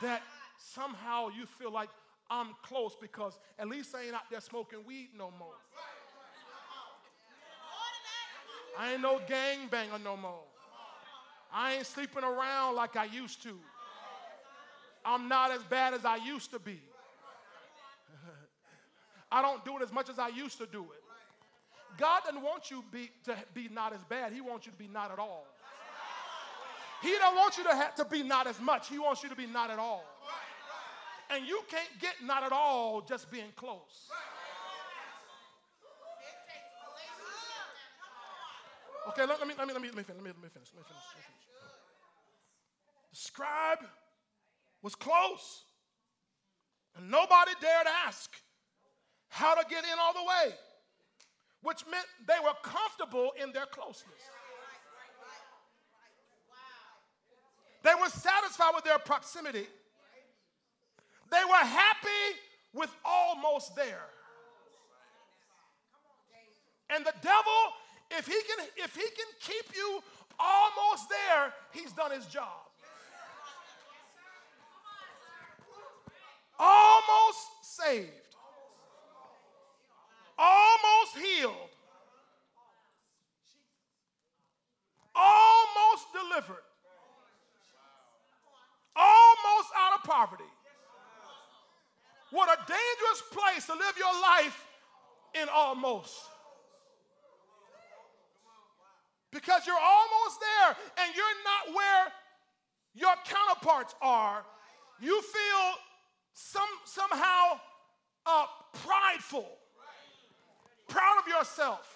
that 0.00 0.22
somehow 0.58 1.28
you 1.28 1.46
feel 1.46 1.72
like 1.72 1.88
I'm 2.30 2.48
close 2.62 2.96
because 3.00 3.38
at 3.58 3.68
least 3.68 3.94
I 3.94 4.04
ain't 4.04 4.14
out 4.14 4.30
there 4.30 4.40
smoking 4.40 4.78
weed 4.86 5.10
no 5.16 5.32
more. 5.38 5.54
I 8.78 8.92
ain't 8.92 9.02
no 9.02 9.20
gang 9.28 9.68
banger 9.70 9.98
no 10.02 10.16
more. 10.16 10.42
I 11.52 11.74
ain't 11.74 11.86
sleeping 11.86 12.24
around 12.24 12.74
like 12.74 12.96
I 12.96 13.04
used 13.04 13.42
to. 13.44 13.56
I'm 15.04 15.28
not 15.28 15.50
as 15.52 15.62
bad 15.62 15.94
as 15.94 16.04
I 16.04 16.16
used 16.16 16.50
to 16.52 16.58
be. 16.58 16.80
I 19.32 19.42
don't 19.42 19.64
do 19.64 19.76
it 19.76 19.82
as 19.82 19.92
much 19.92 20.08
as 20.08 20.18
I 20.18 20.28
used 20.28 20.58
to 20.58 20.66
do 20.66 20.82
it. 20.82 21.02
God 21.98 22.22
doesn't 22.24 22.42
want 22.42 22.70
you 22.70 22.82
be, 22.90 23.10
to 23.24 23.36
be 23.52 23.68
not 23.68 23.92
as 23.92 24.02
bad. 24.08 24.32
He 24.32 24.40
wants 24.40 24.66
you 24.66 24.72
to 24.72 24.78
be 24.78 24.88
not 24.88 25.12
at 25.12 25.18
all. 25.18 25.46
He 27.02 27.10
don't 27.18 27.36
want 27.36 27.58
you 27.58 27.64
to, 27.64 27.74
have 27.74 27.94
to 27.96 28.04
be 28.04 28.22
not 28.22 28.46
as 28.46 28.58
much. 28.60 28.88
He 28.88 28.98
wants 28.98 29.22
you 29.22 29.28
to 29.28 29.36
be 29.36 29.46
not 29.46 29.70
at 29.70 29.78
all. 29.78 30.04
And 31.30 31.46
you 31.46 31.60
can't 31.68 31.88
get 32.00 32.14
not 32.24 32.42
at 32.42 32.52
all 32.52 33.02
just 33.02 33.30
being 33.30 33.52
close. 33.56 34.08
Okay, 39.08 39.26
let, 39.26 39.40
me, 39.46 39.54
let, 39.58 39.66
me, 39.68 39.74
let, 39.74 39.82
me, 39.82 39.88
let, 39.88 39.96
me, 39.96 40.02
finish, 40.02 40.08
let 40.08 40.24
me 40.24 40.32
finish. 40.32 40.34
Let 40.34 40.44
me 40.44 40.48
finish. 40.48 40.72
Let 40.72 40.80
me 40.80 40.84
finish. 40.88 41.24
The 43.10 43.16
scribe 43.16 43.78
was 44.82 44.94
close, 44.94 45.64
and 46.96 47.10
nobody 47.10 47.52
dared 47.60 47.86
ask 48.06 48.30
how 49.28 49.54
to 49.54 49.64
get 49.68 49.84
in 49.84 49.98
all 50.00 50.12
the 50.12 50.22
way, 50.22 50.54
which 51.62 51.84
meant 51.90 52.06
they 52.26 52.38
were 52.42 52.54
comfortable 52.62 53.32
in 53.42 53.52
their 53.52 53.66
closeness. 53.66 54.14
They 57.82 57.94
were 58.00 58.08
satisfied 58.08 58.72
with 58.74 58.84
their 58.84 58.98
proximity. 58.98 59.66
They 61.30 61.44
were 61.44 61.66
happy 61.66 62.38
with 62.72 62.90
almost 63.04 63.76
there. 63.76 64.06
And 66.88 67.04
the 67.04 67.12
devil 67.22 67.60
if 68.10 68.26
he 68.26 68.32
can, 68.32 68.66
if 68.76 68.94
he 68.94 69.02
can 69.02 69.26
keep 69.40 69.76
you 69.76 70.02
almost 70.38 71.08
there, 71.08 71.52
he's 71.72 71.92
done 71.92 72.10
his 72.10 72.26
job. 72.26 72.48
Almost 76.58 77.48
saved. 77.62 78.10
Almost 80.38 81.18
healed. 81.18 81.70
Almost 85.14 86.06
delivered. 86.12 86.64
Almost 88.96 89.68
out 89.76 89.98
of 89.98 90.04
poverty. 90.04 90.44
What 92.30 92.48
a 92.48 92.56
dangerous 92.66 93.22
place 93.30 93.66
to 93.66 93.72
live 93.74 93.94
your 93.96 94.20
life 94.20 94.66
in 95.40 95.48
almost. 95.48 96.14
Because 99.34 99.66
you're 99.66 99.74
almost 99.74 100.40
there 100.40 100.76
and 101.02 101.14
you're 101.14 101.38
not 101.42 101.76
where 101.76 102.06
your 102.94 103.14
counterparts 103.26 103.94
are. 104.00 104.44
You 105.00 105.20
feel 105.20 105.64
some, 106.32 106.62
somehow 106.84 107.58
uh, 108.24 108.46
prideful, 108.72 109.48
proud 110.88 111.16
of 111.20 111.28
yourself. 111.28 111.90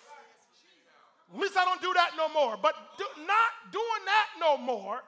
At 1.33 1.41
least 1.41 1.57
I 1.57 1.65
don't 1.65 1.81
do 1.81 1.93
that 1.95 2.11
no 2.17 2.29
more. 2.29 2.59
But 2.61 2.75
do, 2.99 3.05
not 3.19 3.73
doing 3.73 4.05
that 4.07 4.27
no 4.41 4.57
more 4.57 5.01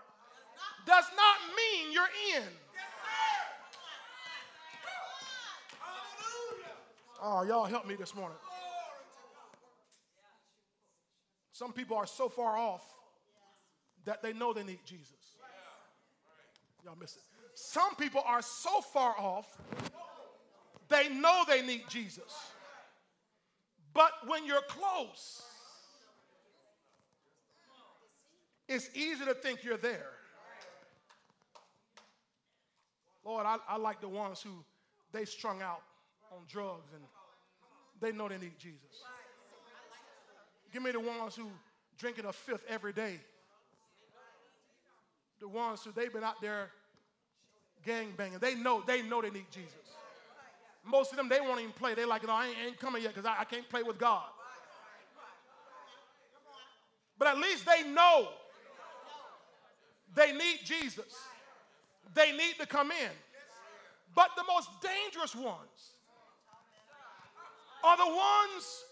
does 0.86 1.04
not 1.16 1.36
mean 1.56 1.92
you're 1.92 2.36
in. 2.36 2.44
Oh, 7.22 7.42
y'all 7.42 7.66
help 7.66 7.86
me 7.86 7.96
this 7.96 8.14
morning. 8.14 8.38
Some 11.60 11.74
people 11.74 11.98
are 11.98 12.06
so 12.06 12.30
far 12.30 12.56
off 12.56 12.80
that 14.06 14.22
they 14.22 14.32
know 14.32 14.54
they 14.54 14.64
need 14.64 14.78
Jesus. 14.86 15.12
Y'all 16.82 16.96
miss 16.98 17.16
it. 17.16 17.22
Some 17.52 17.94
people 17.96 18.22
are 18.24 18.40
so 18.40 18.80
far 18.80 19.14
off, 19.18 19.58
they 20.88 21.10
know 21.10 21.42
they 21.46 21.60
need 21.60 21.82
Jesus. 21.90 22.34
But 23.92 24.10
when 24.26 24.46
you're 24.46 24.62
close, 24.68 25.42
it's 28.66 28.88
easy 28.94 29.26
to 29.26 29.34
think 29.34 29.62
you're 29.62 29.76
there. 29.76 30.12
Lord, 33.22 33.44
I, 33.44 33.58
I 33.68 33.76
like 33.76 34.00
the 34.00 34.08
ones 34.08 34.40
who 34.40 34.64
they 35.12 35.26
strung 35.26 35.60
out 35.60 35.82
on 36.32 36.38
drugs 36.48 36.88
and 36.94 37.02
they 38.00 38.16
know 38.16 38.30
they 38.30 38.38
need 38.38 38.58
Jesus. 38.58 39.04
Give 40.72 40.82
me 40.82 40.92
the 40.92 41.00
ones 41.00 41.36
who 41.36 41.48
drinking 41.98 42.26
a 42.26 42.32
fifth 42.32 42.64
every 42.68 42.92
day. 42.92 43.20
The 45.40 45.48
ones 45.48 45.82
who 45.84 45.92
they've 45.92 46.12
been 46.12 46.24
out 46.24 46.40
there 46.40 46.70
gang 47.84 48.12
banging. 48.16 48.38
They 48.38 48.54
know, 48.54 48.82
they 48.86 49.02
know 49.02 49.22
they 49.22 49.30
need 49.30 49.46
Jesus. 49.50 49.74
Most 50.84 51.10
of 51.10 51.16
them, 51.16 51.28
they 51.28 51.40
won't 51.40 51.60
even 51.60 51.72
play. 51.72 51.94
They're 51.94 52.06
like, 52.06 52.26
no, 52.26 52.32
I 52.32 52.48
ain't, 52.48 52.56
ain't 52.66 52.80
coming 52.80 53.02
yet 53.02 53.14
because 53.14 53.26
I, 53.26 53.40
I 53.40 53.44
can't 53.44 53.68
play 53.68 53.82
with 53.82 53.98
God. 53.98 54.24
But 57.18 57.28
at 57.28 57.38
least 57.38 57.66
they 57.66 57.88
know 57.88 58.28
they 60.14 60.32
need 60.32 60.60
Jesus. 60.64 61.16
They 62.14 62.32
need 62.32 62.54
to 62.58 62.66
come 62.66 62.90
in. 62.90 63.10
But 64.14 64.30
the 64.36 64.44
most 64.48 64.68
dangerous 64.80 65.34
ones 65.34 65.94
are 67.84 67.96
the 67.96 68.06
ones 68.06 68.84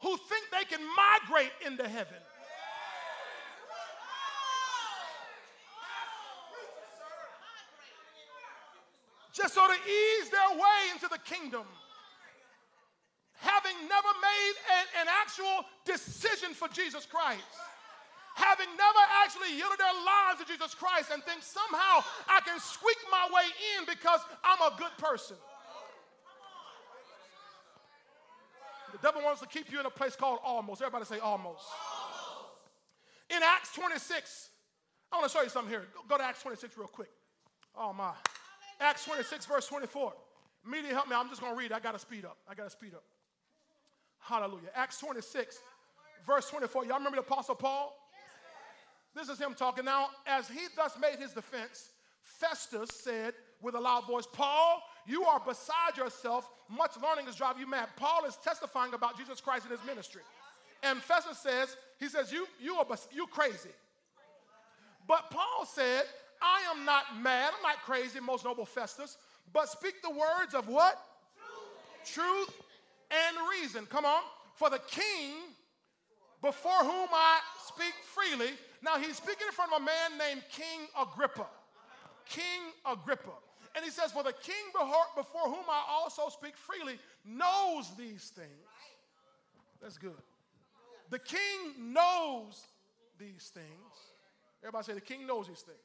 who 0.00 0.16
think 0.16 0.46
they 0.50 0.64
can 0.64 0.84
migrate 0.96 1.52
into 1.64 1.88
heaven. 1.88 2.18
Just 9.32 9.54
so 9.54 9.66
to 9.66 9.74
ease 9.74 10.30
their 10.30 10.56
way 10.56 10.80
into 10.94 11.08
the 11.08 11.18
kingdom, 11.18 11.66
having 13.34 13.76
never 13.86 14.08
made 14.22 14.54
an, 14.80 15.02
an 15.02 15.06
actual 15.22 15.66
decision 15.84 16.54
for 16.54 16.68
Jesus 16.68 17.04
Christ 17.04 17.44
having 18.36 18.68
never 18.76 19.04
actually 19.24 19.56
yielded 19.56 19.80
their 19.80 19.96
lives 20.04 20.38
to 20.38 20.44
Jesus 20.44 20.76
Christ 20.76 21.08
and 21.10 21.24
think 21.24 21.40
somehow 21.42 22.04
I 22.28 22.44
can 22.44 22.60
squeak 22.60 23.00
my 23.10 23.24
way 23.32 23.48
in 23.74 23.88
because 23.88 24.20
I'm 24.44 24.60
a 24.60 24.76
good 24.76 24.92
person. 24.98 25.36
The 28.92 28.98
devil 28.98 29.22
wants 29.22 29.40
to 29.40 29.46
keep 29.46 29.70
you 29.70 29.80
in 29.80 29.86
a 29.86 29.90
place 29.90 30.16
called 30.16 30.38
almost. 30.44 30.80
Everybody 30.80 31.04
say 31.04 31.18
almost. 31.18 31.64
almost. 31.64 32.56
In 33.30 33.42
Acts 33.42 33.74
26, 33.74 34.50
I 35.12 35.16
want 35.16 35.30
to 35.30 35.36
show 35.36 35.42
you 35.42 35.48
something 35.48 35.70
here. 35.70 35.84
Go 36.08 36.16
to 36.16 36.24
Acts 36.24 36.42
26 36.42 36.76
real 36.78 36.86
quick. 36.86 37.10
Oh 37.76 37.92
my. 37.92 38.12
Acts 38.80 39.04
26, 39.04 39.46
verse 39.46 39.66
24. 39.66 40.12
Media, 40.64 40.90
help 40.90 41.08
me. 41.08 41.16
I'm 41.16 41.28
just 41.28 41.40
going 41.40 41.52
to 41.52 41.58
read. 41.58 41.72
I 41.72 41.80
got 41.80 41.92
to 41.92 41.98
speed 41.98 42.24
up. 42.24 42.38
I 42.48 42.54
got 42.54 42.64
to 42.64 42.70
speed 42.70 42.94
up. 42.94 43.04
Hallelujah. 44.18 44.70
Acts 44.74 44.98
26, 44.98 45.58
verse 46.26 46.48
24. 46.50 46.86
Y'all 46.86 46.98
remember 46.98 47.16
the 47.16 47.22
Apostle 47.22 47.54
Paul? 47.54 47.96
This 49.14 49.28
is 49.28 49.38
him 49.38 49.54
talking. 49.54 49.84
Now, 49.84 50.08
as 50.26 50.48
he 50.48 50.60
thus 50.76 50.98
made 51.00 51.18
his 51.18 51.32
defense, 51.32 51.90
Festus 52.22 52.90
said 52.90 53.34
with 53.62 53.74
a 53.74 53.80
loud 53.80 54.06
voice, 54.06 54.26
Paul, 54.30 54.82
you 55.06 55.24
are 55.24 55.40
beside 55.40 55.96
yourself. 55.96 56.50
Much 56.68 56.92
learning 57.02 57.28
is 57.28 57.36
driving 57.36 57.60
you 57.60 57.68
mad. 57.68 57.88
Paul 57.96 58.24
is 58.24 58.36
testifying 58.36 58.94
about 58.94 59.16
Jesus 59.16 59.40
Christ 59.40 59.66
in 59.66 59.70
his 59.70 59.84
ministry. 59.84 60.22
And 60.82 61.00
Festus 61.00 61.38
says, 61.38 61.76
he 61.98 62.08
says, 62.08 62.32
you, 62.32 62.46
you 62.60 62.76
are 62.76 62.86
you 63.14 63.26
crazy. 63.26 63.70
But 65.06 65.30
Paul 65.30 65.64
said, 65.64 66.04
I 66.42 66.70
am 66.74 66.84
not 66.84 67.20
mad. 67.20 67.52
I'm 67.56 67.62
not 67.62 67.82
crazy, 67.82 68.20
most 68.20 68.44
noble 68.44 68.66
Festus, 68.66 69.16
but 69.52 69.68
speak 69.68 70.02
the 70.02 70.10
words 70.10 70.54
of 70.54 70.68
what? 70.68 71.00
Truth, 72.04 72.48
Truth 72.48 72.62
and 73.10 73.36
reason. 73.50 73.86
Come 73.86 74.04
on. 74.04 74.22
For 74.54 74.70
the 74.70 74.80
king 74.90 75.34
before 76.42 76.78
whom 76.80 77.08
I 77.12 77.40
speak 77.64 77.94
freely. 78.02 78.50
Now 78.82 78.98
he's 78.98 79.16
speaking 79.16 79.46
in 79.46 79.52
front 79.52 79.72
of 79.72 79.82
a 79.82 79.84
man 79.84 80.18
named 80.18 80.42
King 80.50 80.86
Agrippa. 81.00 81.46
King 82.28 82.72
Agrippa. 82.84 83.32
And 83.76 83.84
he 83.84 83.90
says, 83.90 84.10
For 84.10 84.22
the 84.22 84.32
king 84.32 84.72
before, 84.72 85.04
before 85.14 85.44
whom 85.44 85.66
I 85.68 85.84
also 85.88 86.30
speak 86.30 86.56
freely 86.56 86.98
knows 87.26 87.94
these 87.96 88.32
things. 88.34 88.48
That's 89.82 89.98
good. 89.98 90.16
The 91.10 91.18
king 91.18 91.92
knows 91.92 92.62
these 93.18 93.52
things. 93.52 93.92
Everybody 94.62 94.84
say, 94.84 94.92
the 94.94 95.00
king 95.00 95.26
knows 95.26 95.46
these 95.46 95.60
things. 95.60 95.78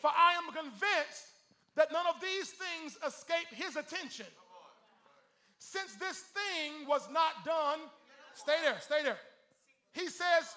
For 0.00 0.10
I 0.10 0.34
am 0.34 0.52
convinced 0.52 1.28
that 1.76 1.92
none 1.92 2.06
of 2.06 2.20
these 2.20 2.50
things 2.50 2.98
escape 3.06 3.48
his 3.50 3.76
attention. 3.76 4.26
Since 5.58 5.96
this 5.96 6.18
thing 6.20 6.88
was 6.88 7.08
not 7.12 7.44
done, 7.44 7.80
stay 8.34 8.56
there, 8.64 8.78
stay 8.80 9.02
there. 9.04 9.18
He 9.92 10.06
says, 10.06 10.56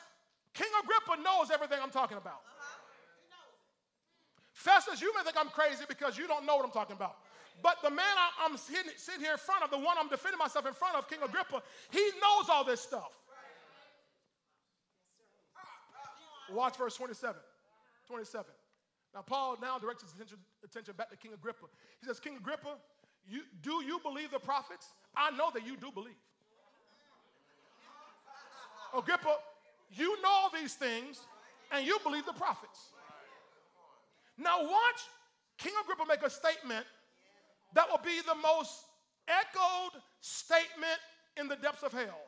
King 0.54 0.68
Agrippa 0.84 1.22
knows 1.22 1.52
everything 1.52 1.80
I'm 1.82 1.92
talking 1.92 2.18
about. 2.18 2.42
Festus, 4.62 5.02
you 5.02 5.12
may 5.16 5.24
think 5.24 5.36
I'm 5.40 5.50
crazy 5.50 5.86
because 5.90 6.18
you 6.18 6.28
don't 6.28 6.46
know 6.46 6.56
what 6.56 6.66
I'm 6.66 6.72
talking 6.72 6.96
about. 6.96 7.18
But 7.64 7.78
the 7.84 7.90
man 7.90 8.14
I, 8.16 8.46
am 8.46 8.58
sitting, 8.58 8.92
sitting 8.96 9.22
here 9.22 9.34
in 9.34 9.38
front 9.38 9.64
of, 9.64 9.72
the 9.72 9.78
one 9.78 9.98
I'm 10.00 10.08
defending 10.08 10.38
myself 10.38 10.68
in 10.68 10.74
front 10.74 10.96
of, 10.96 11.10
King 11.10 11.20
Agrippa, 11.24 11.62
he 11.90 12.12
knows 12.22 12.48
all 12.48 12.64
this 12.64 12.80
stuff. 12.80 13.10
Watch 16.52 16.78
verse 16.78 16.96
27. 16.96 17.36
27. 18.08 18.46
Now, 19.16 19.22
Paul 19.22 19.58
now 19.62 19.80
directs 19.80 20.04
his 20.04 20.14
attention, 20.14 20.38
attention 20.64 20.94
back 20.96 21.10
to 21.10 21.18
King 21.18 21.34
Agrippa. 21.34 21.66
He 22.00 22.06
says, 22.06 22.20
King 22.20 22.38
Agrippa, 22.38 22.76
you, 23.28 23.42
do 23.64 23.84
you 23.84 24.00
believe 24.04 24.32
the 24.32 24.40
prophets? 24.40 24.88
I 25.16 25.32
know 25.32 25.50
that 25.54 25.66
you 25.66 25.76
do 25.76 25.92
believe. 25.92 26.22
Agrippa, 28.96 29.36
you 29.92 30.22
know 30.22 30.50
these 30.54 30.76
things 30.76 31.22
and 31.72 31.86
you 31.86 31.98
believe 32.04 32.26
the 32.26 32.34
prophets. 32.34 32.92
Now, 34.42 34.62
watch 34.64 35.02
King 35.58 35.74
Agrippa 35.84 36.06
make 36.08 36.24
a 36.24 36.30
statement 36.30 36.86
that 37.76 37.88
will 37.90 38.02
be 38.04 38.20
the 38.26 38.36
most 38.36 38.86
echoed 39.28 40.02
statement 40.20 40.98
in 41.38 41.48
the 41.48 41.56
depths 41.58 41.84
of 41.84 41.94
hell. 41.94 42.20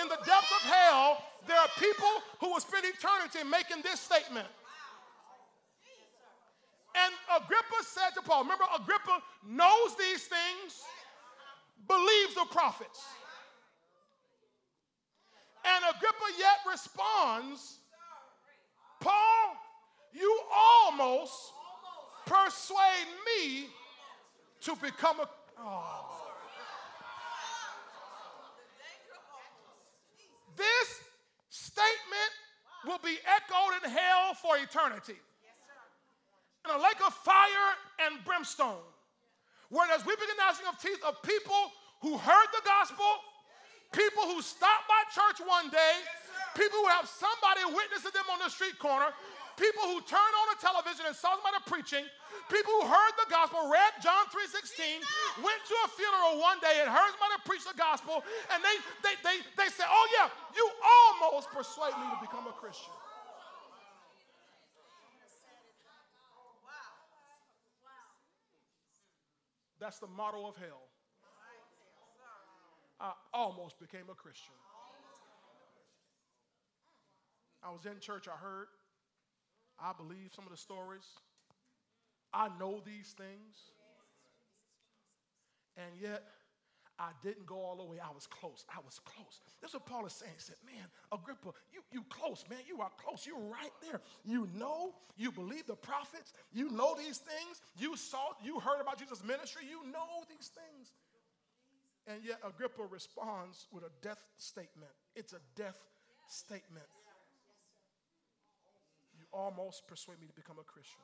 In 0.00 0.08
the 0.08 0.16
depths 0.26 0.52
of 0.52 0.70
hell, 0.70 1.24
there 1.48 1.58
are 1.58 1.68
people 1.78 2.22
who 2.40 2.52
will 2.52 2.60
spend 2.60 2.84
eternity 2.84 3.38
making 3.48 3.82
this 3.82 4.00
statement. 4.00 4.46
And 6.94 7.42
Agrippa 7.42 7.80
said 7.84 8.10
to 8.14 8.22
Paul, 8.22 8.42
remember, 8.42 8.64
Agrippa 8.74 9.20
knows 9.48 9.96
these 9.98 10.24
things, 10.24 10.84
believes 11.88 12.34
the 12.34 12.44
prophets. 12.50 13.00
And 15.64 15.84
Agrippa 15.96 16.38
yet 16.38 16.58
responds, 16.70 17.78
Paul, 19.00 19.56
you 20.12 20.40
almost 20.98 21.52
persuade 22.24 23.08
me 23.26 23.66
to 24.60 24.74
become 24.76 25.20
a. 25.20 25.28
Oh. 25.58 26.22
This 30.56 31.00
statement 31.50 32.32
will 32.86 32.98
be 33.04 33.18
echoed 33.26 33.84
in 33.84 33.90
hell 33.90 34.34
for 34.34 34.56
eternity. 34.56 35.16
In 36.64 36.74
a 36.74 36.82
lake 36.82 36.98
of 37.06 37.14
fire 37.14 37.68
and 38.06 38.24
brimstone, 38.24 38.82
where 39.68 39.86
there's 39.88 40.04
weeping 40.04 40.26
and 40.30 40.38
gnashing 40.38 40.66
of 40.66 40.80
teeth 40.80 41.02
of 41.06 41.22
people 41.22 41.70
who 42.00 42.16
heard 42.16 42.48
the 42.52 42.62
gospel, 42.64 43.06
people 43.92 44.24
who 44.24 44.42
stopped 44.42 44.88
by 44.88 45.02
church 45.14 45.46
one 45.46 45.70
day, 45.70 45.94
people 46.56 46.80
who 46.80 46.88
have 46.88 47.06
somebody 47.06 47.62
witness 47.76 48.02
to 48.02 48.10
them 48.10 48.24
on 48.32 48.40
the 48.40 48.50
street 48.50 48.78
corner, 48.78 49.12
people 49.56 49.84
who 49.88 50.04
turned 50.04 50.36
on 50.44 50.46
the 50.52 50.60
television 50.60 51.08
and 51.08 51.16
saw 51.16 51.34
somebody 51.36 51.60
preaching, 51.64 52.04
people 52.52 52.72
who 52.80 52.84
heard 52.88 53.14
the 53.16 53.28
gospel, 53.32 53.68
read 53.72 53.92
John 54.04 54.28
3.16, 54.28 55.00
went 55.40 55.60
to 55.64 55.76
a 55.84 55.88
funeral 55.96 56.40
one 56.40 56.60
day 56.60 56.84
and 56.84 56.88
heard 56.88 57.10
somebody 57.16 57.36
preach 57.48 57.64
the 57.64 57.76
gospel, 57.76 58.20
and 58.52 58.60
they, 58.60 58.76
they, 59.02 59.16
they, 59.24 59.36
they 59.56 59.68
said, 59.72 59.88
oh 59.88 60.06
yeah, 60.14 60.28
you 60.54 60.64
almost 60.84 61.48
persuade 61.50 61.96
me 61.96 62.06
to 62.12 62.18
become 62.20 62.46
a 62.46 62.54
Christian. 62.54 62.92
That's 69.80 69.98
the 69.98 70.08
motto 70.08 70.46
of 70.46 70.56
hell. 70.56 70.88
I 72.98 73.12
almost 73.34 73.78
became 73.78 74.08
a 74.10 74.14
Christian. 74.14 74.54
I 77.62 77.70
was 77.70 77.84
in 77.84 78.00
church, 78.00 78.28
I 78.28 78.36
heard, 78.36 78.68
I 79.78 79.92
believe 79.92 80.30
some 80.34 80.44
of 80.44 80.50
the 80.50 80.56
stories. 80.56 81.04
I 82.32 82.48
know 82.58 82.82
these 82.84 83.14
things. 83.16 83.72
And 85.76 86.00
yet, 86.00 86.22
I 86.98 87.10
didn't 87.22 87.44
go 87.44 87.56
all 87.56 87.76
the 87.76 87.84
way. 87.84 87.98
I 88.00 88.12
was 88.14 88.26
close. 88.26 88.64
I 88.74 88.80
was 88.84 88.98
close. 89.04 89.40
That's 89.60 89.74
what 89.74 89.84
Paul 89.84 90.06
is 90.06 90.14
saying. 90.14 90.32
He 90.34 90.40
said, 90.40 90.56
Man, 90.64 90.86
Agrippa, 91.12 91.52
you, 91.72 91.80
you 91.92 92.02
close, 92.08 92.44
man. 92.48 92.60
You 92.66 92.80
are 92.80 92.90
close. 92.96 93.26
You're 93.26 93.36
right 93.38 93.72
there. 93.82 94.00
You 94.24 94.48
know, 94.54 94.94
you 95.16 95.30
believe 95.30 95.66
the 95.66 95.76
prophets. 95.76 96.32
You 96.52 96.70
know 96.70 96.96
these 96.96 97.18
things. 97.18 97.60
You 97.78 97.96
saw, 97.96 98.32
you 98.42 98.60
heard 98.60 98.80
about 98.80 98.98
Jesus' 98.98 99.22
ministry. 99.22 99.62
You 99.68 99.84
know 99.92 100.24
these 100.28 100.48
things. 100.48 100.92
And 102.06 102.24
yet 102.24 102.38
Agrippa 102.46 102.84
responds 102.88 103.66
with 103.72 103.84
a 103.84 103.90
death 104.00 104.22
statement. 104.38 104.92
It's 105.14 105.34
a 105.34 105.40
death 105.54 105.78
statement. 106.28 106.86
You 109.32 109.38
almost 109.38 109.86
persuade 109.86 110.20
me 110.20 110.26
to 110.26 110.32
become 110.32 110.56
a 110.60 110.64
Christian. 110.64 111.00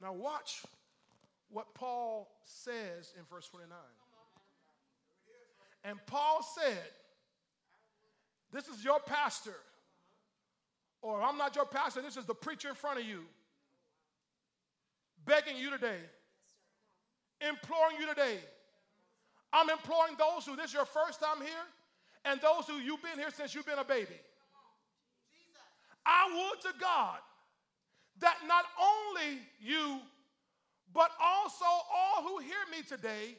Now, 0.00 0.12
watch 0.12 0.62
what 1.50 1.74
Paul 1.74 2.30
says 2.44 3.12
in 3.18 3.24
verse 3.30 3.48
29. 3.48 3.76
And 5.84 5.98
Paul 6.06 6.42
said, 6.42 6.90
This 8.52 8.68
is 8.68 8.84
your 8.84 9.00
pastor. 9.00 9.56
Or 11.02 11.22
I'm 11.22 11.38
not 11.38 11.56
your 11.56 11.64
pastor, 11.64 12.02
this 12.02 12.16
is 12.16 12.26
the 12.26 12.34
preacher 12.34 12.68
in 12.68 12.74
front 12.74 13.00
of 13.00 13.06
you. 13.06 13.22
Begging 15.24 15.56
you 15.56 15.70
today, 15.70 15.98
imploring 17.40 17.96
you 17.98 18.06
today. 18.06 18.38
I'm 19.52 19.68
imploring 19.68 20.14
those 20.18 20.46
who 20.46 20.56
this 20.56 20.66
is 20.66 20.74
your 20.74 20.84
first 20.84 21.20
time 21.20 21.38
here, 21.38 21.64
and 22.24 22.40
those 22.40 22.66
who 22.66 22.74
you've 22.74 23.02
been 23.02 23.18
here 23.18 23.30
since 23.30 23.54
you've 23.54 23.66
been 23.66 23.78
a 23.78 23.84
baby. 23.84 24.14
I 26.06 26.30
would 26.32 26.60
to 26.62 26.78
God 26.80 27.18
that 28.20 28.36
not 28.46 28.64
only 28.78 29.38
you, 29.60 30.00
but 30.92 31.10
also 31.22 31.64
all 31.64 32.22
who 32.22 32.38
hear 32.38 32.64
me 32.70 32.82
today 32.86 33.36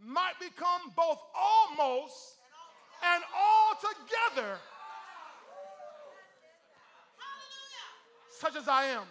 might 0.00 0.38
become 0.40 0.92
both 0.96 1.18
almost 1.34 2.14
and 3.14 3.22
all 3.36 3.74
together 3.74 4.58
such 8.30 8.54
as 8.54 8.68
I 8.68 8.84
am, 8.84 9.02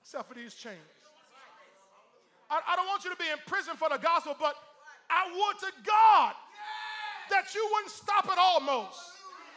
except 0.00 0.28
for 0.28 0.34
these 0.34 0.54
chains. 0.54 0.80
I, 2.48 2.60
I, 2.68 2.76
don't 2.76 2.86
want 2.86 3.04
you 3.04 3.10
to 3.10 3.16
be 3.16 3.28
in 3.28 3.36
prison 3.46 3.76
for 3.76 3.90
the 3.90 3.98
gospel, 3.98 4.34
but 4.38 4.54
I 5.10 5.28
would 5.28 5.58
to 5.60 5.72
God 5.84 6.32
that 7.30 7.54
you 7.54 7.68
wouldn't 7.74 7.92
stop 7.92 8.24
at 8.30 8.38
almost. 8.38 8.98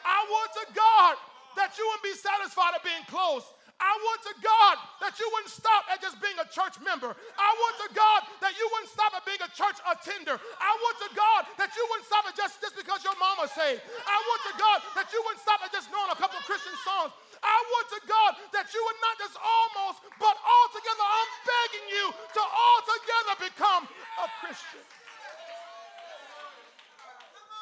I 0.03 0.25
would 0.27 0.67
to 0.67 0.73
God 0.75 1.15
that 1.55 1.77
you 1.77 1.85
wouldn't 1.87 2.05
be 2.05 2.15
satisfied 2.17 2.75
at 2.75 2.83
being 2.83 3.05
close. 3.07 3.45
I 3.79 3.95
want 3.95 4.19
to 4.27 4.35
God 4.43 4.75
that 4.99 5.15
you 5.23 5.27
wouldn't 5.31 5.55
stop 5.55 5.87
at 5.87 6.03
just 6.03 6.19
being 6.19 6.35
a 6.35 6.47
church 6.51 6.75
member. 6.83 7.15
I 7.15 7.49
want 7.63 7.75
to 7.87 7.89
God 7.95 8.27
that 8.43 8.51
you 8.59 8.67
wouldn't 8.75 8.91
stop 8.91 9.15
at 9.15 9.23
being 9.23 9.39
a 9.39 9.47
church 9.55 9.79
attender. 9.87 10.35
I 10.35 10.71
want 10.83 10.95
to 11.07 11.09
God 11.15 11.47
that 11.55 11.71
you 11.79 11.83
wouldn't 11.87 12.03
stop 12.03 12.27
at 12.27 12.35
just, 12.35 12.59
just 12.59 12.75
because 12.75 13.07
your 13.07 13.15
mama 13.15 13.47
saved. 13.47 13.79
I 14.03 14.17
want 14.19 14.41
to 14.51 14.53
God 14.59 14.77
that 14.99 15.07
you 15.15 15.23
wouldn't 15.23 15.39
stop 15.39 15.63
at 15.63 15.71
just 15.71 15.87
knowing 15.95 16.11
a 16.11 16.19
couple 16.19 16.35
Christian 16.43 16.75
songs. 16.83 17.15
I 17.39 17.55
want 17.71 17.87
to 17.95 17.99
God 18.03 18.31
that 18.51 18.67
you 18.75 18.83
would 18.83 18.99
not 18.99 19.15
just 19.15 19.39
almost, 19.39 20.03
but 20.19 20.35
altogether, 20.35 21.05
I'm 21.07 21.31
begging 21.47 21.87
you 21.87 22.05
to 22.11 22.41
altogether 22.43 23.35
become 23.47 23.83
a 24.19 24.27
Christian. 24.43 24.83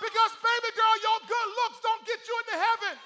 Because, 0.01 0.33
baby 0.41 0.71
girl, 0.73 0.95
your 0.97 1.19
good 1.29 1.49
looks 1.61 1.77
don't 1.85 2.03
get 2.09 2.21
you 2.25 2.35
into 2.41 2.57
heaven. 2.57 2.97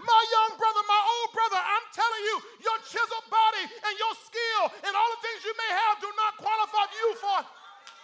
My 0.00 0.22
young 0.32 0.56
brother, 0.56 0.82
my 0.88 1.02
old 1.02 1.30
brother, 1.36 1.60
I'm 1.60 1.86
telling 1.92 2.22
you, 2.24 2.36
your 2.64 2.78
chiseled 2.88 3.28
body 3.28 3.64
and 3.68 3.94
your 4.00 4.14
skill 4.16 4.62
and 4.88 4.92
all 4.96 5.10
the 5.12 5.20
things 5.20 5.44
you 5.44 5.54
may 5.56 5.70
have 5.76 6.00
do 6.00 6.08
not 6.16 6.32
qualify 6.40 6.84
you 6.88 7.08
for 7.20 7.38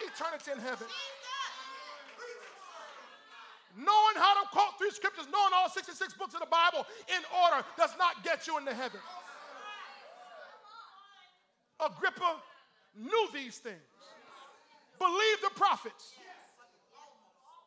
eternity 0.05 0.51
in 0.53 0.61
heaven. 0.61 0.89
Knowing 3.77 4.17
how 4.17 4.41
to 4.41 4.49
quote 4.49 4.77
three 4.79 4.91
scriptures, 4.91 5.27
knowing 5.33 5.53
all 5.53 5.69
66 5.69 6.15
books 6.15 6.33
of 6.33 6.41
the 6.41 6.53
Bible 6.53 6.87
in 7.13 7.23
order 7.45 7.65
does 7.77 7.93
not 7.99 8.25
get 8.25 8.47
you 8.47 8.57
into 8.57 8.73
heaven. 8.73 9.01
Agrippa 11.81 12.41
knew 12.97 13.29
these 13.35 13.59
things, 13.59 13.77
believed 14.99 15.43
the 15.43 15.53
prophets, 15.55 16.15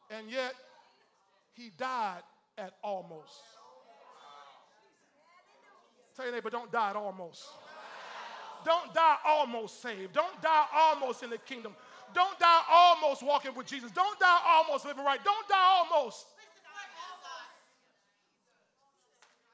and 0.09 0.29
yet 0.31 0.55
he 1.53 1.69
died 1.77 2.23
at 2.57 2.73
almost. 2.83 3.58
Tell 6.19 6.25
your 6.25 6.35
neighbor, 6.35 6.49
don't 6.49 6.69
die 6.69 6.89
at 6.89 6.97
almost. 6.97 7.47
don't 8.65 8.93
die 8.93 9.15
almost 9.25 9.81
saved. 9.81 10.11
Don't 10.11 10.41
die 10.41 10.65
almost 10.75 11.23
in 11.23 11.29
the 11.29 11.37
kingdom. 11.37 11.73
Don't 12.13 12.37
die 12.37 12.61
almost 12.69 13.23
walking 13.23 13.55
with 13.55 13.67
Jesus. 13.67 13.89
Don't 13.91 14.19
die 14.19 14.39
almost 14.45 14.83
living 14.83 15.05
right. 15.05 15.23
Don't 15.23 15.47
die 15.47 15.55
almost. 15.55 16.25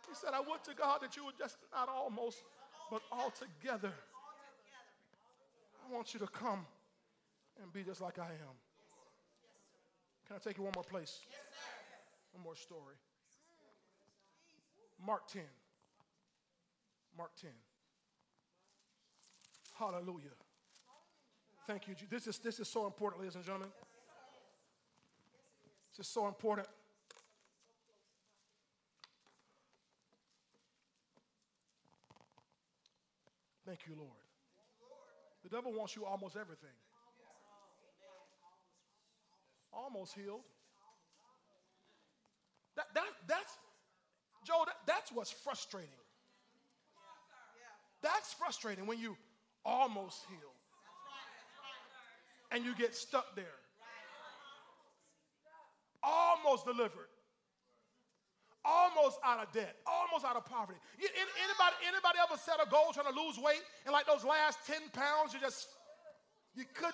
He 0.09 0.15
said, 0.15 0.31
I 0.33 0.39
would 0.39 0.63
to 0.63 0.73
God 0.73 1.03
that 1.03 1.15
you 1.15 1.25
would 1.25 1.37
just 1.37 1.55
not 1.71 1.87
almost, 1.87 2.41
but 2.89 3.03
altogether. 3.11 3.93
I 5.87 5.93
want 5.93 6.15
you 6.15 6.19
to 6.19 6.27
come 6.27 6.65
and 7.61 7.71
be 7.71 7.83
just 7.83 8.01
like 8.01 8.17
I 8.17 8.23
am. 8.31 8.55
Can 10.25 10.37
I 10.37 10.39
take 10.39 10.57
you 10.57 10.63
one 10.63 10.73
more 10.75 10.83
place? 10.83 11.19
One 12.33 12.43
more 12.43 12.55
story. 12.55 12.95
Mark 15.05 15.27
10. 15.27 15.43
Mark 17.17 17.31
10. 17.41 17.49
Hallelujah. 19.79 20.35
Thank 21.67 21.87
you. 21.87 21.95
This 22.09 22.27
is, 22.27 22.37
this 22.37 22.59
is 22.59 22.67
so 22.67 22.85
important, 22.85 23.21
ladies 23.21 23.35
and 23.35 23.43
gentlemen. 23.43 23.69
This 25.91 26.05
is 26.05 26.11
so 26.11 26.27
important. 26.27 26.67
Thank 33.65 33.79
you, 33.87 33.95
Lord. 33.97 34.11
The 35.43 35.49
devil 35.49 35.73
wants 35.73 35.95
you 35.95 36.05
almost 36.05 36.35
everything. 36.35 36.69
Almost 39.73 40.13
healed. 40.13 40.41
That, 42.75 42.85
that, 42.93 43.03
that's, 43.27 43.57
Joe, 44.45 44.63
that, 44.65 44.75
that's 44.85 45.11
what's 45.11 45.31
frustrating. 45.31 45.89
That's 48.05 48.33
frustrating 48.33 48.85
when 48.85 48.99
you 48.99 49.17
almost 49.65 50.21
heal 50.29 50.53
and 52.51 52.63
you 52.63 52.75
get 52.77 52.93
stuck 52.93 53.35
there. 53.35 53.57
Almost 56.03 56.65
delivered. 56.65 57.09
Almost 58.63 59.17
out 59.25 59.41
of 59.41 59.51
debt. 59.51 59.75
Almost 59.89 60.23
out 60.23 60.35
of 60.35 60.45
poverty. 60.45 60.77
Anybody, 61.01 61.75
anybody 61.81 62.21
ever 62.21 62.37
set 62.37 62.61
a 62.61 62.69
goal 62.69 62.93
trying 62.93 63.09
to 63.11 63.17
lose 63.19 63.39
weight 63.41 63.65
and 63.85 63.91
like 63.91 64.05
those 64.05 64.23
last 64.23 64.59
10 64.67 64.93
pounds 64.93 65.33
you 65.33 65.39
just, 65.39 65.65
you 66.53 66.65
couldn't, 66.75 66.93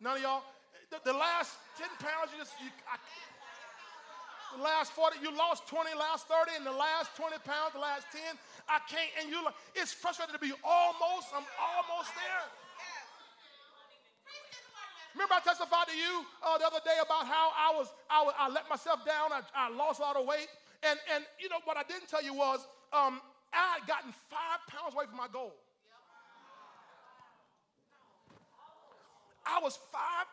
none 0.00 0.16
of 0.16 0.22
y'all, 0.22 0.42
the, 0.90 0.98
the 1.04 1.14
last 1.14 1.54
10 1.78 1.86
pounds 2.02 2.34
you 2.34 2.38
just, 2.42 2.58
you, 2.58 2.66
I, 2.90 2.98
the 4.56 4.62
last 4.62 4.92
40, 4.92 5.20
you 5.22 5.34
lost 5.36 5.68
20, 5.68 5.92
last 5.98 6.26
30, 6.26 6.56
and 6.56 6.64
the 6.66 6.72
last 6.72 7.14
20 7.16 7.36
pounds, 7.44 7.72
the 7.74 7.84
last 7.84 8.06
10, 8.12 8.20
I 8.68 8.80
can't, 8.88 9.10
and 9.20 9.28
you 9.28 9.44
like, 9.44 9.54
it's 9.74 9.92
frustrating 9.92 10.32
to 10.32 10.40
be 10.40 10.52
almost, 10.64 11.28
I'm 11.36 11.44
almost 11.60 12.14
there. 12.16 12.46
Remember, 15.14 15.34
I 15.34 15.40
testified 15.40 15.88
to 15.88 15.96
you 15.96 16.24
uh, 16.46 16.58
the 16.58 16.66
other 16.66 16.80
day 16.84 16.94
about 17.02 17.26
how 17.26 17.50
I 17.56 17.74
was, 17.74 17.90
I, 18.08 18.22
was, 18.22 18.34
I 18.38 18.48
let 18.48 18.68
myself 18.70 19.04
down, 19.04 19.32
I, 19.32 19.42
I, 19.50 19.68
lost 19.68 19.98
a 19.98 20.02
lot 20.02 20.16
of 20.16 20.26
weight. 20.26 20.46
And, 20.82 20.98
and 21.12 21.24
you 21.40 21.48
know, 21.48 21.58
what 21.64 21.76
I 21.76 21.82
didn't 21.82 22.08
tell 22.08 22.22
you 22.22 22.34
was 22.34 22.60
um, 22.92 23.20
I 23.52 23.78
had 23.80 23.88
gotten 23.88 24.12
five 24.30 24.62
pounds 24.68 24.94
away 24.94 25.06
from 25.06 25.16
my 25.16 25.26
goal. 25.26 25.52
I 29.44 29.58
was 29.60 29.78
five 29.90 30.28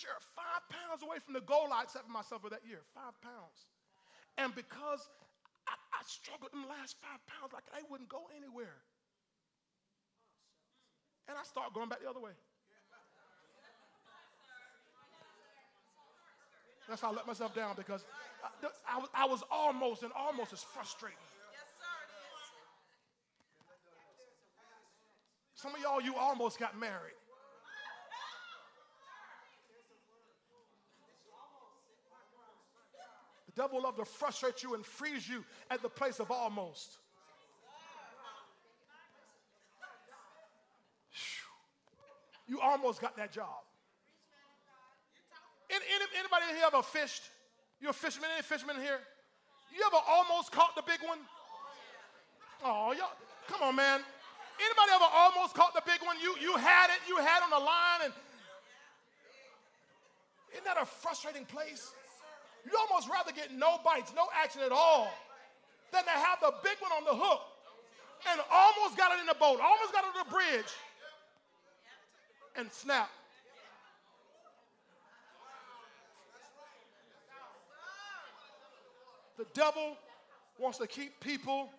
five 0.00 0.62
pounds 0.68 1.02
away 1.02 1.18
from 1.20 1.34
the 1.34 1.44
goal 1.44 1.68
I 1.72 1.84
set 1.88 2.04
for 2.04 2.12
myself 2.12 2.42
for 2.42 2.50
that 2.50 2.64
year. 2.64 2.80
Five 2.94 3.12
pounds. 3.20 3.68
And 4.38 4.54
because 4.54 5.08
I, 5.68 5.74
I 5.92 6.00
struggled 6.06 6.50
in 6.54 6.62
the 6.62 6.68
last 6.68 6.96
five 7.00 7.20
pounds, 7.28 7.52
like 7.52 7.64
I 7.74 7.84
wouldn't 7.90 8.08
go 8.08 8.28
anywhere. 8.36 8.80
And 11.28 11.36
I 11.36 11.44
started 11.44 11.74
going 11.74 11.88
back 11.88 12.00
the 12.02 12.10
other 12.10 12.20
way. 12.20 12.32
That's 16.88 17.00
how 17.00 17.12
I 17.12 17.14
let 17.14 17.26
myself 17.26 17.54
down 17.54 17.74
because 17.76 18.04
I, 18.42 18.96
I, 18.96 18.98
was, 18.98 19.08
I 19.14 19.26
was 19.26 19.42
almost, 19.50 20.02
and 20.02 20.12
almost 20.16 20.52
is 20.52 20.62
frustrating. 20.62 21.18
Some 25.54 25.74
of 25.76 25.80
y'all, 25.80 26.00
you 26.00 26.16
almost 26.16 26.58
got 26.58 26.76
married. 26.78 27.14
Devil 33.56 33.82
love 33.82 33.96
to 33.96 34.04
frustrate 34.04 34.62
you 34.62 34.74
and 34.74 34.84
freeze 34.84 35.28
you 35.28 35.44
at 35.70 35.82
the 35.82 35.88
place 35.88 36.20
of 36.20 36.30
almost. 36.30 36.98
You 42.48 42.60
almost 42.60 43.00
got 43.00 43.16
that 43.16 43.32
job. 43.32 43.64
Any, 45.70 45.84
anybody 46.18 46.44
here 46.54 46.66
ever 46.66 46.82
fished? 46.82 47.22
You 47.80 47.88
a 47.88 47.92
fisherman? 47.92 48.28
Any 48.34 48.42
fishermen 48.42 48.76
here? 48.76 48.98
You 49.74 49.82
ever 49.86 50.02
almost 50.06 50.52
caught 50.52 50.76
the 50.76 50.82
big 50.82 51.00
one? 51.06 51.18
Oh, 52.62 52.92
y'all, 52.92 53.08
come 53.48 53.62
on, 53.62 53.74
man. 53.74 54.00
Anybody 54.60 54.92
ever 54.94 55.08
almost 55.14 55.54
caught 55.54 55.74
the 55.74 55.82
big 55.86 56.04
one? 56.04 56.16
You, 56.20 56.36
you 56.40 56.56
had 56.56 56.88
it, 56.90 57.00
you 57.08 57.16
had 57.16 57.42
on 57.42 57.50
the 57.50 57.58
line, 57.58 58.00
and 58.04 58.12
isn't 60.52 60.64
that 60.64 60.76
a 60.80 60.84
frustrating 60.84 61.46
place? 61.46 61.90
You 62.64 62.78
almost 62.78 63.08
rather 63.08 63.32
get 63.32 63.52
no 63.52 63.78
bites, 63.84 64.12
no 64.14 64.26
action 64.34 64.62
at 64.62 64.72
all, 64.72 65.10
than 65.92 66.04
to 66.04 66.10
have 66.10 66.38
the 66.40 66.52
big 66.62 66.78
one 66.80 66.92
on 66.92 67.04
the 67.04 67.14
hook 67.14 67.40
and 68.30 68.40
almost 68.50 68.96
got 68.96 69.12
it 69.16 69.20
in 69.20 69.26
the 69.26 69.34
boat, 69.34 69.60
almost 69.60 69.92
got 69.92 70.04
it 70.04 70.10
on 70.16 70.26
the 70.26 70.30
bridge, 70.30 70.72
and 72.56 72.70
snap. 72.70 73.10
The 79.38 79.46
devil 79.54 79.96
wants 80.58 80.78
to 80.78 80.86
keep 80.86 81.18
people 81.20 81.70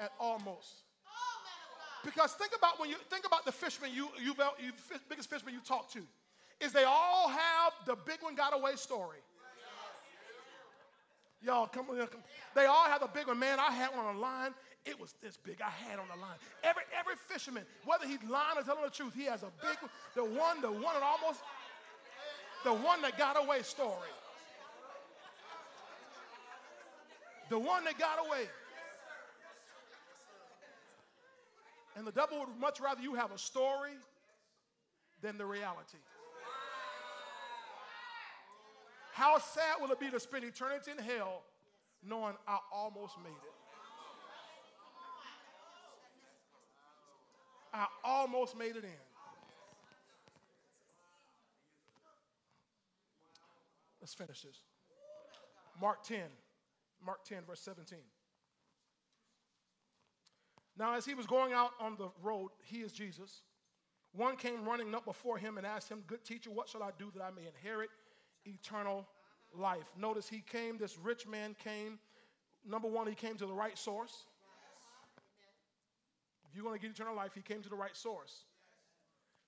at 0.00 0.12
almost. 0.18 0.82
Because 2.04 2.32
think 2.32 2.52
about 2.56 2.78
when 2.78 2.88
you 2.88 2.96
think 3.10 3.26
about 3.26 3.44
the 3.44 3.52
fishermen 3.52 3.90
you 3.92 4.08
you've, 4.22 4.40
you 4.62 4.72
biggest 5.08 5.28
fishermen 5.28 5.54
you 5.54 5.60
talk 5.60 5.90
to, 5.92 6.00
is 6.60 6.72
they 6.72 6.84
all 6.84 7.28
have 7.28 7.72
the 7.84 7.96
big 8.06 8.22
one 8.22 8.34
got 8.34 8.54
away 8.54 8.76
story. 8.76 9.18
Y'all, 11.42 11.66
come 11.66 11.90
on. 11.90 11.96
Come. 11.98 12.20
They 12.54 12.66
all 12.66 12.84
have 12.84 13.02
a 13.02 13.08
big 13.08 13.26
one. 13.26 13.38
Man, 13.38 13.58
I 13.60 13.70
had 13.70 13.90
one 13.94 14.06
on 14.06 14.20
line. 14.20 14.54
It 14.84 14.98
was 15.00 15.14
this 15.22 15.36
big. 15.36 15.60
I 15.60 15.70
had 15.70 15.98
on 15.98 16.06
the 16.08 16.20
line. 16.20 16.36
Every 16.62 16.82
every 16.98 17.16
fisherman, 17.16 17.64
whether 17.84 18.06
he's 18.06 18.22
lying 18.28 18.56
or 18.56 18.62
telling 18.62 18.84
the 18.84 18.90
truth, 18.90 19.14
he 19.14 19.24
has 19.24 19.42
a 19.42 19.50
big 19.60 19.76
one. 19.80 19.90
The 20.14 20.24
one, 20.24 20.60
the 20.60 20.70
one 20.70 20.94
that 20.94 21.02
almost, 21.02 21.40
the 22.64 22.72
one 22.72 23.02
that 23.02 23.18
got 23.18 23.36
away 23.42 23.62
story. 23.62 24.10
The 27.48 27.58
one 27.58 27.84
that 27.84 27.98
got 27.98 28.18
away. 28.26 28.48
And 31.96 32.06
the 32.06 32.12
devil 32.12 32.40
would 32.40 32.60
much 32.60 32.80
rather 32.80 33.00
you 33.00 33.14
have 33.14 33.32
a 33.32 33.38
story 33.38 33.92
than 35.22 35.38
the 35.38 35.46
reality. 35.46 35.98
How 39.16 39.38
sad 39.38 39.76
will 39.80 39.90
it 39.92 39.98
be 39.98 40.10
to 40.10 40.20
spend 40.20 40.44
eternity 40.44 40.90
in 40.90 40.98
hell 40.98 41.42
knowing 42.06 42.34
I 42.46 42.58
almost 42.70 43.14
made 43.24 43.30
it? 43.30 43.54
I 47.72 47.86
almost 48.04 48.58
made 48.58 48.76
it 48.76 48.84
in. 48.84 48.90
Let's 54.02 54.12
finish 54.12 54.42
this. 54.42 54.60
Mark 55.80 56.02
10, 56.02 56.20
Mark 57.02 57.24
10, 57.24 57.38
verse 57.46 57.60
17. 57.60 57.98
Now, 60.78 60.94
as 60.94 61.06
he 61.06 61.14
was 61.14 61.24
going 61.24 61.54
out 61.54 61.70
on 61.80 61.96
the 61.96 62.10
road, 62.22 62.50
he 62.62 62.80
is 62.80 62.92
Jesus. 62.92 63.40
One 64.12 64.36
came 64.36 64.66
running 64.66 64.94
up 64.94 65.06
before 65.06 65.38
him 65.38 65.56
and 65.56 65.66
asked 65.66 65.88
him, 65.88 66.02
Good 66.06 66.22
teacher, 66.22 66.50
what 66.50 66.68
shall 66.68 66.82
I 66.82 66.90
do 66.98 67.10
that 67.14 67.22
I 67.22 67.30
may 67.30 67.46
inherit 67.46 67.88
eternal 68.46 69.06
life. 69.54 69.86
Notice 69.98 70.28
he 70.28 70.40
came, 70.40 70.78
this 70.78 70.98
rich 70.98 71.26
man 71.26 71.54
came. 71.62 71.98
Number 72.68 72.88
one, 72.88 73.06
he 73.06 73.14
came 73.14 73.36
to 73.36 73.46
the 73.46 73.54
right 73.54 73.78
source. 73.78 74.26
If 76.48 76.56
you're 76.56 76.64
going 76.64 76.78
to 76.78 76.82
get 76.82 76.90
eternal 76.90 77.14
life, 77.14 77.32
he 77.34 77.42
came 77.42 77.62
to 77.62 77.68
the 77.68 77.76
right 77.76 77.96
source. 77.96 78.44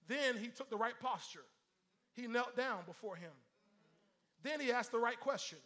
Then 0.06 0.36
he 0.36 0.48
took 0.48 0.70
the 0.70 0.76
right 0.76 0.98
posture. 1.00 1.44
He 2.14 2.26
knelt 2.26 2.56
down 2.56 2.80
before 2.86 3.16
him. 3.16 3.30
Then 4.42 4.60
he 4.60 4.72
asked 4.72 4.92
the 4.92 4.98
right 4.98 5.18
question 5.18 5.58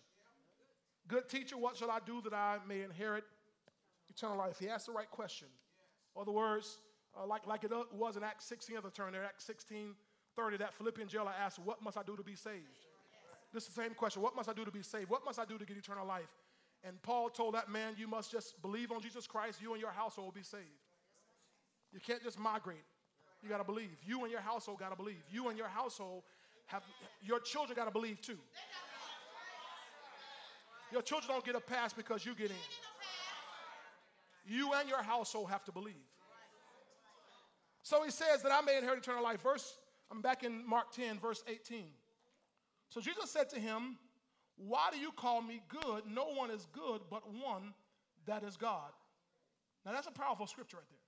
Good 1.09 1.29
teacher, 1.29 1.57
what 1.57 1.77
shall 1.77 1.91
I 1.91 1.99
do 2.05 2.21
that 2.23 2.33
I 2.33 2.59
may 2.67 2.83
inherit 2.83 3.25
eternal 4.09 4.37
life? 4.37 4.59
He 4.59 4.69
asked 4.69 4.87
the 4.87 4.93
right 4.93 5.11
question. 5.11 5.49
In 6.15 6.23
Other 6.23 6.33
words, 6.33 6.79
uh, 7.19 7.27
like, 7.27 7.47
like 7.47 7.65
it 7.65 7.73
was 7.93 8.17
in 8.17 8.23
Acts 8.23 8.45
16 8.47 8.77
of 8.77 8.85
the 8.85 8.91
turn 8.91 9.13
there, 9.13 9.25
Acts 9.25 9.45
16 9.45 9.95
30, 10.35 10.57
that 10.59 10.73
Philippian 10.75 11.09
jailer 11.09 11.33
asked, 11.39 11.59
What 11.59 11.83
must 11.83 11.99
I 11.99 12.03
do 12.03 12.17
to 12.17 12.23
be 12.23 12.35
saved? 12.35 12.87
This 13.53 13.65
is 13.65 13.75
the 13.75 13.83
same 13.83 13.95
question. 13.95 14.23
What 14.23 14.35
must 14.35 14.49
I 14.49 14.53
do 14.53 14.65
to 14.65 14.71
be 14.71 14.83
saved? 14.83 15.11
What 15.11 15.25
must 15.25 15.39
I 15.39 15.45
do 15.45 15.59
to 15.59 15.65
get 15.65 15.77
eternal 15.77 16.07
life? 16.07 16.31
And 16.85 17.01
Paul 17.03 17.29
told 17.29 17.55
that 17.55 17.69
man, 17.69 17.95
You 17.97 18.09
must 18.09 18.31
just 18.31 18.61
believe 18.63 18.91
on 18.91 19.01
Jesus 19.01 19.27
Christ. 19.27 19.61
You 19.61 19.73
and 19.73 19.81
your 19.81 19.93
household 19.93 20.29
will 20.29 20.33
be 20.33 20.43
saved. 20.43 20.65
You 21.93 22.01
can't 22.01 22.23
just 22.23 22.39
migrate. 22.39 22.85
You 23.43 23.49
got 23.49 23.59
to 23.59 23.65
believe. 23.65 23.97
You 24.05 24.23
and 24.23 24.31
your 24.31 24.41
household 24.41 24.79
got 24.79 24.91
to 24.91 24.97
believe. 24.97 25.23
You 25.31 25.49
and 25.49 25.59
your 25.59 25.69
household 25.69 26.23
have, 26.67 26.83
your 27.21 27.41
children 27.41 27.77
got 27.77 27.85
to 27.85 27.91
believe 27.91 28.21
too. 28.21 28.39
Your 30.91 31.03
children 31.03 31.31
don't 31.31 31.45
get 31.45 31.55
a 31.55 31.61
pass 31.61 31.93
because 31.93 32.25
you 32.25 32.35
get 32.35 32.51
in. 32.51 32.57
You 34.45 34.73
and 34.75 34.89
your 34.89 35.03
household 35.03 35.51
have 35.51 35.65
to 35.65 35.73
believe. 35.73 35.95
So 37.83 38.03
he 38.05 38.11
says 38.11 38.43
that 38.43 38.53
I 38.53 38.61
may 38.61 38.77
inherit 38.77 38.99
eternal 38.99 39.23
life. 39.23 39.43
Verse, 39.43 39.79
I'm 40.11 40.21
back 40.21 40.45
in 40.45 40.67
Mark 40.67 40.93
10, 40.93 41.19
verse 41.19 41.43
18. 41.49 41.87
So 42.93 43.01
Jesus 43.01 43.31
said 43.31 43.49
to 43.51 43.59
him, 43.59 43.97
Why 44.57 44.91
do 44.93 44.99
you 44.99 45.13
call 45.13 45.41
me 45.41 45.63
good? 45.69 46.03
No 46.07 46.27
one 46.27 46.51
is 46.51 46.67
good 46.73 47.01
but 47.11 47.23
one, 47.27 47.73
that 48.27 48.43
is 48.43 48.59
God. 48.59 48.91
Now 49.87 49.93
that's 49.93 50.07
a 50.07 50.13
powerful 50.13 50.47
scripture 50.47 50.77
right 50.77 50.87
there. 50.91 50.99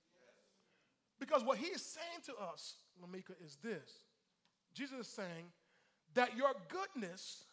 Because 1.19 1.43
what 1.43 1.59
he 1.59 1.67
is 1.67 1.83
saying 1.83 2.23
to 2.25 2.33
us, 2.51 2.77
Lamika, 2.99 3.35
is 3.45 3.57
this 3.61 3.99
Jesus 4.73 5.01
is 5.01 5.07
saying 5.07 5.45
that 6.15 6.35
your 6.35 6.53
goodness 6.69 7.43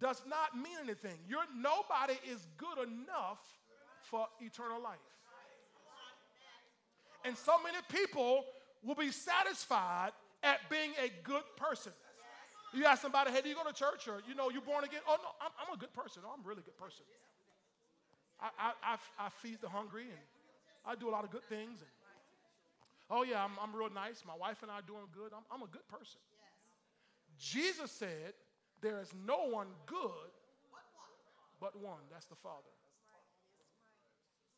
does 0.00 0.22
not 0.26 0.56
mean 0.56 0.78
anything. 0.82 1.18
Your 1.28 1.42
nobody 1.54 2.18
is 2.26 2.46
good 2.56 2.78
enough 2.88 3.40
for 4.04 4.26
eternal 4.40 4.82
life. 4.82 4.98
And 7.26 7.36
so 7.36 7.62
many 7.62 7.76
people 7.90 8.46
will 8.82 8.94
be 8.94 9.10
satisfied 9.10 10.12
at 10.42 10.58
being 10.70 10.92
a 11.04 11.12
good 11.22 11.42
person. 11.58 11.92
You 12.72 12.84
ask 12.86 13.02
somebody, 13.02 13.32
hey, 13.32 13.42
do 13.42 13.48
you 13.48 13.54
go 13.54 13.64
to 13.64 13.74
church 13.74 14.06
or, 14.06 14.22
you 14.28 14.34
know, 14.34 14.48
you 14.48 14.60
born 14.60 14.84
again? 14.84 15.00
Oh, 15.08 15.16
no, 15.18 15.30
I'm, 15.42 15.50
I'm 15.58 15.74
a 15.74 15.78
good 15.78 15.92
person. 15.92 16.22
Oh, 16.24 16.30
I'm 16.32 16.44
a 16.44 16.48
really 16.48 16.62
good 16.62 16.78
person. 16.78 17.04
I, 18.40 18.50
I, 18.58 18.94
I, 18.94 19.26
I 19.26 19.28
feed 19.42 19.58
the 19.60 19.68
hungry 19.68 20.04
and 20.04 20.26
I 20.86 20.94
do 20.94 21.08
a 21.08 21.12
lot 21.12 21.24
of 21.24 21.30
good 21.30 21.44
things. 21.44 21.80
And, 21.82 21.90
oh, 23.10 23.24
yeah, 23.24 23.42
I'm, 23.42 23.58
I'm 23.60 23.74
real 23.74 23.90
nice. 23.90 24.22
My 24.26 24.36
wife 24.38 24.62
and 24.62 24.70
I 24.70 24.78
are 24.78 24.86
doing 24.86 25.10
good. 25.12 25.32
I'm, 25.34 25.42
I'm 25.50 25.62
a 25.62 25.70
good 25.70 25.86
person. 25.88 26.20
Jesus 27.38 27.90
said, 27.90 28.34
there 28.82 29.00
is 29.00 29.12
no 29.26 29.48
one 29.48 29.68
good 29.86 30.30
but 31.60 31.74
one. 31.80 32.06
That's 32.10 32.26
the 32.26 32.36
Father. 32.36 32.70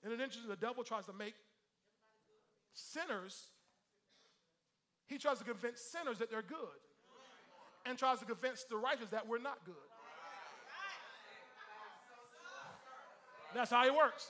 And 0.05 0.13
it's 0.13 0.21
interesting, 0.21 0.51
the 0.51 0.57
devil 0.57 0.85
tries 0.85 1.07
to 1.07 1.13
make 1.13 1.35
sinners, 2.75 3.47
he 5.07 5.17
tries 5.17 5.39
to 5.39 5.45
convince 5.45 5.81
sinners 5.81 6.19
that 6.19 6.31
they're 6.31 6.43
good 6.43 6.81
and 7.87 7.99
tries 7.99 8.19
to 8.21 8.25
convince 8.25 8.65
the 8.65 8.77
righteous 8.77 9.09
that 9.11 9.27
we're 9.27 9.41
not 9.41 9.59
good. 9.65 9.75
That's 13.55 13.71
how 13.71 13.85
he 13.85 13.91
works 13.91 14.29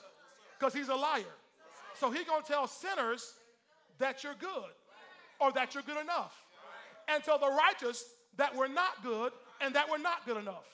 because 0.58 0.74
he's 0.74 0.88
a 0.88 0.94
liar. 0.94 1.22
So 1.98 2.10
he's 2.10 2.24
going 2.24 2.42
to 2.42 2.48
tell 2.48 2.66
sinners 2.66 3.34
that 3.98 4.24
you're 4.24 4.34
good 4.34 4.72
or 5.40 5.52
that 5.52 5.74
you're 5.74 5.82
good 5.84 6.00
enough 6.00 6.34
and 7.08 7.22
tell 7.22 7.38
the 7.38 7.50
righteous 7.50 8.04
that 8.36 8.54
we're 8.54 8.68
not 8.68 9.02
good 9.02 9.32
and 9.60 9.74
that 9.74 9.88
we're 9.88 9.98
not 9.98 10.26
good 10.26 10.36
enough. 10.36 10.64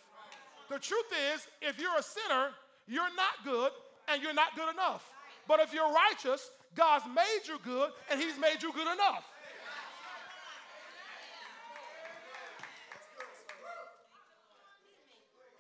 The 0.70 0.79
truth 0.79 1.07
is, 1.35 1.47
if 1.62 1.81
you're 1.81 1.97
a 1.99 2.03
sinner, 2.03 2.51
you're 2.87 3.14
not 3.16 3.45
good 3.45 3.72
and 4.09 4.22
you're 4.22 4.35
not 4.35 4.55
good 4.55 4.72
enough. 4.72 5.11
But 5.47 5.61
if 5.61 5.72
you're 5.72 5.91
righteous, 5.93 6.51
God's 6.74 7.05
made 7.07 7.41
you 7.47 7.59
good 7.64 7.91
and 8.11 8.20
He's 8.20 8.39
made 8.39 8.62
you 8.62 8.72
good 8.72 8.93
enough. 8.93 9.24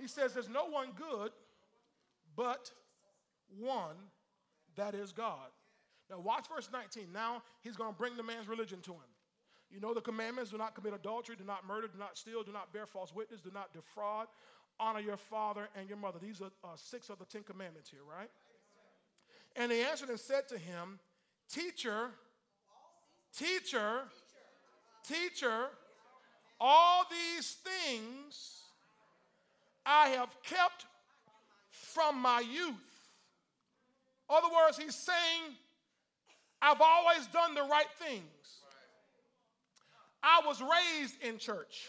He 0.00 0.06
says 0.06 0.32
there's 0.32 0.48
no 0.48 0.66
one 0.66 0.88
good 0.96 1.32
but 2.36 2.70
one 3.58 3.96
that 4.76 4.94
is 4.94 5.12
God. 5.12 5.48
Now, 6.08 6.20
watch 6.20 6.46
verse 6.48 6.68
19. 6.72 7.08
Now, 7.12 7.42
he's 7.60 7.76
going 7.76 7.92
to 7.92 7.98
bring 7.98 8.16
the 8.16 8.22
man's 8.22 8.48
religion 8.48 8.80
to 8.82 8.92
him. 8.92 9.10
You 9.70 9.80
know 9.80 9.92
the 9.92 10.00
commandments 10.00 10.50
do 10.50 10.56
not 10.56 10.74
commit 10.74 10.94
adultery, 10.94 11.36
do 11.36 11.44
not 11.44 11.66
murder, 11.66 11.88
do 11.88 11.98
not 11.98 12.16
steal, 12.16 12.42
do 12.42 12.52
not 12.52 12.72
bear 12.72 12.86
false 12.86 13.14
witness, 13.14 13.42
do 13.42 13.50
not 13.52 13.72
defraud, 13.74 14.28
honor 14.80 15.00
your 15.00 15.18
father 15.18 15.68
and 15.76 15.88
your 15.88 15.98
mother. 15.98 16.18
These 16.18 16.40
are 16.40 16.50
uh, 16.64 16.68
six 16.76 17.10
of 17.10 17.18
the 17.18 17.26
Ten 17.26 17.42
Commandments 17.42 17.90
here, 17.90 18.00
right? 18.08 18.30
And 19.56 19.70
he 19.70 19.82
answered 19.82 20.08
and 20.08 20.18
said 20.18 20.48
to 20.48 20.58
him, 20.58 20.98
Teacher, 21.52 22.10
teacher, 23.36 24.02
teacher, 25.06 25.66
all 26.60 27.04
these 27.10 27.56
things 27.62 28.57
I 29.90 30.10
have 30.10 30.28
kept 30.42 30.84
from 31.70 32.18
my 32.20 32.40
youth. 32.40 32.74
Other 34.28 34.48
words, 34.54 34.76
he's 34.76 34.94
saying, 34.94 35.54
I've 36.60 36.82
always 36.82 37.26
done 37.28 37.54
the 37.54 37.62
right 37.62 37.86
things. 37.98 38.22
I 40.22 40.42
was 40.44 40.60
raised 40.60 41.14
in 41.22 41.38
church. 41.38 41.88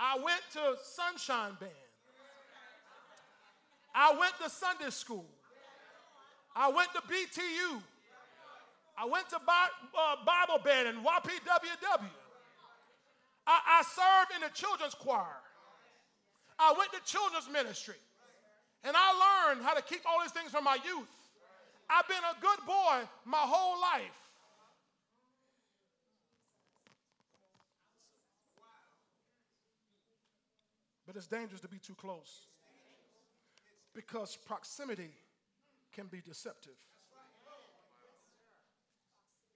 I 0.00 0.16
went 0.16 0.40
to 0.54 0.74
Sunshine 0.82 1.52
Band. 1.60 1.70
I 3.94 4.10
went 4.18 4.32
to 4.42 4.50
Sunday 4.50 4.90
school. 4.90 5.24
I 6.56 6.68
went 6.68 6.88
to 6.94 7.00
BTU. 7.02 7.80
I 8.98 9.04
went 9.04 9.28
to 9.28 9.36
uh, 9.36 10.16
Bible 10.24 10.62
Band 10.64 10.88
and 10.88 10.98
YPWW. 10.98 12.10
I, 13.46 13.60
I 13.68 13.82
served 13.82 14.34
in 14.34 14.40
the 14.40 14.52
children's 14.52 14.94
choir. 14.94 15.36
I 16.58 16.74
went 16.76 16.92
to 16.92 17.00
children's 17.04 17.48
ministry. 17.50 17.96
And 18.84 18.94
I 18.96 19.48
learned 19.48 19.64
how 19.64 19.74
to 19.74 19.82
keep 19.82 20.00
all 20.06 20.20
these 20.22 20.32
things 20.32 20.50
from 20.50 20.64
my 20.64 20.78
youth. 20.84 21.08
I've 21.90 22.08
been 22.08 22.16
a 22.16 22.40
good 22.40 22.66
boy 22.66 23.08
my 23.24 23.38
whole 23.38 23.80
life. 23.80 24.26
But 31.06 31.16
it's 31.16 31.26
dangerous 31.26 31.60
to 31.60 31.68
be 31.68 31.78
too 31.78 31.94
close 31.94 32.46
because 33.94 34.36
proximity 34.36 35.10
can 35.92 36.06
be 36.06 36.20
deceptive. 36.20 36.74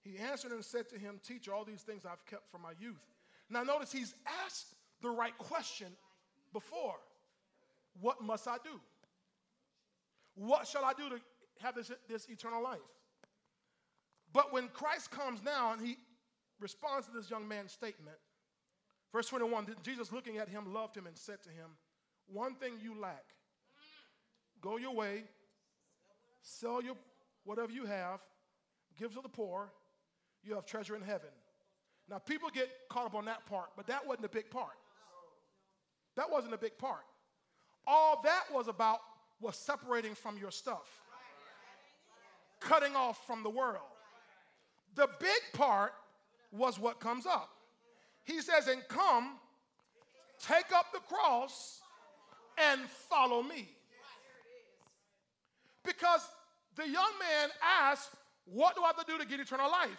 He 0.03 0.17
answered 0.17 0.53
and 0.53 0.65
said 0.65 0.89
to 0.91 0.99
him, 0.99 1.21
Teach 1.27 1.49
all 1.49 1.65
these 1.65 1.83
things 1.83 2.05
I've 2.07 2.25
kept 2.25 2.51
from 2.51 2.63
my 2.63 2.73
youth. 2.81 3.05
Now, 3.51 3.63
notice 3.63 3.93
he's 3.93 4.15
asked 4.45 4.75
the 5.03 5.11
right 5.11 5.37
question 5.37 5.89
before 6.53 6.97
What 8.01 8.23
must 8.23 8.49
I 8.49 8.57
do? 8.63 8.81
What 10.35 10.67
shall 10.67 10.85
I 10.85 10.93
do 10.93 11.09
to 11.11 11.21
have 11.61 11.75
this, 11.75 11.91
this 12.09 12.29
eternal 12.29 12.63
life? 12.63 12.79
But 14.33 14.53
when 14.53 14.69
Christ 14.69 15.11
comes 15.11 15.43
now 15.43 15.73
and 15.73 15.85
he 15.85 15.97
responds 16.61 17.07
to 17.07 17.13
this 17.13 17.31
young 17.31 17.47
man's 17.49 17.73
statement, 17.73 18.17
verse 19.13 19.29
21, 19.29 19.75
Jesus 19.83 20.13
looking 20.13 20.39
at 20.39 20.49
him 20.49 20.73
loved 20.73 20.97
him 20.97 21.07
and 21.07 21.17
said 21.17 21.43
to 21.43 21.49
him, 21.49 21.71
One 22.33 22.55
thing 22.55 22.75
you 22.81 22.99
lack. 22.99 23.25
Go 24.61 24.77
your 24.77 24.95
way, 24.95 25.25
sell 26.43 26.83
your 26.83 26.95
whatever 27.45 27.73
you 27.73 27.87
have, 27.87 28.21
give 28.99 29.15
to 29.15 29.21
the 29.23 29.29
poor, 29.29 29.73
you 30.45 30.55
have 30.55 30.67
treasure 30.67 30.95
in 30.95 31.03
heaven. 31.03 31.31
Now, 32.09 32.19
people 32.19 32.49
get 32.51 32.69
caught 32.89 33.07
up 33.07 33.15
on 33.15 33.25
that 33.27 33.47
part, 33.47 33.71
but 33.77 33.87
that 33.87 34.07
wasn't 34.07 34.27
a 34.27 34.31
big 34.31 34.51
part. 34.51 34.75
That 36.17 36.31
wasn't 36.31 36.55
a 36.55 36.59
big 36.59 36.77
part. 36.79 37.05
All 37.87 38.21
that 38.25 38.45
was 38.53 38.69
about 38.69 38.99
was 39.41 39.57
separating 39.57 40.15
from 40.15 40.37
your 40.37 40.51
stuff, 40.51 40.87
cutting 42.61 42.95
off 42.95 43.27
from 43.27 43.43
the 43.43 43.51
world. 43.51 43.79
The 44.97 45.09
big 45.19 45.41
part 45.55 45.93
was 46.53 46.79
what 46.79 47.01
comes 47.01 47.27
up. 47.27 47.51
He 48.25 48.41
says, 48.41 48.67
And 48.67 48.83
come, 48.89 49.39
take 50.41 50.73
up 50.75 50.87
the 50.93 51.01
cross, 51.01 51.81
and 52.59 52.81
follow 52.83 53.43
me. 53.43 53.69
Because 55.85 56.21
the 56.77 56.85
young 56.85 57.13
man 57.19 57.49
asked, 57.83 58.11
What 58.45 58.75
do 58.75 58.83
I 58.83 58.89
have 58.89 59.05
to 59.05 59.05
do 59.11 59.19
to 59.19 59.27
get 59.27 59.41
eternal 59.41 59.71
life? 59.71 59.91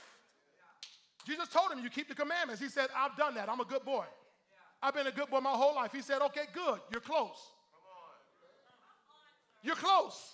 Jesus 1.25 1.47
told 1.49 1.71
him, 1.71 1.83
You 1.83 1.89
keep 1.89 2.07
the 2.07 2.15
commandments. 2.15 2.61
He 2.61 2.69
said, 2.69 2.89
I've 2.95 3.15
done 3.17 3.35
that. 3.35 3.49
I'm 3.49 3.59
a 3.59 3.65
good 3.65 3.83
boy. 3.83 4.05
I've 4.81 4.93
been 4.93 5.07
a 5.07 5.11
good 5.11 5.29
boy 5.29 5.39
my 5.39 5.51
whole 5.51 5.75
life. 5.75 5.91
He 5.91 6.01
said, 6.01 6.21
Okay, 6.21 6.45
good. 6.53 6.79
You're 6.91 7.01
close. 7.01 7.37
You're 9.63 9.75
close. 9.75 10.33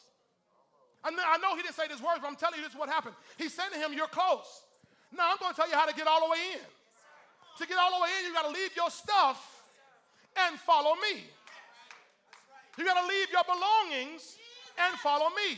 I 1.03 1.37
know 1.37 1.55
he 1.55 1.61
didn't 1.61 1.75
say 1.75 1.87
this 1.87 2.01
words, 2.01 2.19
but 2.21 2.27
I'm 2.27 2.35
telling 2.35 2.57
you 2.57 2.63
this 2.63 2.73
is 2.73 2.79
what 2.79 2.89
happened. 2.89 3.15
He 3.37 3.49
said 3.49 3.69
to 3.71 3.79
him, 3.79 3.93
You're 3.93 4.07
close. 4.07 4.63
Now 5.15 5.31
I'm 5.31 5.37
going 5.39 5.53
to 5.53 5.55
tell 5.55 5.69
you 5.69 5.75
how 5.75 5.85
to 5.85 5.95
get 5.95 6.07
all 6.07 6.25
the 6.25 6.31
way 6.31 6.39
in. 6.53 6.65
To 7.59 7.67
get 7.67 7.77
all 7.77 7.97
the 7.97 8.03
way 8.03 8.09
in, 8.19 8.27
you 8.27 8.33
got 8.33 8.45
to 8.45 8.51
leave 8.51 8.75
your 8.75 8.89
stuff 8.89 9.63
and 10.35 10.59
follow 10.59 10.95
me. 10.95 11.23
You 12.77 12.85
got 12.85 13.01
to 13.01 13.07
leave 13.07 13.27
your 13.31 13.43
belongings 13.43 14.37
and 14.77 14.97
follow 14.99 15.29
me. 15.29 15.57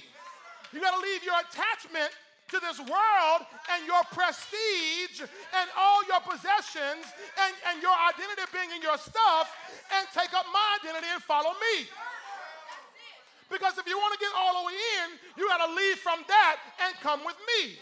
You 0.72 0.82
got 0.82 0.96
to 0.96 1.02
leave 1.02 1.24
your 1.24 1.36
attachment 1.40 2.12
to 2.50 2.60
this 2.60 2.80
world 2.82 3.42
and 3.74 3.86
your 3.86 4.02
prestige 4.12 5.22
and 5.22 5.68
all 5.78 6.02
your 6.10 6.22
possessions 6.22 7.06
and, 7.46 7.54
and 7.70 7.82
your 7.82 7.94
identity 7.94 8.46
being 8.52 8.74
in 8.74 8.82
your 8.82 8.98
stuff 8.98 9.54
and 9.94 10.04
take 10.14 10.34
up 10.34 10.46
my 10.50 10.68
identity 10.82 11.08
and 11.14 11.22
follow 11.24 11.54
me. 11.58 11.86
Because 13.50 13.78
if 13.78 13.86
you 13.90 13.98
want 13.98 14.14
to 14.14 14.22
get 14.22 14.30
all 14.38 14.62
the 14.62 14.66
way 14.70 14.78
in, 15.02 15.08
you 15.38 15.50
got 15.50 15.66
to 15.66 15.74
leave 15.74 15.98
from 16.02 16.22
that 16.30 16.58
and 16.86 16.94
come 17.02 17.26
with 17.26 17.38
me. 17.58 17.78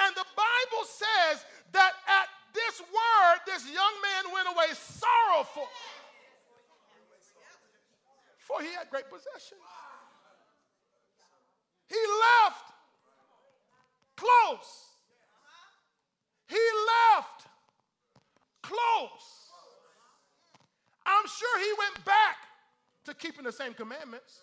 And 0.00 0.12
the 0.16 0.28
Bible 0.36 0.84
says 0.84 1.44
that 1.72 1.92
at 2.04 2.28
this 2.52 2.80
word, 2.80 3.36
this 3.46 3.64
young 3.64 3.94
man 4.04 4.32
went 4.32 4.48
away 4.48 4.70
sorrowful, 4.76 5.68
for 8.38 8.60
he 8.60 8.68
had 8.76 8.90
great 8.90 9.08
possessions. 9.08 9.60
He 11.88 11.96
left 11.96 12.73
close. 14.16 14.84
He 16.48 16.60
left 17.16 17.46
close. 18.62 19.44
I'm 21.06 21.26
sure 21.26 21.58
he 21.60 21.72
went 21.78 22.04
back 22.04 22.36
to 23.04 23.14
keeping 23.14 23.44
the 23.44 23.52
same 23.52 23.74
commandments. 23.74 24.40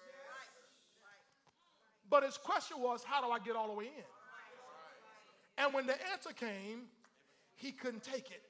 But 2.10 2.24
his 2.24 2.38
question 2.38 2.80
was, 2.80 3.04
how 3.04 3.26
do 3.26 3.32
I 3.32 3.40
get 3.40 3.56
all 3.56 3.68
the 3.68 3.74
way 3.74 3.86
in? 3.86 4.04
And 5.58 5.74
when 5.74 5.86
the 5.86 5.96
answer 6.12 6.32
came, 6.34 6.88
he 7.56 7.72
couldn't 7.72 8.04
take 8.04 8.32
it. 8.32 8.42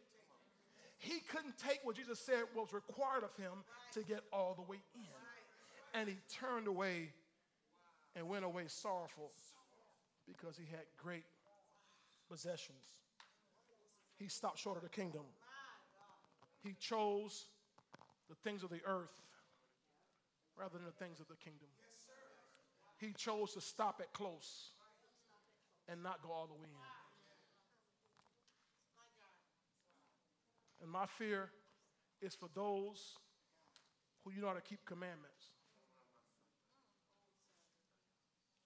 He 0.97 1.19
couldn't 1.19 1.57
take 1.57 1.80
what 1.84 1.95
Jesus 1.95 2.19
said 2.19 2.43
was 2.55 2.74
required 2.74 3.24
of 3.24 3.36
him 3.36 3.51
to 3.93 4.01
get 4.03 4.22
all 4.32 4.53
the 4.55 4.61
way 4.61 4.78
in. 4.95 5.99
And 5.99 6.07
he 6.07 6.15
turned 6.30 6.67
away 6.67 7.09
and 8.15 8.28
went 8.30 8.45
away 8.45 8.63
sorrowful 8.67 9.32
because 10.32 10.57
he 10.57 10.65
had 10.69 10.86
great 10.97 11.25
possessions. 12.29 12.86
He 14.17 14.27
stopped 14.27 14.59
short 14.59 14.77
of 14.77 14.84
the 14.84 14.89
kingdom. 14.89 15.23
He 16.63 16.75
chose 16.79 17.45
the 18.29 18.36
things 18.43 18.63
of 18.63 18.69
the 18.69 18.82
earth 18.86 19.21
rather 20.57 20.77
than 20.77 20.86
the 20.86 21.03
things 21.03 21.19
of 21.19 21.27
the 21.27 21.36
kingdom. 21.36 21.67
He 22.97 23.13
chose 23.13 23.53
to 23.53 23.61
stop 23.61 23.99
at 23.99 24.13
close 24.13 24.71
and 25.89 26.03
not 26.03 26.21
go 26.21 26.32
all 26.32 26.47
the 26.47 26.53
way 26.53 26.69
in. 26.69 26.91
And 30.84 30.91
my 30.91 31.05
fear 31.05 31.49
is 32.21 32.36
for 32.36 32.49
those 32.53 33.17
who 34.23 34.32
you 34.32 34.41
know 34.41 34.47
how 34.47 34.53
to 34.53 34.61
keep 34.61 34.86
commandments. 34.86 35.49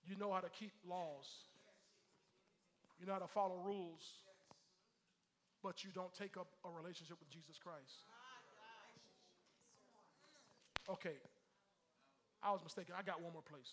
You 0.07 0.15
know 0.17 0.31
how 0.31 0.41
to 0.41 0.49
keep 0.49 0.73
laws. 0.87 1.25
You 3.05 3.13
know 3.13 3.21
how 3.21 3.27
to 3.27 3.31
follow 3.31 3.61
rules. 3.63 4.01
But 5.61 5.83
you 5.83 5.91
don't 5.93 6.11
take 6.11 6.37
up 6.37 6.47
a 6.65 6.69
relationship 6.73 7.17
with 7.19 7.29
Jesus 7.29 7.59
Christ. 7.61 8.09
Okay. 10.89 11.21
I 12.41 12.51
was 12.51 12.63
mistaken. 12.63 12.95
I 12.97 13.03
got 13.03 13.21
one 13.21 13.31
more 13.31 13.43
place. 13.43 13.69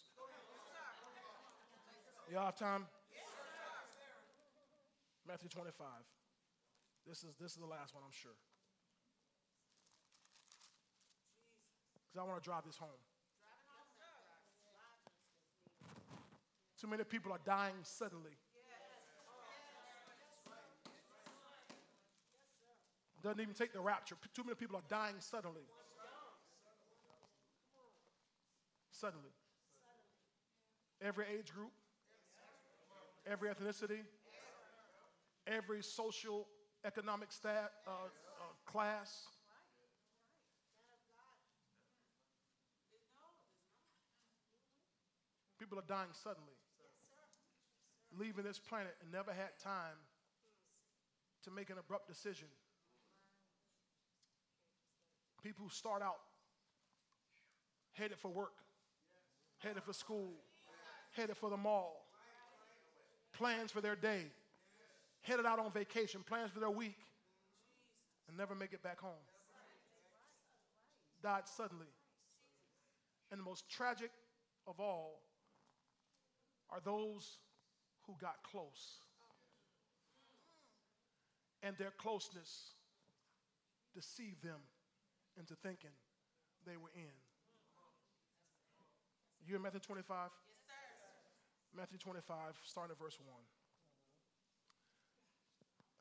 Y'all 2.31 2.45
have 2.45 2.59
time? 2.59 2.85
Matthew 5.27 5.49
25. 5.49 5.87
This 7.09 7.25
is, 7.25 7.33
this 7.41 7.53
is 7.53 7.57
the 7.57 7.65
last 7.65 7.95
one, 7.95 8.05
I'm 8.05 8.13
sure. 8.13 8.37
Because 12.05 12.21
I 12.21 12.29
want 12.29 12.43
to 12.43 12.45
drive 12.45 12.65
this 12.67 12.77
home. 12.77 13.01
Too 16.79 16.87
many 16.87 17.05
people 17.05 17.33
are 17.33 17.41
dying 17.47 17.81
suddenly. 17.81 18.37
Doesn't 23.23 23.41
even 23.41 23.55
take 23.55 23.73
the 23.73 23.81
rapture. 23.81 24.17
Too 24.35 24.43
many 24.43 24.57
people 24.57 24.77
are 24.77 24.83
dying 24.89 25.15
suddenly. 25.21 25.63
Suddenly. 28.91 29.31
Every 31.01 31.27
age 31.27 31.53
group, 31.53 31.71
every 33.27 33.49
ethnicity, 33.49 34.01
every 35.47 35.83
social 35.83 36.47
economic 36.85 37.31
stat, 37.31 37.71
uh, 37.87 37.91
uh, 37.91 38.71
class. 38.71 39.25
People 45.61 45.79
are 45.79 45.85
dying 45.87 46.11
suddenly, 46.13 46.55
leaving 48.19 48.45
this 48.45 48.59
planet 48.59 48.97
and 49.01 49.13
never 49.13 49.33
had 49.33 49.51
time 49.63 49.97
to 51.45 51.53
make 51.53 51.71
an 51.71 51.79
abrupt 51.79 52.09
decision. 52.09 52.49
People 55.43 55.65
who 55.65 55.71
start 55.71 56.03
out 56.03 56.21
headed 57.93 58.19
for 58.19 58.31
work, 58.31 58.55
headed 59.59 59.83
for 59.83 59.93
school, 59.93 60.33
headed 61.13 61.37
for 61.37 61.51
the 61.51 61.57
mall, 61.57 62.07
plans 63.33 63.71
for 63.71 63.81
their 63.81 63.97
day, 63.97 64.23
headed 65.23 65.45
out 65.45 65.59
on 65.59 65.71
vacation, 65.73 66.23
plans 66.27 66.51
for 66.51 66.61
their 66.61 66.71
week, 66.71 66.97
and 68.29 68.37
never 68.37 68.55
make 68.55 68.73
it 68.73 68.83
back 68.83 69.01
home. 69.01 69.13
Died 71.23 71.47
suddenly. 71.47 71.87
And 73.31 73.41
the 73.41 73.45
most 73.45 73.69
tragic 73.69 74.11
of 74.67 74.79
all 74.79 75.23
are 76.71 76.81
those 76.85 77.39
who 78.07 78.15
got 78.21 78.37
close. 78.43 79.01
And 81.63 81.77
their 81.79 81.93
closeness 81.97 82.75
deceived 83.95 84.43
them 84.43 84.61
into 85.39 85.55
thinking 85.61 85.93
they 86.67 86.77
were 86.77 86.91
in. 86.95 87.15
You 89.43 89.57
in 89.57 89.63
Matthew 89.63 89.81
25? 89.81 90.07
Yes, 90.07 90.31
sir. 90.69 90.75
Matthew 91.75 91.99
25, 91.99 92.23
starting 92.63 92.95
at 92.95 93.01
verse 93.01 93.19
1 93.19 93.27
In 93.27 93.33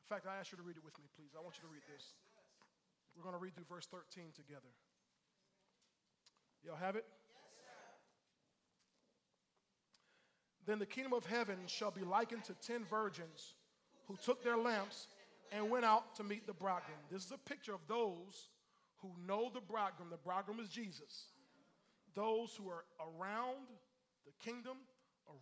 fact, 0.06 0.26
I 0.30 0.38
ask 0.38 0.52
you 0.52 0.58
to 0.58 0.62
read 0.62 0.76
it 0.76 0.84
with 0.84 0.96
me, 0.98 1.06
please. 1.18 1.34
I 1.34 1.40
want 1.42 1.56
you 1.58 1.62
to 1.66 1.72
read 1.72 1.82
this. 1.90 2.14
We're 3.16 3.24
going 3.26 3.34
to 3.34 3.42
read 3.42 3.54
through 3.54 3.64
verse 3.68 3.86
13 3.90 4.30
together. 4.36 4.70
Y'all 6.62 6.78
have 6.78 6.94
it? 6.94 7.04
Yes, 7.04 7.10
sir. 7.66 7.74
then 10.70 10.78
the 10.78 10.86
kingdom 10.86 11.12
of 11.12 11.26
heaven 11.26 11.56
shall 11.66 11.90
be 11.90 12.02
likened 12.02 12.44
to 12.44 12.54
ten 12.62 12.84
virgins 12.86 13.54
who 14.06 14.16
took 14.22 14.44
their 14.44 14.56
lamps 14.56 15.08
and 15.50 15.68
went 15.68 15.84
out 15.84 16.14
to 16.16 16.22
meet 16.22 16.46
the 16.46 16.52
bridegroom. 16.52 17.00
This 17.10 17.24
is 17.24 17.32
a 17.32 17.38
picture 17.38 17.74
of 17.74 17.80
those 17.88 18.48
who 19.02 19.10
know 19.26 19.50
the 19.52 19.60
bridegroom. 19.60 20.10
The 20.10 20.16
bridegroom 20.16 20.60
is 20.60 20.68
Jesus. 20.68 21.26
Those 22.14 22.54
who 22.56 22.68
are 22.68 22.84
around 23.00 23.66
the 24.24 24.32
kingdom, 24.44 24.76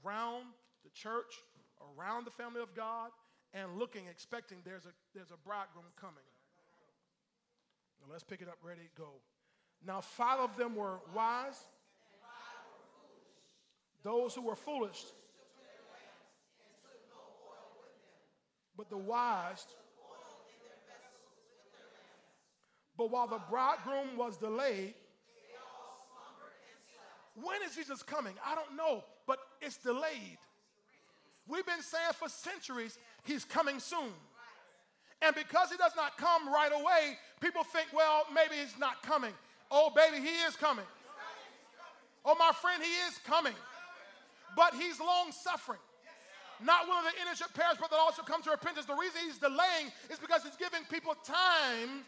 around 0.04 0.46
the 0.82 0.90
church, 0.90 1.34
around 1.96 2.26
the 2.26 2.30
family 2.30 2.62
of 2.62 2.74
God, 2.74 3.11
and 3.52 3.78
looking, 3.78 4.06
expecting 4.11 4.58
there's 4.64 4.86
a, 4.86 4.92
there's 5.14 5.30
a 5.30 5.36
bridegroom 5.46 5.86
coming. 6.00 6.24
Now 8.00 8.12
let's 8.12 8.24
pick 8.24 8.40
it 8.40 8.48
up, 8.48 8.58
ready, 8.62 8.88
go. 8.96 9.08
Now, 9.86 10.00
five 10.00 10.40
of 10.40 10.56
them 10.56 10.74
were 10.74 11.00
wise, 11.14 11.58
those 14.02 14.34
who 14.34 14.42
were 14.42 14.56
foolish, 14.56 15.02
but 18.76 18.88
the 18.88 18.96
wise. 18.96 19.66
But 23.01 23.11
while 23.11 23.26
the 23.26 23.40
bridegroom 23.48 24.14
was 24.14 24.36
delayed, 24.36 24.92
when 27.34 27.62
is 27.66 27.74
Jesus 27.74 28.03
coming? 28.03 28.34
I 28.44 28.55
don't 28.55 28.76
know, 28.76 29.05
but 29.26 29.38
it's 29.62 29.78
delayed. 29.78 30.36
We've 31.48 31.64
been 31.64 31.80
saying 31.80 32.12
for 32.18 32.28
centuries, 32.28 32.98
he's 33.24 33.46
coming 33.46 33.80
soon. 33.80 34.12
And 35.22 35.34
because 35.34 35.70
he 35.70 35.78
does 35.78 35.96
not 35.96 36.18
come 36.18 36.53
right 36.53 36.72
away, 36.74 37.16
people 37.40 37.64
think, 37.64 37.86
well, 37.94 38.26
maybe 38.34 38.57
he's 38.61 38.78
not 38.78 39.03
coming. 39.03 39.32
Oh, 39.70 39.90
baby, 39.96 40.18
he 40.18 40.34
is 40.46 40.55
coming. 40.57 40.84
Oh, 42.26 42.36
my 42.38 42.53
friend, 42.53 42.82
he 42.82 42.92
is 43.09 43.16
coming. 43.24 43.55
But 44.55 44.74
he's 44.74 45.01
long 45.01 45.32
suffering. 45.32 45.80
Not 46.62 46.86
willing 46.86 47.05
that 47.05 47.14
any 47.18 47.34
should 47.34 47.55
perish, 47.55 47.78
but 47.80 47.88
that 47.88 47.98
also 47.98 48.20
come 48.20 48.42
to 48.42 48.51
repentance. 48.51 48.84
The 48.84 48.94
reason 48.94 49.22
he's 49.24 49.38
delaying 49.38 49.88
is 50.11 50.18
because 50.18 50.42
he's 50.42 50.57
giving 50.57 50.84
people 50.90 51.14
time 51.24 52.05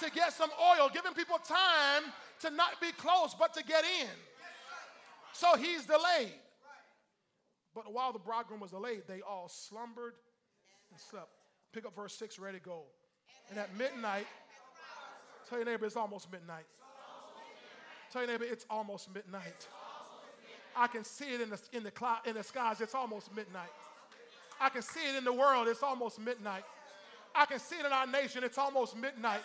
to 0.00 0.10
get 0.10 0.32
some 0.32 0.50
oil, 0.60 0.90
giving 0.92 1.12
people 1.12 1.38
time 1.38 2.12
to 2.40 2.50
not 2.50 2.80
be 2.80 2.92
close, 2.92 3.34
but 3.38 3.54
to 3.54 3.64
get 3.64 3.84
in. 4.02 4.08
So 5.32 5.56
he's 5.56 5.86
delayed. 5.86 6.32
But 7.74 7.92
while 7.92 8.12
the 8.12 8.18
bridegroom 8.18 8.60
was 8.60 8.70
delayed, 8.70 9.02
they 9.06 9.20
all 9.20 9.48
slumbered 9.48 10.14
and 10.90 10.98
slept. 10.98 11.28
Pick 11.72 11.84
up 11.84 11.94
verse 11.94 12.14
6, 12.14 12.38
ready 12.38 12.58
go. 12.58 12.84
And 13.50 13.58
at 13.58 13.76
midnight, 13.76 14.26
tell 15.48 15.58
your 15.58 15.66
neighbor 15.66 15.84
it's 15.84 15.96
almost 15.96 16.32
midnight. 16.32 16.64
Tell 18.10 18.22
your 18.22 18.30
neighbor 18.30 18.44
it's 18.44 18.64
almost 18.70 19.12
midnight. 19.14 19.68
I 20.74 20.86
can 20.86 21.04
see 21.04 21.26
it 21.34 21.40
in 21.40 21.50
the, 21.50 21.60
in, 21.72 21.82
the 21.82 21.90
cloud, 21.90 22.20
in 22.26 22.34
the 22.34 22.42
skies, 22.42 22.80
it's 22.80 22.94
almost 22.94 23.34
midnight. 23.34 23.70
I 24.60 24.68
can 24.70 24.82
see 24.82 25.00
it 25.10 25.16
in 25.16 25.24
the 25.24 25.32
world, 25.32 25.68
it's 25.68 25.82
almost 25.82 26.18
midnight. 26.18 26.64
I 27.34 27.44
can 27.44 27.58
see 27.58 27.76
it 27.76 27.84
in 27.84 27.92
our 27.92 28.06
nation, 28.06 28.42
it's 28.42 28.58
almost 28.58 28.96
midnight. 28.96 29.40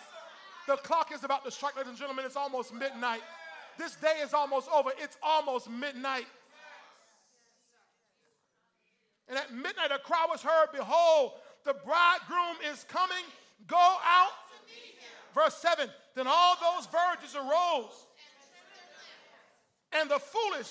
The 0.67 0.75
clock 0.77 1.11
is 1.11 1.23
about 1.23 1.43
to 1.45 1.51
strike, 1.51 1.75
ladies 1.75 1.89
and 1.89 1.97
gentlemen, 1.97 2.25
it's 2.25 2.35
almost 2.35 2.73
midnight. 2.73 3.21
This 3.77 3.95
day 3.95 4.19
is 4.23 4.33
almost 4.33 4.69
over, 4.71 4.91
it's 4.97 5.17
almost 5.23 5.69
midnight. 5.69 6.27
And 9.27 9.37
at 9.37 9.53
midnight 9.53 9.91
a 9.91 9.99
cry 9.99 10.25
was 10.29 10.41
heard, 10.41 10.67
Behold, 10.73 11.33
the 11.63 11.73
bridegroom 11.73 12.57
is 12.71 12.83
coming. 12.83 13.23
Go 13.67 13.77
out. 13.77 14.31
Verse 15.33 15.55
7 15.55 15.89
Then 16.15 16.25
all 16.27 16.55
those 16.59 16.87
virgins 16.87 17.35
arose, 17.35 18.07
and 19.93 20.09
the 20.09 20.19
foolish 20.19 20.67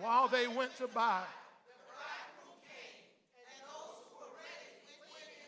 while 0.00 0.27
they 0.38 0.46
went 0.46 0.76
to 0.76 0.86
buy. 0.88 1.22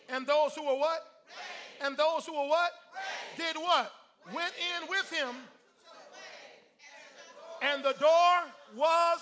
And 0.08 0.26
those 0.26 0.54
who 0.56 0.66
were 0.66 0.76
what? 0.76 1.00
And 1.80 1.96
those 1.96 2.26
who 2.26 2.32
were 2.32 2.48
what? 2.48 2.72
Did 3.36 3.56
what? 3.56 3.92
Went 4.34 4.52
in 4.58 4.88
with 4.88 5.08
him. 5.10 5.34
And 7.62 7.84
the 7.84 7.92
door 7.92 8.34
was 8.76 9.20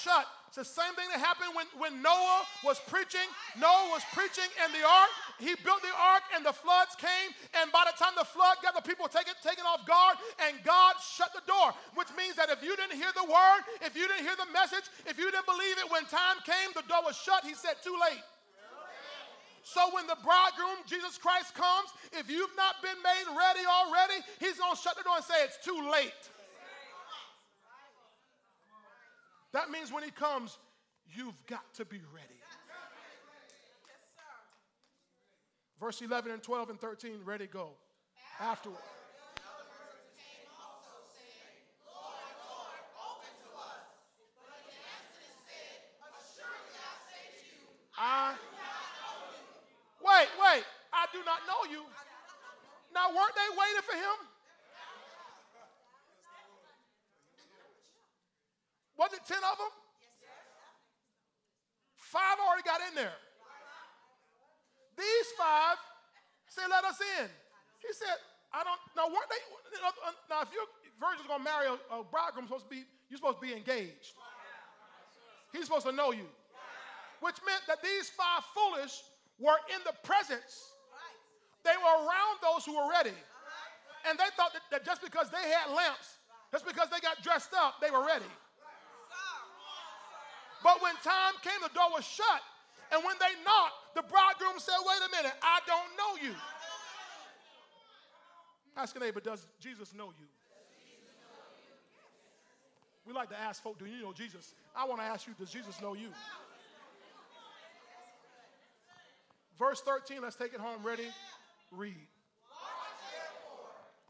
shut. 0.00 0.26
It's 0.52 0.68
the 0.68 0.84
same 0.84 0.92
thing 1.00 1.08
that 1.08 1.16
happened 1.16 1.56
when, 1.56 1.64
when 1.80 2.04
Noah 2.04 2.44
was 2.60 2.76
preaching. 2.84 3.24
Noah 3.56 3.88
was 3.88 4.04
preaching 4.12 4.44
in 4.60 4.68
the 4.76 4.84
ark. 4.84 5.08
He 5.40 5.56
built 5.64 5.80
the 5.80 5.96
ark 5.96 6.28
and 6.36 6.44
the 6.44 6.52
floods 6.52 6.92
came. 7.00 7.32
And 7.56 7.72
by 7.72 7.88
the 7.88 7.96
time 7.96 8.12
the 8.20 8.28
flood 8.28 8.60
got 8.60 8.76
the 8.76 8.84
people 8.84 9.08
taken, 9.08 9.32
taken 9.40 9.64
off 9.64 9.88
guard, 9.88 10.20
and 10.44 10.60
God 10.60 11.00
shut 11.00 11.32
the 11.32 11.40
door, 11.48 11.72
which 11.96 12.12
means 12.20 12.36
that 12.36 12.52
if 12.52 12.60
you 12.60 12.76
didn't 12.76 13.00
hear 13.00 13.08
the 13.16 13.24
word, 13.24 13.64
if 13.80 13.96
you 13.96 14.04
didn't 14.04 14.28
hear 14.28 14.36
the 14.36 14.52
message, 14.52 14.92
if 15.08 15.16
you 15.16 15.32
didn't 15.32 15.48
believe 15.48 15.80
it 15.80 15.88
when 15.88 16.04
time 16.12 16.36
came, 16.44 16.68
the 16.76 16.84
door 16.84 17.00
was 17.00 17.16
shut. 17.16 17.48
He 17.48 17.56
said, 17.56 17.80
too 17.80 17.96
late. 17.96 18.20
So 19.64 19.88
when 19.96 20.04
the 20.04 20.20
bridegroom, 20.20 20.84
Jesus 20.84 21.16
Christ, 21.16 21.56
comes, 21.56 21.96
if 22.12 22.28
you've 22.28 22.52
not 22.60 22.84
been 22.84 23.00
made 23.00 23.24
ready 23.32 23.64
already, 23.64 24.20
he's 24.36 24.60
going 24.60 24.76
to 24.76 24.80
shut 24.84 25.00
the 25.00 25.06
door 25.08 25.16
and 25.16 25.24
say, 25.24 25.48
it's 25.48 25.64
too 25.64 25.80
late. 25.88 26.28
That 29.52 29.70
means 29.70 29.92
when 29.92 30.02
he 30.02 30.10
comes, 30.10 30.58
you've 31.14 31.36
got 31.46 31.74
to 31.74 31.84
be 31.84 32.00
ready. 32.12 32.40
Verse 35.78 36.00
11 36.00 36.30
and 36.30 36.42
12 36.42 36.70
and 36.70 36.80
13, 36.80 37.20
ready, 37.24 37.46
go. 37.46 37.70
Afterward. 38.40 38.78
I 47.98 48.34
wait, 50.02 50.28
wait. 50.40 50.64
I 50.92 51.06
do 51.12 51.18
not 51.24 51.40
know 51.46 51.70
you. 51.70 51.82
Now, 52.94 53.08
weren't 53.08 53.34
they 53.34 53.48
waiting 53.56 53.82
for 53.82 53.94
him? 53.94 54.31
Was 59.22 59.30
it 59.30 59.34
10 59.34 59.42
of 59.52 59.58
them? 59.58 59.72
Five 61.96 62.42
already 62.42 62.66
got 62.66 62.80
in 62.90 62.94
there. 62.94 63.14
These 64.98 65.28
five 65.38 65.78
said, 66.48 66.66
Let 66.68 66.84
us 66.84 66.98
in. 67.22 67.30
He 67.80 67.92
said, 67.94 68.18
I 68.52 68.62
don't, 68.66 68.78
now 68.94 69.08
weren't 69.08 69.30
they, 69.30 69.40
uh, 69.80 70.12
now 70.28 70.42
if 70.42 70.52
your 70.52 70.68
virgin's 71.00 71.26
gonna 71.26 71.42
marry 71.42 71.66
a, 71.70 71.78
a 71.94 72.04
bridegroom, 72.04 72.46
supposed 72.46 72.68
to 72.68 72.70
be, 72.70 72.84
you're 73.08 73.16
supposed 73.16 73.40
to 73.40 73.46
be 73.46 73.54
engaged. 73.54 74.12
He's 75.54 75.64
supposed 75.66 75.86
to 75.86 75.92
know 75.92 76.12
you. 76.12 76.28
Which 77.24 77.38
meant 77.46 77.62
that 77.66 77.80
these 77.82 78.10
five 78.10 78.44
foolish 78.52 79.00
were 79.38 79.56
in 79.72 79.80
the 79.86 79.94
presence. 80.04 80.74
They 81.64 81.78
were 81.78 81.96
around 82.04 82.42
those 82.42 82.66
who 82.66 82.76
were 82.76 82.90
ready. 82.90 83.16
And 84.04 84.18
they 84.18 84.28
thought 84.36 84.52
that, 84.52 84.66
that 84.74 84.84
just 84.84 85.00
because 85.00 85.30
they 85.30 85.48
had 85.48 85.70
lamps, 85.70 86.18
just 86.50 86.66
because 86.66 86.90
they 86.90 86.98
got 87.00 87.22
dressed 87.22 87.54
up, 87.54 87.80
they 87.80 87.90
were 87.90 88.04
ready. 88.04 88.28
But 90.62 90.82
when 90.82 90.94
time 91.02 91.34
came, 91.42 91.60
the 91.62 91.74
door 91.74 91.90
was 91.92 92.04
shut. 92.04 92.42
And 92.92 93.02
when 93.04 93.16
they 93.18 93.32
knocked, 93.42 93.94
the 93.94 94.02
bridegroom 94.02 94.58
said, 94.58 94.76
Wait 94.86 95.00
a 95.02 95.10
minute, 95.10 95.34
I 95.42 95.60
don't 95.66 95.90
know 95.98 96.12
you. 96.22 96.34
Ask 98.76 98.96
a 98.96 99.00
neighbor, 99.00 99.20
does 99.20 99.46
Jesus 99.60 99.94
know 99.94 100.12
you? 100.18 100.26
We 103.06 103.12
like 103.12 103.30
to 103.30 103.38
ask 103.38 103.62
folk, 103.62 103.78
do 103.78 103.86
you 103.86 104.00
know 104.00 104.12
Jesus? 104.12 104.54
I 104.76 104.86
want 104.86 105.00
to 105.00 105.04
ask 105.04 105.26
you, 105.26 105.34
does 105.38 105.50
Jesus 105.50 105.80
know 105.82 105.94
you? 105.94 106.08
Verse 109.58 109.80
13, 109.80 110.22
let's 110.22 110.36
take 110.36 110.54
it 110.54 110.60
home. 110.60 110.82
Ready? 110.82 111.08
Read. 111.70 112.06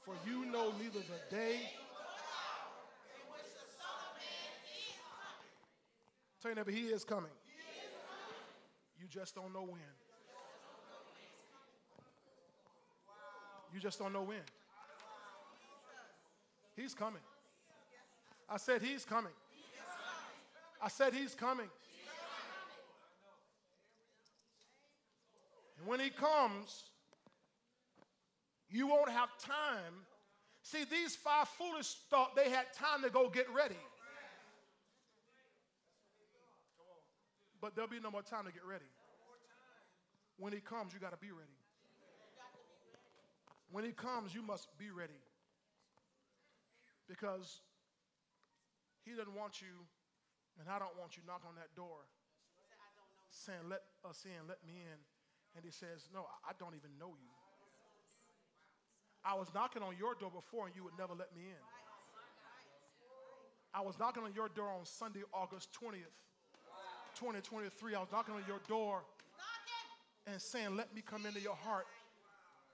For 0.05 0.15
you 0.27 0.45
know 0.47 0.73
neither 0.81 0.99
the 0.99 1.37
day 1.37 1.61
Tell 6.43 6.51
your 6.51 6.57
neighbor, 6.57 6.73
he 6.73 6.87
is 6.87 7.05
coming. 7.05 7.31
You 9.01 9.07
just 9.07 9.37
don't 9.37 9.53
know 9.53 9.63
when. 9.63 9.81
You 13.73 13.79
just 13.79 14.01
don't 14.01 14.13
know 14.13 14.25
when. 14.25 14.39
He's 16.75 16.95
coming. 16.95 17.23
I 18.49 18.57
said, 18.57 18.83
He's 18.83 19.05
coming. 19.05 19.33
I 20.83 20.89
said, 20.89 21.15
He's 21.15 21.35
coming. 21.37 21.69
And 25.79 25.87
when 25.87 26.01
He 26.01 26.11
comes, 26.11 26.83
you 28.69 28.89
won't 28.89 29.11
have 29.11 29.29
time. 29.39 30.07
See, 30.63 30.85
these 30.91 31.15
five 31.15 31.47
foolish 31.49 31.95
thought 32.11 32.35
they 32.35 32.51
had 32.51 32.73
time 32.75 33.03
to 33.03 33.11
go 33.11 33.29
get 33.29 33.47
ready. 33.55 33.77
But 37.63 37.77
there'll 37.77 37.89
be 37.89 38.01
no 38.03 38.11
more 38.11 38.27
time 38.27 38.45
to 38.45 38.53
get 38.53 38.67
ready. 38.67 38.91
When 40.37 40.53
he 40.53 40.59
comes, 40.59 40.93
you 40.93 40.99
got 40.99 41.15
to 41.15 41.23
be 41.23 41.31
ready. 41.31 41.55
When 43.71 43.85
he 43.85 43.93
comes, 43.93 44.35
you 44.35 44.43
must 44.43 44.67
be 44.77 44.91
ready. 44.91 45.23
Because 47.09 47.63
he 49.07 49.13
doesn't 49.13 49.33
want 49.33 49.63
you, 49.63 49.87
and 50.59 50.69
I 50.69 50.83
don't 50.83 50.99
want 50.99 51.17
you 51.17 51.23
knock 51.25 51.43
on 51.47 51.55
that 51.55 51.71
door 51.79 52.03
saying, 53.31 53.71
Let 53.71 53.87
us 54.05 54.27
in, 54.27 54.49
let 54.49 54.59
me 54.67 54.83
in. 54.83 54.99
And 55.55 55.65
he 55.65 55.71
says, 55.71 56.11
No, 56.13 56.27
I 56.45 56.53
don't 56.59 56.75
even 56.75 56.91
know 56.99 57.15
you. 57.15 57.33
I 59.25 59.35
was 59.35 59.49
knocking 59.55 59.83
on 59.83 59.95
your 59.97 60.15
door 60.19 60.31
before 60.35 60.67
and 60.67 60.75
you 60.75 60.83
would 60.83 60.99
never 60.99 61.15
let 61.15 61.31
me 61.35 61.43
in. 61.47 61.65
I 63.73 63.81
was 63.81 63.99
knocking 63.99 64.23
on 64.25 64.35
your 64.35 64.49
door 64.49 64.69
on 64.69 64.85
Sunday, 64.85 65.23
August 65.33 65.71
20th. 65.81 66.11
2023, 67.23 67.95
I 67.95 68.01
was 68.01 68.09
knocking 68.11 68.35
on 68.35 68.43
your 68.49 68.59
door 68.67 69.05
and 70.27 70.43
saying, 70.43 70.77
Let 70.77 70.93
me 70.93 71.03
come 71.09 71.25
into 71.25 71.41
your 71.41 71.55
heart. 71.55 71.87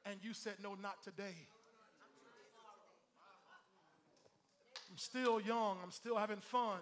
And 0.06 0.16
you 0.22 0.32
said, 0.32 0.54
No, 0.62 0.74
not 0.74 1.02
today. 1.02 1.34
I'm 4.90 4.96
still 4.96 5.38
young. 5.38 5.76
I'm 5.84 5.90
still 5.90 6.16
having 6.16 6.38
fun. 6.38 6.78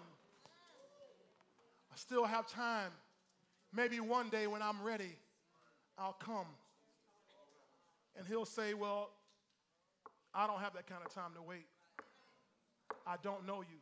I 1.91 1.97
still 1.97 2.23
have 2.23 2.47
time. 2.47 2.91
Maybe 3.75 3.99
one 3.99 4.29
day 4.29 4.47
when 4.47 4.61
I'm 4.61 4.81
ready, 4.81 5.17
I'll 5.99 6.13
come. 6.13 6.47
And 8.17 8.25
he'll 8.25 8.45
say, 8.45 8.75
Well, 8.75 9.09
I 10.33 10.47
don't 10.47 10.61
have 10.61 10.73
that 10.75 10.87
kind 10.87 11.01
of 11.05 11.13
time 11.13 11.31
to 11.35 11.41
wait. 11.41 11.65
I 13.05 13.15
don't 13.21 13.45
know 13.45 13.59
you. 13.59 13.77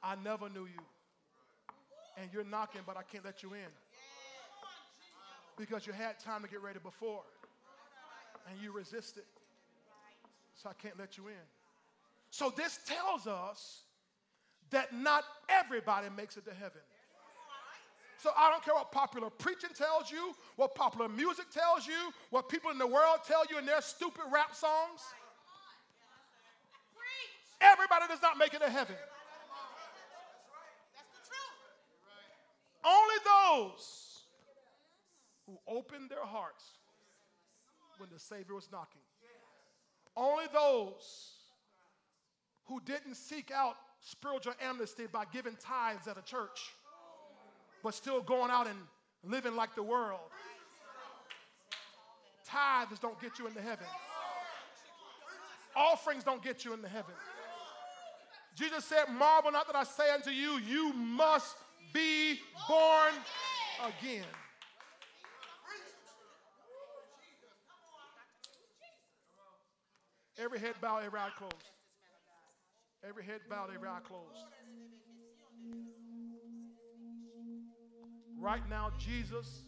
I 0.00 0.14
never 0.22 0.48
knew 0.48 0.66
you 0.66 0.80
and 2.16 2.30
you're 2.32 2.44
knocking, 2.44 2.82
but 2.86 2.96
I 2.96 3.02
can't 3.02 3.24
let 3.24 3.42
you 3.42 3.52
in. 3.54 3.70
Because 5.56 5.86
you 5.86 5.92
had 5.92 6.18
time 6.18 6.42
to 6.42 6.48
get 6.48 6.62
ready 6.62 6.78
before 6.82 7.22
and 8.50 8.60
you 8.60 8.72
resisted. 8.72 9.24
So 10.54 10.70
I 10.70 10.74
can't 10.74 10.98
let 10.98 11.16
you 11.16 11.28
in. 11.28 11.44
So 12.30 12.52
this 12.56 12.78
tells 12.86 13.26
us 13.26 13.82
that 14.70 14.94
not 14.94 15.24
everybody 15.48 16.08
makes 16.16 16.36
it 16.36 16.44
to 16.46 16.54
heaven. 16.54 16.80
So 18.22 18.30
I 18.36 18.50
don't 18.50 18.64
care 18.64 18.74
what 18.74 18.92
popular 18.92 19.30
preaching 19.30 19.70
tells 19.74 20.10
you, 20.10 20.32
what 20.56 20.74
popular 20.74 21.08
music 21.08 21.46
tells 21.50 21.86
you, 21.86 22.12
what 22.30 22.48
people 22.48 22.70
in 22.70 22.78
the 22.78 22.86
world 22.86 23.18
tell 23.26 23.42
you 23.50 23.58
in 23.58 23.66
their 23.66 23.82
stupid 23.82 24.22
rap 24.32 24.54
songs. 24.54 25.00
Everybody 27.60 28.06
does 28.08 28.22
not 28.22 28.38
make 28.38 28.54
it 28.54 28.60
to 28.60 28.70
heaven. 28.70 28.96
Only 32.84 33.14
those 33.24 34.18
who 35.46 35.58
opened 35.68 36.10
their 36.10 36.24
hearts 36.24 36.64
when 37.98 38.08
the 38.12 38.18
Savior 38.18 38.54
was 38.54 38.68
knocking. 38.72 39.02
Only 40.16 40.44
those 40.52 41.32
who 42.64 42.80
didn't 42.84 43.14
seek 43.14 43.50
out 43.50 43.76
spiritual 44.00 44.54
amnesty 44.60 45.06
by 45.10 45.24
giving 45.32 45.56
tithes 45.56 46.08
at 46.08 46.18
a 46.18 46.22
church. 46.22 46.72
but 47.82 47.94
still 47.94 48.22
going 48.22 48.50
out 48.50 48.68
and 48.68 48.78
living 49.24 49.56
like 49.56 49.74
the 49.74 49.82
world. 49.82 50.20
Tithes 52.44 52.98
don't 53.00 53.20
get 53.20 53.38
you 53.38 53.46
into 53.48 53.60
heaven. 53.60 53.86
Offerings 55.74 56.22
don't 56.22 56.42
get 56.42 56.64
you 56.64 56.74
into 56.74 56.88
heaven. 56.88 57.14
Jesus 58.54 58.84
said, 58.84 59.06
Marvel 59.08 59.50
not 59.50 59.66
that 59.66 59.74
I 59.74 59.84
say 59.84 60.10
unto 60.12 60.30
you, 60.30 60.58
you 60.58 60.92
must 60.92 61.56
be 61.92 62.38
born 62.68 63.12
again. 63.84 64.24
Every 70.38 70.58
head 70.58 70.74
bowed, 70.80 71.04
every 71.04 71.20
eye 71.20 71.30
closed. 71.36 71.54
Every 73.08 73.24
head 73.24 73.40
bowed, 73.48 73.70
every 73.74 73.88
eye 73.88 74.00
closed. 74.04 74.44
Right 78.38 78.68
now, 78.68 78.90
Jesus 78.98 79.64